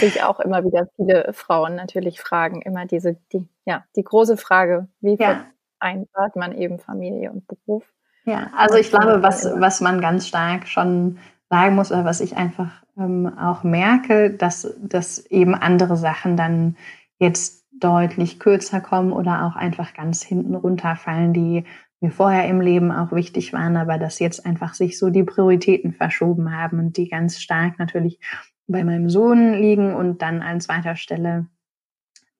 sich 0.00 0.22
auch 0.22 0.40
immer 0.40 0.64
wieder 0.64 0.88
viele 0.96 1.32
Frauen 1.32 1.76
natürlich 1.76 2.20
fragen, 2.20 2.62
immer 2.62 2.86
diese, 2.86 3.16
die, 3.32 3.46
ja, 3.64 3.84
die 3.96 4.02
große 4.02 4.36
Frage, 4.36 4.88
wie 5.00 5.16
ja. 5.16 5.46
vereinbart 5.78 6.36
man 6.36 6.52
eben 6.52 6.78
Familie 6.78 7.30
und 7.30 7.46
Beruf? 7.46 7.84
Ja, 8.24 8.50
also 8.56 8.76
ich 8.76 8.90
glaube, 8.90 9.22
was, 9.22 9.44
was 9.44 9.80
man 9.80 10.00
ganz 10.00 10.26
stark 10.26 10.66
schon 10.66 11.18
sagen 11.48 11.76
muss, 11.76 11.92
oder 11.92 12.04
was 12.04 12.20
ich 12.20 12.36
einfach 12.36 12.82
ähm, 12.96 13.38
auch 13.38 13.62
merke, 13.62 14.30
dass, 14.30 14.74
dass 14.80 15.18
eben 15.26 15.54
andere 15.54 15.96
Sachen 15.96 16.36
dann 16.36 16.76
jetzt 17.18 17.63
deutlich 17.80 18.38
kürzer 18.38 18.80
kommen 18.80 19.12
oder 19.12 19.44
auch 19.44 19.56
einfach 19.56 19.94
ganz 19.94 20.22
hinten 20.22 20.54
runterfallen, 20.54 21.32
die 21.32 21.64
mir 22.00 22.10
vorher 22.10 22.48
im 22.48 22.60
Leben 22.60 22.92
auch 22.92 23.12
wichtig 23.12 23.52
waren, 23.52 23.76
aber 23.76 23.98
dass 23.98 24.18
jetzt 24.18 24.44
einfach 24.44 24.74
sich 24.74 24.98
so 24.98 25.10
die 25.10 25.24
Prioritäten 25.24 25.92
verschoben 25.92 26.56
haben 26.56 26.78
und 26.78 26.96
die 26.96 27.08
ganz 27.08 27.40
stark 27.40 27.78
natürlich 27.78 28.20
bei 28.66 28.84
meinem 28.84 29.08
Sohn 29.08 29.54
liegen 29.54 29.94
und 29.94 30.22
dann 30.22 30.42
an 30.42 30.60
zweiter 30.60 30.96
Stelle 30.96 31.46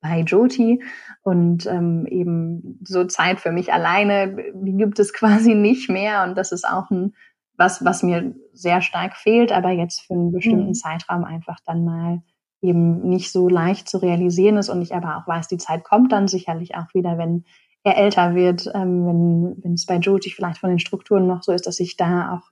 bei 0.01 0.20
Joti 0.20 0.82
und 1.22 1.66
ähm, 1.66 2.07
eben 2.07 2.78
so 2.85 3.05
Zeit 3.05 3.41
für 3.41 3.53
mich 3.53 3.72
alleine, 3.72 4.37
die 4.55 4.76
gibt 4.76 4.99
es 4.99 5.12
quasi 5.14 5.55
nicht 5.55 5.89
mehr 5.89 6.24
und 6.24 6.37
das 6.37 6.53
ist 6.53 6.66
auch 6.66 6.91
ein 6.91 7.14
was, 7.57 7.85
was 7.85 8.03
mir 8.03 8.35
sehr 8.53 8.82
stark 8.82 9.16
fehlt, 9.16 9.53
aber 9.53 9.70
jetzt 9.70 10.01
für 10.01 10.14
einen 10.14 10.32
bestimmten 10.32 10.68
mhm. 10.68 10.74
Zeitraum 10.74 11.24
einfach 11.24 11.59
dann 11.64 11.85
mal 11.85 12.22
eben 12.65 13.09
nicht 13.09 13.31
so 13.31 13.49
leicht 13.49 13.89
zu 13.89 13.99
realisieren 13.99 14.57
ist 14.57 14.69
und 14.69 14.83
ich 14.83 14.95
aber 14.95 15.17
auch 15.17 15.29
weiß, 15.29 15.49
die 15.49 15.59
Zeit 15.59 15.85
kommt 15.85 16.12
dann 16.12 16.29
sicherlich 16.29 16.75
auch 16.77 16.93
wieder, 16.95 17.19
wenn 17.19 17.45
er 17.85 17.97
älter 17.99 18.35
wird, 18.35 18.71
ähm, 18.75 19.07
wenn 19.07 19.62
wenn 19.62 19.75
es 19.75 19.87
bei 19.87 19.97
Joti 19.97 20.31
vielleicht 20.31 20.59
von 20.59 20.71
den 20.71 20.79
Strukturen 20.79 21.27
noch 21.27 21.43
so 21.43 21.53
ist, 21.53 21.67
dass 21.67 21.81
ich 21.81 21.97
da 21.97 22.33
auch 22.33 22.51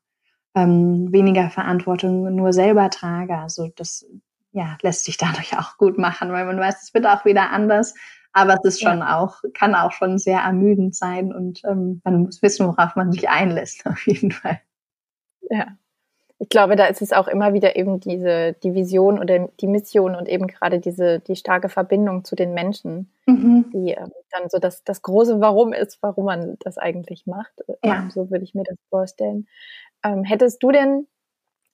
ähm, 0.54 1.10
weniger 1.10 1.50
Verantwortung 1.50 2.34
nur 2.34 2.52
selber 2.52 2.90
trage. 2.90 3.38
Also 3.38 3.68
das 3.76 4.06
ja, 4.52 4.76
lässt 4.82 5.04
sich 5.04 5.16
dadurch 5.16 5.56
auch 5.58 5.78
gut 5.78 5.98
machen, 5.98 6.30
weil 6.30 6.44
man 6.44 6.58
weiß, 6.58 6.82
es 6.82 6.94
wird 6.94 7.06
auch 7.06 7.24
wieder 7.24 7.50
anders. 7.50 7.94
Aber 8.34 8.54
es 8.54 8.64
ist 8.64 8.82
schon 8.82 8.98
ja. 8.98 9.18
auch, 9.18 9.42
kann 9.52 9.74
auch 9.74 9.92
schon 9.92 10.18
sehr 10.18 10.40
ermüdend 10.40 10.94
sein 10.94 11.34
und 11.34 11.60
ähm, 11.68 12.00
man 12.02 12.22
muss 12.22 12.40
wissen, 12.40 12.66
worauf 12.66 12.96
man 12.96 13.12
sich 13.12 13.28
einlässt, 13.28 13.84
auf 13.86 14.06
jeden 14.06 14.32
Fall. 14.32 14.60
Ja. 15.50 15.66
Ich 16.42 16.48
glaube, 16.48 16.74
da 16.74 16.86
ist 16.86 17.00
es 17.00 17.12
auch 17.12 17.28
immer 17.28 17.52
wieder 17.52 17.76
eben 17.76 18.00
diese 18.00 18.54
die 18.64 18.74
Vision 18.74 19.20
oder 19.20 19.48
die 19.60 19.68
Mission 19.68 20.16
und 20.16 20.28
eben 20.28 20.48
gerade 20.48 20.80
diese 20.80 21.20
die 21.20 21.36
starke 21.36 21.68
Verbindung 21.68 22.24
zu 22.24 22.34
den 22.34 22.52
Menschen, 22.52 23.12
mhm. 23.26 23.66
die 23.72 23.92
ähm, 23.92 24.10
dann 24.32 24.50
so 24.50 24.58
das, 24.58 24.82
das 24.82 25.02
große 25.02 25.40
Warum 25.40 25.72
ist, 25.72 26.02
warum 26.02 26.24
man 26.24 26.56
das 26.58 26.78
eigentlich 26.78 27.28
macht. 27.28 27.52
Ja. 27.84 28.00
Ähm, 28.00 28.10
so 28.10 28.28
würde 28.28 28.42
ich 28.42 28.56
mir 28.56 28.64
das 28.64 28.76
vorstellen. 28.90 29.46
Ähm, 30.04 30.24
hättest 30.24 30.60
du 30.64 30.72
denn 30.72 31.06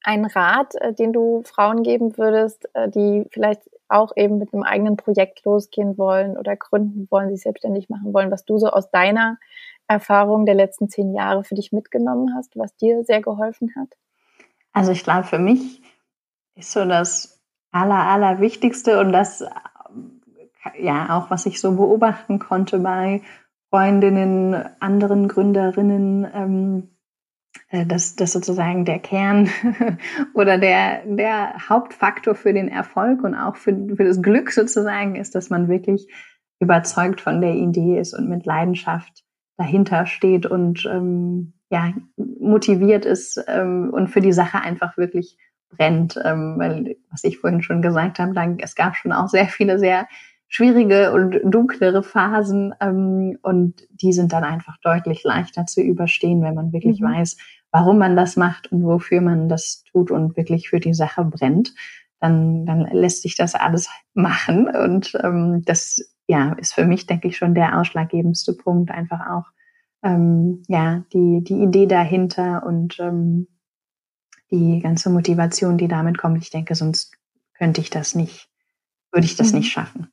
einen 0.04 0.26
Rat, 0.26 0.74
äh, 0.74 0.92
den 0.92 1.14
du 1.14 1.42
Frauen 1.46 1.82
geben 1.82 2.18
würdest, 2.18 2.68
äh, 2.74 2.90
die 2.90 3.24
vielleicht 3.30 3.62
auch 3.88 4.12
eben 4.16 4.36
mit 4.36 4.52
einem 4.52 4.64
eigenen 4.64 4.98
Projekt 4.98 5.46
losgehen 5.46 5.96
wollen 5.96 6.36
oder 6.36 6.56
gründen 6.56 7.08
wollen, 7.10 7.30
sich 7.30 7.40
selbstständig 7.40 7.88
machen 7.88 8.12
wollen, 8.12 8.30
was 8.30 8.44
du 8.44 8.58
so 8.58 8.66
aus 8.66 8.90
deiner 8.90 9.38
Erfahrung 9.86 10.44
der 10.44 10.56
letzten 10.56 10.90
zehn 10.90 11.14
Jahre 11.14 11.42
für 11.42 11.54
dich 11.54 11.72
mitgenommen 11.72 12.34
hast, 12.36 12.54
was 12.58 12.76
dir 12.76 13.02
sehr 13.04 13.22
geholfen 13.22 13.72
hat? 13.74 13.96
Also 14.78 14.92
ich 14.92 15.02
glaube, 15.02 15.24
für 15.24 15.40
mich 15.40 15.82
ist 16.54 16.70
so 16.70 16.84
das 16.84 17.42
Aller, 17.72 18.06
Allerwichtigste 18.06 19.00
und 19.00 19.10
das, 19.10 19.44
ja, 20.78 21.18
auch 21.18 21.30
was 21.30 21.46
ich 21.46 21.60
so 21.60 21.72
beobachten 21.72 22.38
konnte 22.38 22.78
bei 22.78 23.22
Freundinnen, 23.70 24.54
anderen 24.78 25.26
Gründerinnen, 25.26 26.26
ähm, 26.32 26.88
äh, 27.70 27.86
dass 27.86 28.14
das 28.14 28.32
sozusagen 28.32 28.84
der 28.84 29.00
Kern 29.00 29.50
oder 30.34 30.58
der, 30.58 31.04
der 31.06 31.68
Hauptfaktor 31.68 32.36
für 32.36 32.54
den 32.54 32.68
Erfolg 32.68 33.24
und 33.24 33.34
auch 33.34 33.56
für, 33.56 33.72
für 33.96 34.04
das 34.04 34.22
Glück 34.22 34.52
sozusagen 34.52 35.16
ist, 35.16 35.34
dass 35.34 35.50
man 35.50 35.68
wirklich 35.68 36.08
überzeugt 36.60 37.20
von 37.20 37.40
der 37.40 37.54
Idee 37.54 37.98
ist 37.98 38.14
und 38.14 38.28
mit 38.28 38.46
Leidenschaft 38.46 39.24
dahinter 39.56 40.06
steht 40.06 40.46
und 40.46 40.86
ähm, 40.86 41.57
ja, 41.70 41.92
motiviert 42.16 43.04
ist 43.04 43.42
ähm, 43.46 43.90
und 43.92 44.08
für 44.08 44.20
die 44.20 44.32
Sache 44.32 44.60
einfach 44.60 44.96
wirklich 44.96 45.36
brennt. 45.70 46.18
Ähm, 46.24 46.54
weil, 46.58 46.96
was 47.10 47.24
ich 47.24 47.38
vorhin 47.38 47.62
schon 47.62 47.82
gesagt 47.82 48.18
habe, 48.18 48.32
dann, 48.32 48.58
es 48.58 48.74
gab 48.74 48.96
schon 48.96 49.12
auch 49.12 49.28
sehr 49.28 49.48
viele 49.48 49.78
sehr 49.78 50.06
schwierige 50.48 51.12
und 51.12 51.40
dunklere 51.44 52.02
Phasen 52.02 52.74
ähm, 52.80 53.38
und 53.42 53.86
die 53.90 54.12
sind 54.12 54.32
dann 54.32 54.44
einfach 54.44 54.78
deutlich 54.82 55.22
leichter 55.22 55.66
zu 55.66 55.82
überstehen, 55.82 56.42
wenn 56.42 56.54
man 56.54 56.72
wirklich 56.72 57.00
mhm. 57.00 57.06
weiß, 57.06 57.36
warum 57.70 57.98
man 57.98 58.16
das 58.16 58.36
macht 58.36 58.72
und 58.72 58.82
wofür 58.82 59.20
man 59.20 59.48
das 59.48 59.84
tut 59.92 60.10
und 60.10 60.36
wirklich 60.36 60.70
für 60.70 60.80
die 60.80 60.94
Sache 60.94 61.24
brennt. 61.24 61.74
Dann, 62.20 62.66
dann 62.66 62.88
lässt 62.90 63.22
sich 63.22 63.36
das 63.36 63.54
alles 63.54 63.88
machen 64.14 64.68
und 64.68 65.16
ähm, 65.22 65.62
das 65.64 66.00
ja 66.26 66.52
ist 66.54 66.74
für 66.74 66.84
mich 66.84 67.06
denke 67.06 67.28
ich 67.28 67.36
schon 67.36 67.54
der 67.54 67.78
ausschlaggebendste 67.78 68.54
Punkt 68.54 68.90
einfach 68.90 69.20
auch 69.30 69.44
ähm, 70.03 70.62
ja 70.68 71.05
die 71.12 71.42
die 71.42 71.62
Idee 71.62 71.86
dahinter 71.86 72.64
und 72.64 72.99
ähm, 73.01 73.49
die 74.51 74.80
ganze 74.80 75.11
Motivation, 75.11 75.78
die 75.78 75.88
damit 75.88 76.18
kommt. 76.18 76.42
Ich 76.42 76.51
denke, 76.51 76.74
sonst 76.74 77.12
könnte 77.55 77.80
ich 77.80 77.90
das 77.90 78.14
nicht, 78.14 78.49
würde 79.12 79.26
ich 79.26 79.36
das 79.36 79.53
mhm. 79.53 79.59
nicht 79.59 79.72
schaffen. 79.72 80.09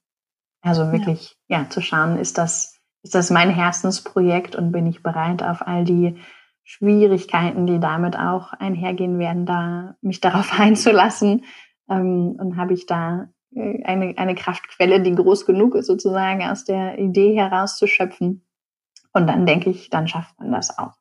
Also 0.62 0.92
wirklich, 0.92 1.38
ja. 1.48 1.60
ja, 1.60 1.70
zu 1.70 1.80
schauen, 1.80 2.18
ist 2.18 2.38
das, 2.38 2.80
ist 3.04 3.14
das 3.14 3.30
mein 3.30 3.52
Herzensprojekt 3.52 4.56
und 4.56 4.72
bin 4.72 4.88
ich 4.88 5.04
bereit, 5.04 5.44
auf 5.44 5.66
all 5.66 5.86
die 5.86 6.18
Schwierigkeiten, 6.64 7.68
die 7.68 7.80
damit 7.80 8.18
auch 8.18 8.52
einhergehen 8.52 9.20
werden, 9.20 9.46
da 9.46 9.96
mich 10.02 10.22
darauf 10.22 10.60
einzulassen. 10.60 11.46
Ähm, 11.88 12.36
und 12.40 12.58
habe 12.58 12.74
ich 12.74 12.88
da 12.88 13.30
äh, 13.56 13.84
eine, 13.84 14.18
eine 14.18 14.34
Kraftquelle, 14.34 15.02
die 15.02 15.14
groß 15.14 15.46
genug 15.46 15.76
ist, 15.76 15.86
sozusagen 15.86 16.42
aus 16.42 16.66
der 16.66 16.98
Idee 16.98 17.36
herauszuschöpfen. 17.36 18.44
Und 19.16 19.28
dann 19.28 19.46
denke 19.46 19.70
ich, 19.70 19.90
dann 19.90 20.10
schafft 20.10 20.38
man 20.40 20.52
das 20.52 20.78
auch. 20.78 20.92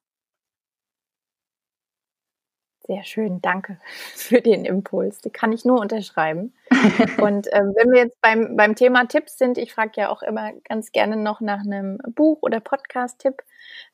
Sehr 2.86 3.02
schön, 3.02 3.40
danke 3.40 3.80
für 4.14 4.40
den 4.40 4.64
Impuls. 4.64 5.20
Die 5.20 5.30
kann 5.30 5.50
ich 5.52 5.64
nur 5.64 5.80
unterschreiben. 5.80 6.54
Und 7.20 7.48
ähm, 7.52 7.72
wenn 7.74 7.90
wir 7.90 7.98
jetzt 7.98 8.20
beim, 8.20 8.56
beim 8.56 8.76
Thema 8.76 9.06
Tipps 9.06 9.36
sind, 9.36 9.58
ich 9.58 9.72
frage 9.72 9.92
ja 9.96 10.10
auch 10.10 10.22
immer 10.22 10.52
ganz 10.68 10.92
gerne 10.92 11.16
noch 11.16 11.40
nach 11.40 11.60
einem 11.60 11.98
Buch- 12.14 12.42
oder 12.42 12.60
Podcast-Tipp. 12.60 13.42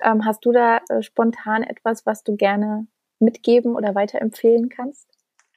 Ähm, 0.02 0.26
hast 0.26 0.44
du 0.44 0.52
da 0.52 0.80
äh, 0.90 1.02
spontan 1.02 1.62
etwas, 1.62 2.04
was 2.04 2.22
du 2.22 2.36
gerne 2.36 2.88
mitgeben 3.20 3.74
oder 3.74 3.94
weiterempfehlen 3.94 4.68
kannst? 4.68 5.08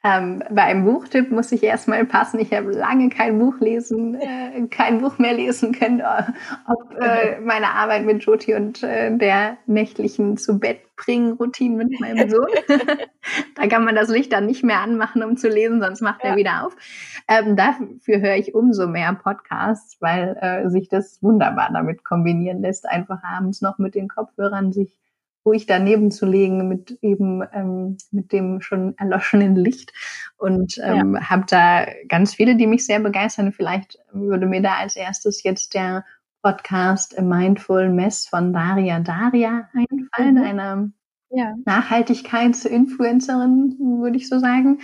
Ähm, 0.06 0.42
bei 0.50 0.64
einem 0.64 0.84
Buchtipp 0.84 1.30
muss 1.30 1.50
ich 1.50 1.62
erstmal 1.62 2.04
passen. 2.04 2.38
Ich 2.38 2.52
habe 2.52 2.72
lange 2.72 3.08
kein 3.08 3.38
Buch 3.38 3.58
lesen, 3.60 4.14
äh, 4.20 4.66
kein 4.68 5.00
Buch 5.00 5.18
mehr 5.18 5.32
lesen 5.32 5.72
können, 5.72 6.00
äh, 6.00 6.24
ob 6.68 6.94
äh, 7.00 7.40
meine 7.40 7.68
Arbeit 7.68 8.04
mit 8.04 8.22
Joti 8.22 8.54
und 8.54 8.82
äh, 8.82 9.16
der 9.16 9.56
nächtlichen 9.66 10.36
zu 10.36 10.58
Bett 10.58 10.80
bringen 10.96 11.32
Routine 11.32 11.76
mit 11.76 12.00
meinem 12.00 12.28
Sohn. 12.30 12.48
da 13.56 13.66
kann 13.66 13.86
man 13.86 13.94
das 13.94 14.10
Licht 14.10 14.30
dann 14.34 14.44
nicht 14.44 14.62
mehr 14.62 14.80
anmachen, 14.80 15.22
um 15.22 15.38
zu 15.38 15.48
lesen, 15.48 15.80
sonst 15.80 16.02
macht 16.02 16.22
ja. 16.22 16.30
er 16.30 16.36
wieder 16.36 16.66
auf. 16.66 16.76
Ähm, 17.26 17.56
dafür 17.56 18.20
höre 18.20 18.36
ich 18.36 18.54
umso 18.54 18.86
mehr 18.86 19.14
Podcasts, 19.14 19.96
weil 20.00 20.36
äh, 20.38 20.68
sich 20.68 20.90
das 20.90 21.22
wunderbar 21.22 21.70
damit 21.72 22.04
kombinieren 22.04 22.60
lässt, 22.60 22.86
einfach 22.86 23.22
abends 23.24 23.62
noch 23.62 23.78
mit 23.78 23.94
den 23.94 24.08
Kopfhörern 24.08 24.70
sich 24.74 24.94
ruhig 25.44 25.66
daneben 25.66 26.10
zu 26.10 26.26
legen 26.26 26.68
mit 26.68 26.98
eben 27.02 27.42
ähm, 27.52 27.96
mit 28.10 28.32
dem 28.32 28.60
schon 28.60 28.96
erloschenen 28.98 29.54
Licht 29.56 29.92
und 30.36 30.78
ähm, 30.82 31.14
ja. 31.14 31.30
habe 31.30 31.44
da 31.48 31.86
ganz 32.08 32.34
viele, 32.34 32.56
die 32.56 32.66
mich 32.66 32.84
sehr 32.86 33.00
begeistern. 33.00 33.52
Vielleicht 33.52 33.98
würde 34.12 34.46
mir 34.46 34.62
da 34.62 34.76
als 34.76 34.96
erstes 34.96 35.42
jetzt 35.42 35.74
der 35.74 36.04
Podcast 36.42 37.20
Mindful 37.20 37.90
Mess 37.90 38.28
von 38.28 38.52
Daria 38.52 39.00
Daria 39.00 39.68
einfallen, 39.72 40.34
mhm. 40.34 40.42
einer 40.42 40.90
ja. 41.30 41.54
Nachhaltigkeitsinfluencerin, 41.64 43.76
würde 44.00 44.16
ich 44.16 44.28
so 44.28 44.38
sagen, 44.38 44.80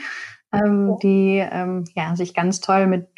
ähm, 0.53 0.97
die 1.03 1.39
ähm, 1.39 1.85
ja 1.95 2.17
sich 2.17 2.35
ganz 2.35 2.61
toll 2.61 2.87
mit 2.87 3.09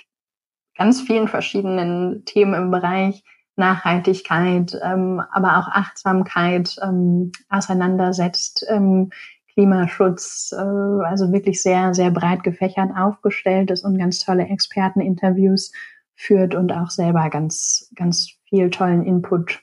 ganz 0.76 1.00
vielen 1.00 1.28
verschiedenen 1.28 2.24
Themen 2.24 2.54
im 2.54 2.70
Bereich 2.70 3.24
Nachhaltigkeit, 3.62 4.76
ähm, 4.82 5.22
aber 5.30 5.58
auch 5.58 5.68
Achtsamkeit 5.68 6.76
ähm, 6.82 7.30
auseinandersetzt, 7.48 8.66
ähm, 8.68 9.10
Klimaschutz, 9.52 10.52
äh, 10.52 11.04
also 11.04 11.32
wirklich 11.32 11.62
sehr, 11.62 11.94
sehr 11.94 12.10
breit 12.10 12.42
gefächert 12.42 12.90
aufgestellt 12.96 13.70
ist 13.70 13.84
und 13.84 13.98
ganz 13.98 14.18
tolle 14.18 14.46
Experteninterviews 14.48 15.72
führt 16.14 16.54
und 16.54 16.72
auch 16.72 16.90
selber 16.90 17.30
ganz, 17.30 17.90
ganz 17.94 18.32
viel 18.48 18.70
tollen 18.70 19.04
Input 19.04 19.62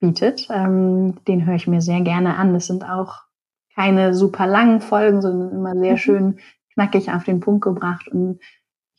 bietet. 0.00 0.48
Ähm, 0.50 1.16
den 1.26 1.44
höre 1.44 1.56
ich 1.56 1.66
mir 1.66 1.80
sehr 1.80 2.00
gerne 2.00 2.36
an. 2.36 2.54
Das 2.54 2.68
sind 2.68 2.88
auch 2.88 3.22
keine 3.74 4.14
super 4.14 4.46
langen 4.46 4.80
Folgen, 4.80 5.20
sondern 5.20 5.50
immer 5.50 5.74
sehr 5.74 5.92
mhm. 5.92 5.98
schön 5.98 6.38
knackig 6.74 7.10
auf 7.10 7.24
den 7.24 7.40
Punkt 7.40 7.64
gebracht 7.64 8.08
und 8.08 8.38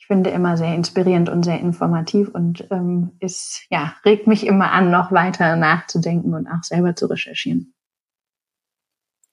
ich 0.03 0.07
finde 0.07 0.31
immer 0.31 0.57
sehr 0.57 0.75
inspirierend 0.75 1.29
und 1.29 1.43
sehr 1.43 1.61
informativ 1.61 2.27
und 2.27 2.67
ähm, 2.71 3.13
ist, 3.21 3.65
ja, 3.69 3.95
regt 4.03 4.27
mich 4.27 4.45
immer 4.45 4.73
an, 4.73 4.91
noch 4.91 5.13
weiter 5.13 5.55
nachzudenken 5.55 6.33
und 6.33 6.45
auch 6.45 6.61
selber 6.61 6.93
zu 6.93 7.05
recherchieren. 7.05 7.73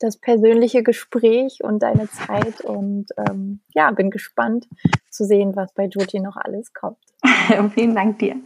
das 0.00 0.18
persönliche 0.18 0.82
Gespräch 0.82 1.58
und 1.62 1.82
deine 1.82 2.08
Zeit. 2.10 2.60
Und 2.60 3.06
ähm, 3.16 3.60
ja, 3.74 3.90
bin 3.90 4.10
gespannt 4.10 4.68
zu 5.10 5.24
sehen, 5.24 5.56
was 5.56 5.72
bei 5.72 5.86
Joti 5.86 6.20
noch 6.20 6.36
alles 6.36 6.72
kommt. 6.72 6.98
Vielen 7.74 7.94
Dank 7.94 8.18
dir. 8.18 8.36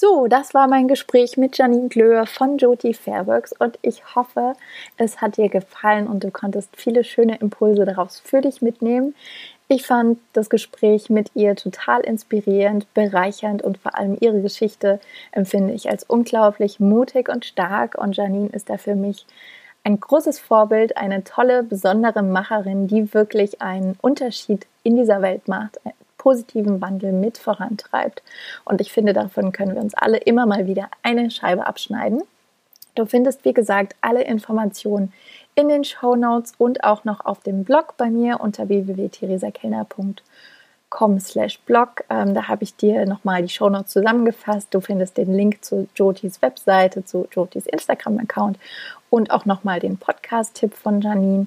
So, 0.00 0.28
das 0.28 0.54
war 0.54 0.68
mein 0.68 0.86
Gespräch 0.86 1.36
mit 1.36 1.58
Janine 1.58 1.88
Glöhr 1.88 2.24
von 2.24 2.56
Jyoti 2.56 2.94
Fairworks 2.94 3.52
und 3.58 3.80
ich 3.82 4.14
hoffe, 4.14 4.52
es 4.96 5.20
hat 5.20 5.38
dir 5.38 5.48
gefallen 5.48 6.06
und 6.06 6.22
du 6.22 6.30
konntest 6.30 6.70
viele 6.76 7.02
schöne 7.02 7.38
Impulse 7.38 7.84
daraus 7.84 8.20
für 8.20 8.40
dich 8.40 8.62
mitnehmen. 8.62 9.16
Ich 9.66 9.84
fand 9.84 10.20
das 10.34 10.50
Gespräch 10.50 11.10
mit 11.10 11.32
ihr 11.34 11.56
total 11.56 12.02
inspirierend, 12.02 12.86
bereichernd 12.94 13.62
und 13.62 13.78
vor 13.78 13.98
allem 13.98 14.16
ihre 14.20 14.40
Geschichte 14.40 15.00
empfinde 15.32 15.72
ich 15.72 15.90
als 15.90 16.04
unglaublich 16.04 16.78
mutig 16.78 17.28
und 17.28 17.44
stark 17.44 17.98
und 17.98 18.16
Janine 18.16 18.50
ist 18.50 18.70
da 18.70 18.78
für 18.78 18.94
mich 18.94 19.26
ein 19.82 19.98
großes 19.98 20.38
Vorbild, 20.38 20.96
eine 20.96 21.24
tolle, 21.24 21.64
besondere 21.64 22.22
Macherin, 22.22 22.86
die 22.86 23.12
wirklich 23.14 23.60
einen 23.60 23.98
Unterschied 24.00 24.64
in 24.84 24.94
dieser 24.94 25.22
Welt 25.22 25.48
macht, 25.48 25.80
positiven 26.28 26.80
Wandel 26.82 27.12
mit 27.12 27.38
vorantreibt. 27.38 28.22
Und 28.66 28.82
ich 28.82 28.92
finde, 28.92 29.14
davon 29.14 29.50
können 29.50 29.74
wir 29.74 29.80
uns 29.80 29.94
alle 29.94 30.18
immer 30.18 30.44
mal 30.44 30.66
wieder 30.66 30.90
eine 31.02 31.30
Scheibe 31.30 31.66
abschneiden. 31.66 32.20
Du 32.94 33.06
findest, 33.06 33.46
wie 33.46 33.54
gesagt, 33.54 33.96
alle 34.02 34.24
Informationen 34.24 35.14
in 35.54 35.70
den 35.70 35.84
Show 35.84 36.16
Notes 36.16 36.52
und 36.58 36.84
auch 36.84 37.04
noch 37.04 37.24
auf 37.24 37.40
dem 37.40 37.64
Blog 37.64 37.94
bei 37.96 38.10
mir 38.10 38.40
unter 38.40 38.68
www.theresakellner.com 38.68 41.18
slash 41.18 41.60
blog. 41.60 42.04
Ähm, 42.10 42.34
da 42.34 42.46
habe 42.46 42.64
ich 42.64 42.76
dir 42.76 43.06
nochmal 43.06 43.40
die 43.40 43.48
Show 43.48 43.70
Notes 43.70 43.92
zusammengefasst. 43.92 44.74
Du 44.74 44.82
findest 44.82 45.16
den 45.16 45.32
Link 45.32 45.64
zu 45.64 45.88
Jotis 45.94 46.42
Webseite, 46.42 47.06
zu 47.06 47.26
Jotis 47.32 47.66
Instagram-Account 47.66 48.58
und 49.08 49.30
auch 49.30 49.46
nochmal 49.46 49.80
den 49.80 49.96
Podcast-Tipp 49.96 50.74
von 50.74 51.00
Janine. 51.00 51.46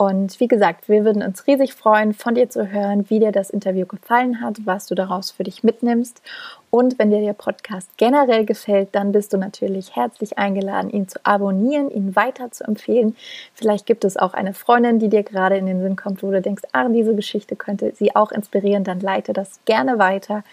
Und 0.00 0.38
wie 0.38 0.46
gesagt, 0.46 0.88
wir 0.88 1.04
würden 1.04 1.24
uns 1.24 1.48
riesig 1.48 1.74
freuen, 1.74 2.14
von 2.14 2.36
dir 2.36 2.48
zu 2.48 2.70
hören, 2.70 3.10
wie 3.10 3.18
dir 3.18 3.32
das 3.32 3.50
Interview 3.50 3.84
gefallen 3.84 4.40
hat, 4.40 4.58
was 4.64 4.86
du 4.86 4.94
daraus 4.94 5.32
für 5.32 5.42
dich 5.42 5.64
mitnimmst. 5.64 6.22
Und 6.70 7.00
wenn 7.00 7.10
dir 7.10 7.20
der 7.20 7.32
Podcast 7.32 7.90
generell 7.96 8.44
gefällt, 8.44 8.90
dann 8.92 9.10
bist 9.10 9.32
du 9.32 9.38
natürlich 9.38 9.96
herzlich 9.96 10.38
eingeladen, 10.38 10.90
ihn 10.90 11.08
zu 11.08 11.18
abonnieren, 11.24 11.90
ihn 11.90 12.14
weiter 12.14 12.52
zu 12.52 12.62
empfehlen. 12.62 13.16
Vielleicht 13.54 13.86
gibt 13.86 14.04
es 14.04 14.16
auch 14.16 14.34
eine 14.34 14.54
Freundin, 14.54 15.00
die 15.00 15.08
dir 15.08 15.24
gerade 15.24 15.56
in 15.56 15.66
den 15.66 15.82
Sinn 15.82 15.96
kommt, 15.96 16.22
wo 16.22 16.30
du 16.30 16.40
denkst, 16.40 16.62
ah, 16.70 16.88
diese 16.88 17.16
Geschichte 17.16 17.56
könnte 17.56 17.92
sie 17.96 18.14
auch 18.14 18.30
inspirieren, 18.30 18.84
dann 18.84 19.00
leite 19.00 19.32
das 19.32 19.58
gerne 19.64 19.98
weiter. 19.98 20.44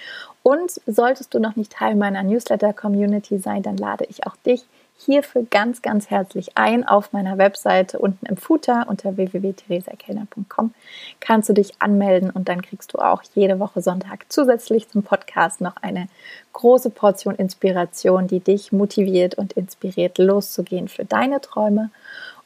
Und 0.42 0.82
solltest 0.88 1.36
du 1.36 1.40
noch 1.40 1.56
nicht 1.56 1.72
Teil 1.72 1.94
meiner 1.94 2.24
Newsletter-Community 2.24 3.38
sein, 3.38 3.62
dann 3.62 3.78
lade 3.78 4.06
ich 4.10 4.26
auch 4.26 4.38
dich 4.38 4.66
hierfür 4.98 5.46
ganz, 5.50 5.82
ganz 5.82 6.10
herzlich 6.10 6.58
ein. 6.58 6.88
Auf 6.88 7.14
meiner 7.14 7.38
Webseite 7.38 8.00
unten 8.00 8.26
im 8.26 8.38
Footer 8.38 8.86
unter 8.88 9.18
www.theresakellner.com 9.18 10.74
kannst 11.20 11.50
du 11.50 11.54
dich 11.54 11.82
anmelden 11.82 12.30
und 12.30 12.50
dann 12.50 12.62
kriegst 12.62 12.94
du 12.94 13.00
auch 13.00 13.22
jede 13.34 13.60
Woche 13.60 13.82
Sonntag 13.82 14.26
zusätzlich 14.30 14.90
zum 14.90 15.04
Podcast 15.04 15.62
noch 15.62 15.78
eine 15.82 16.08
große 16.54 16.90
Portion 16.90 17.36
Inspiration, 17.36 18.28
die 18.28 18.40
dich 18.40 18.72
motiviert 18.72 19.36
und 19.36 19.54
inspiriert, 19.54 20.18
loszugehen 20.18 20.88
für 20.88 21.06
deine 21.06 21.42
Träume. 21.42 21.90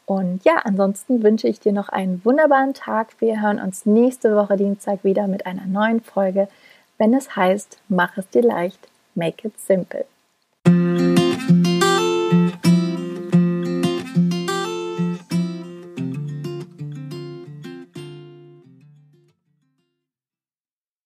Und 0.05 0.43
ja, 0.43 0.57
ansonsten 0.63 1.21
wünsche 1.21 1.47
ich 1.47 1.59
dir 1.59 1.71
noch 1.71 1.89
einen 1.89 2.25
wunderbaren 2.25 2.73
Tag. 2.73 3.09
Wir 3.19 3.41
hören 3.41 3.59
uns 3.59 3.85
nächste 3.85 4.35
Woche 4.35 4.57
Dienstag 4.57 5.03
wieder 5.03 5.27
mit 5.27 5.45
einer 5.45 5.67
neuen 5.67 6.01
Folge, 6.01 6.47
wenn 6.97 7.13
es 7.13 7.35
heißt, 7.35 7.77
mach 7.87 8.17
es 8.17 8.27
dir 8.29 8.41
leicht, 8.41 8.87
make 9.15 9.47
it 9.47 9.59
simple. 9.59 10.05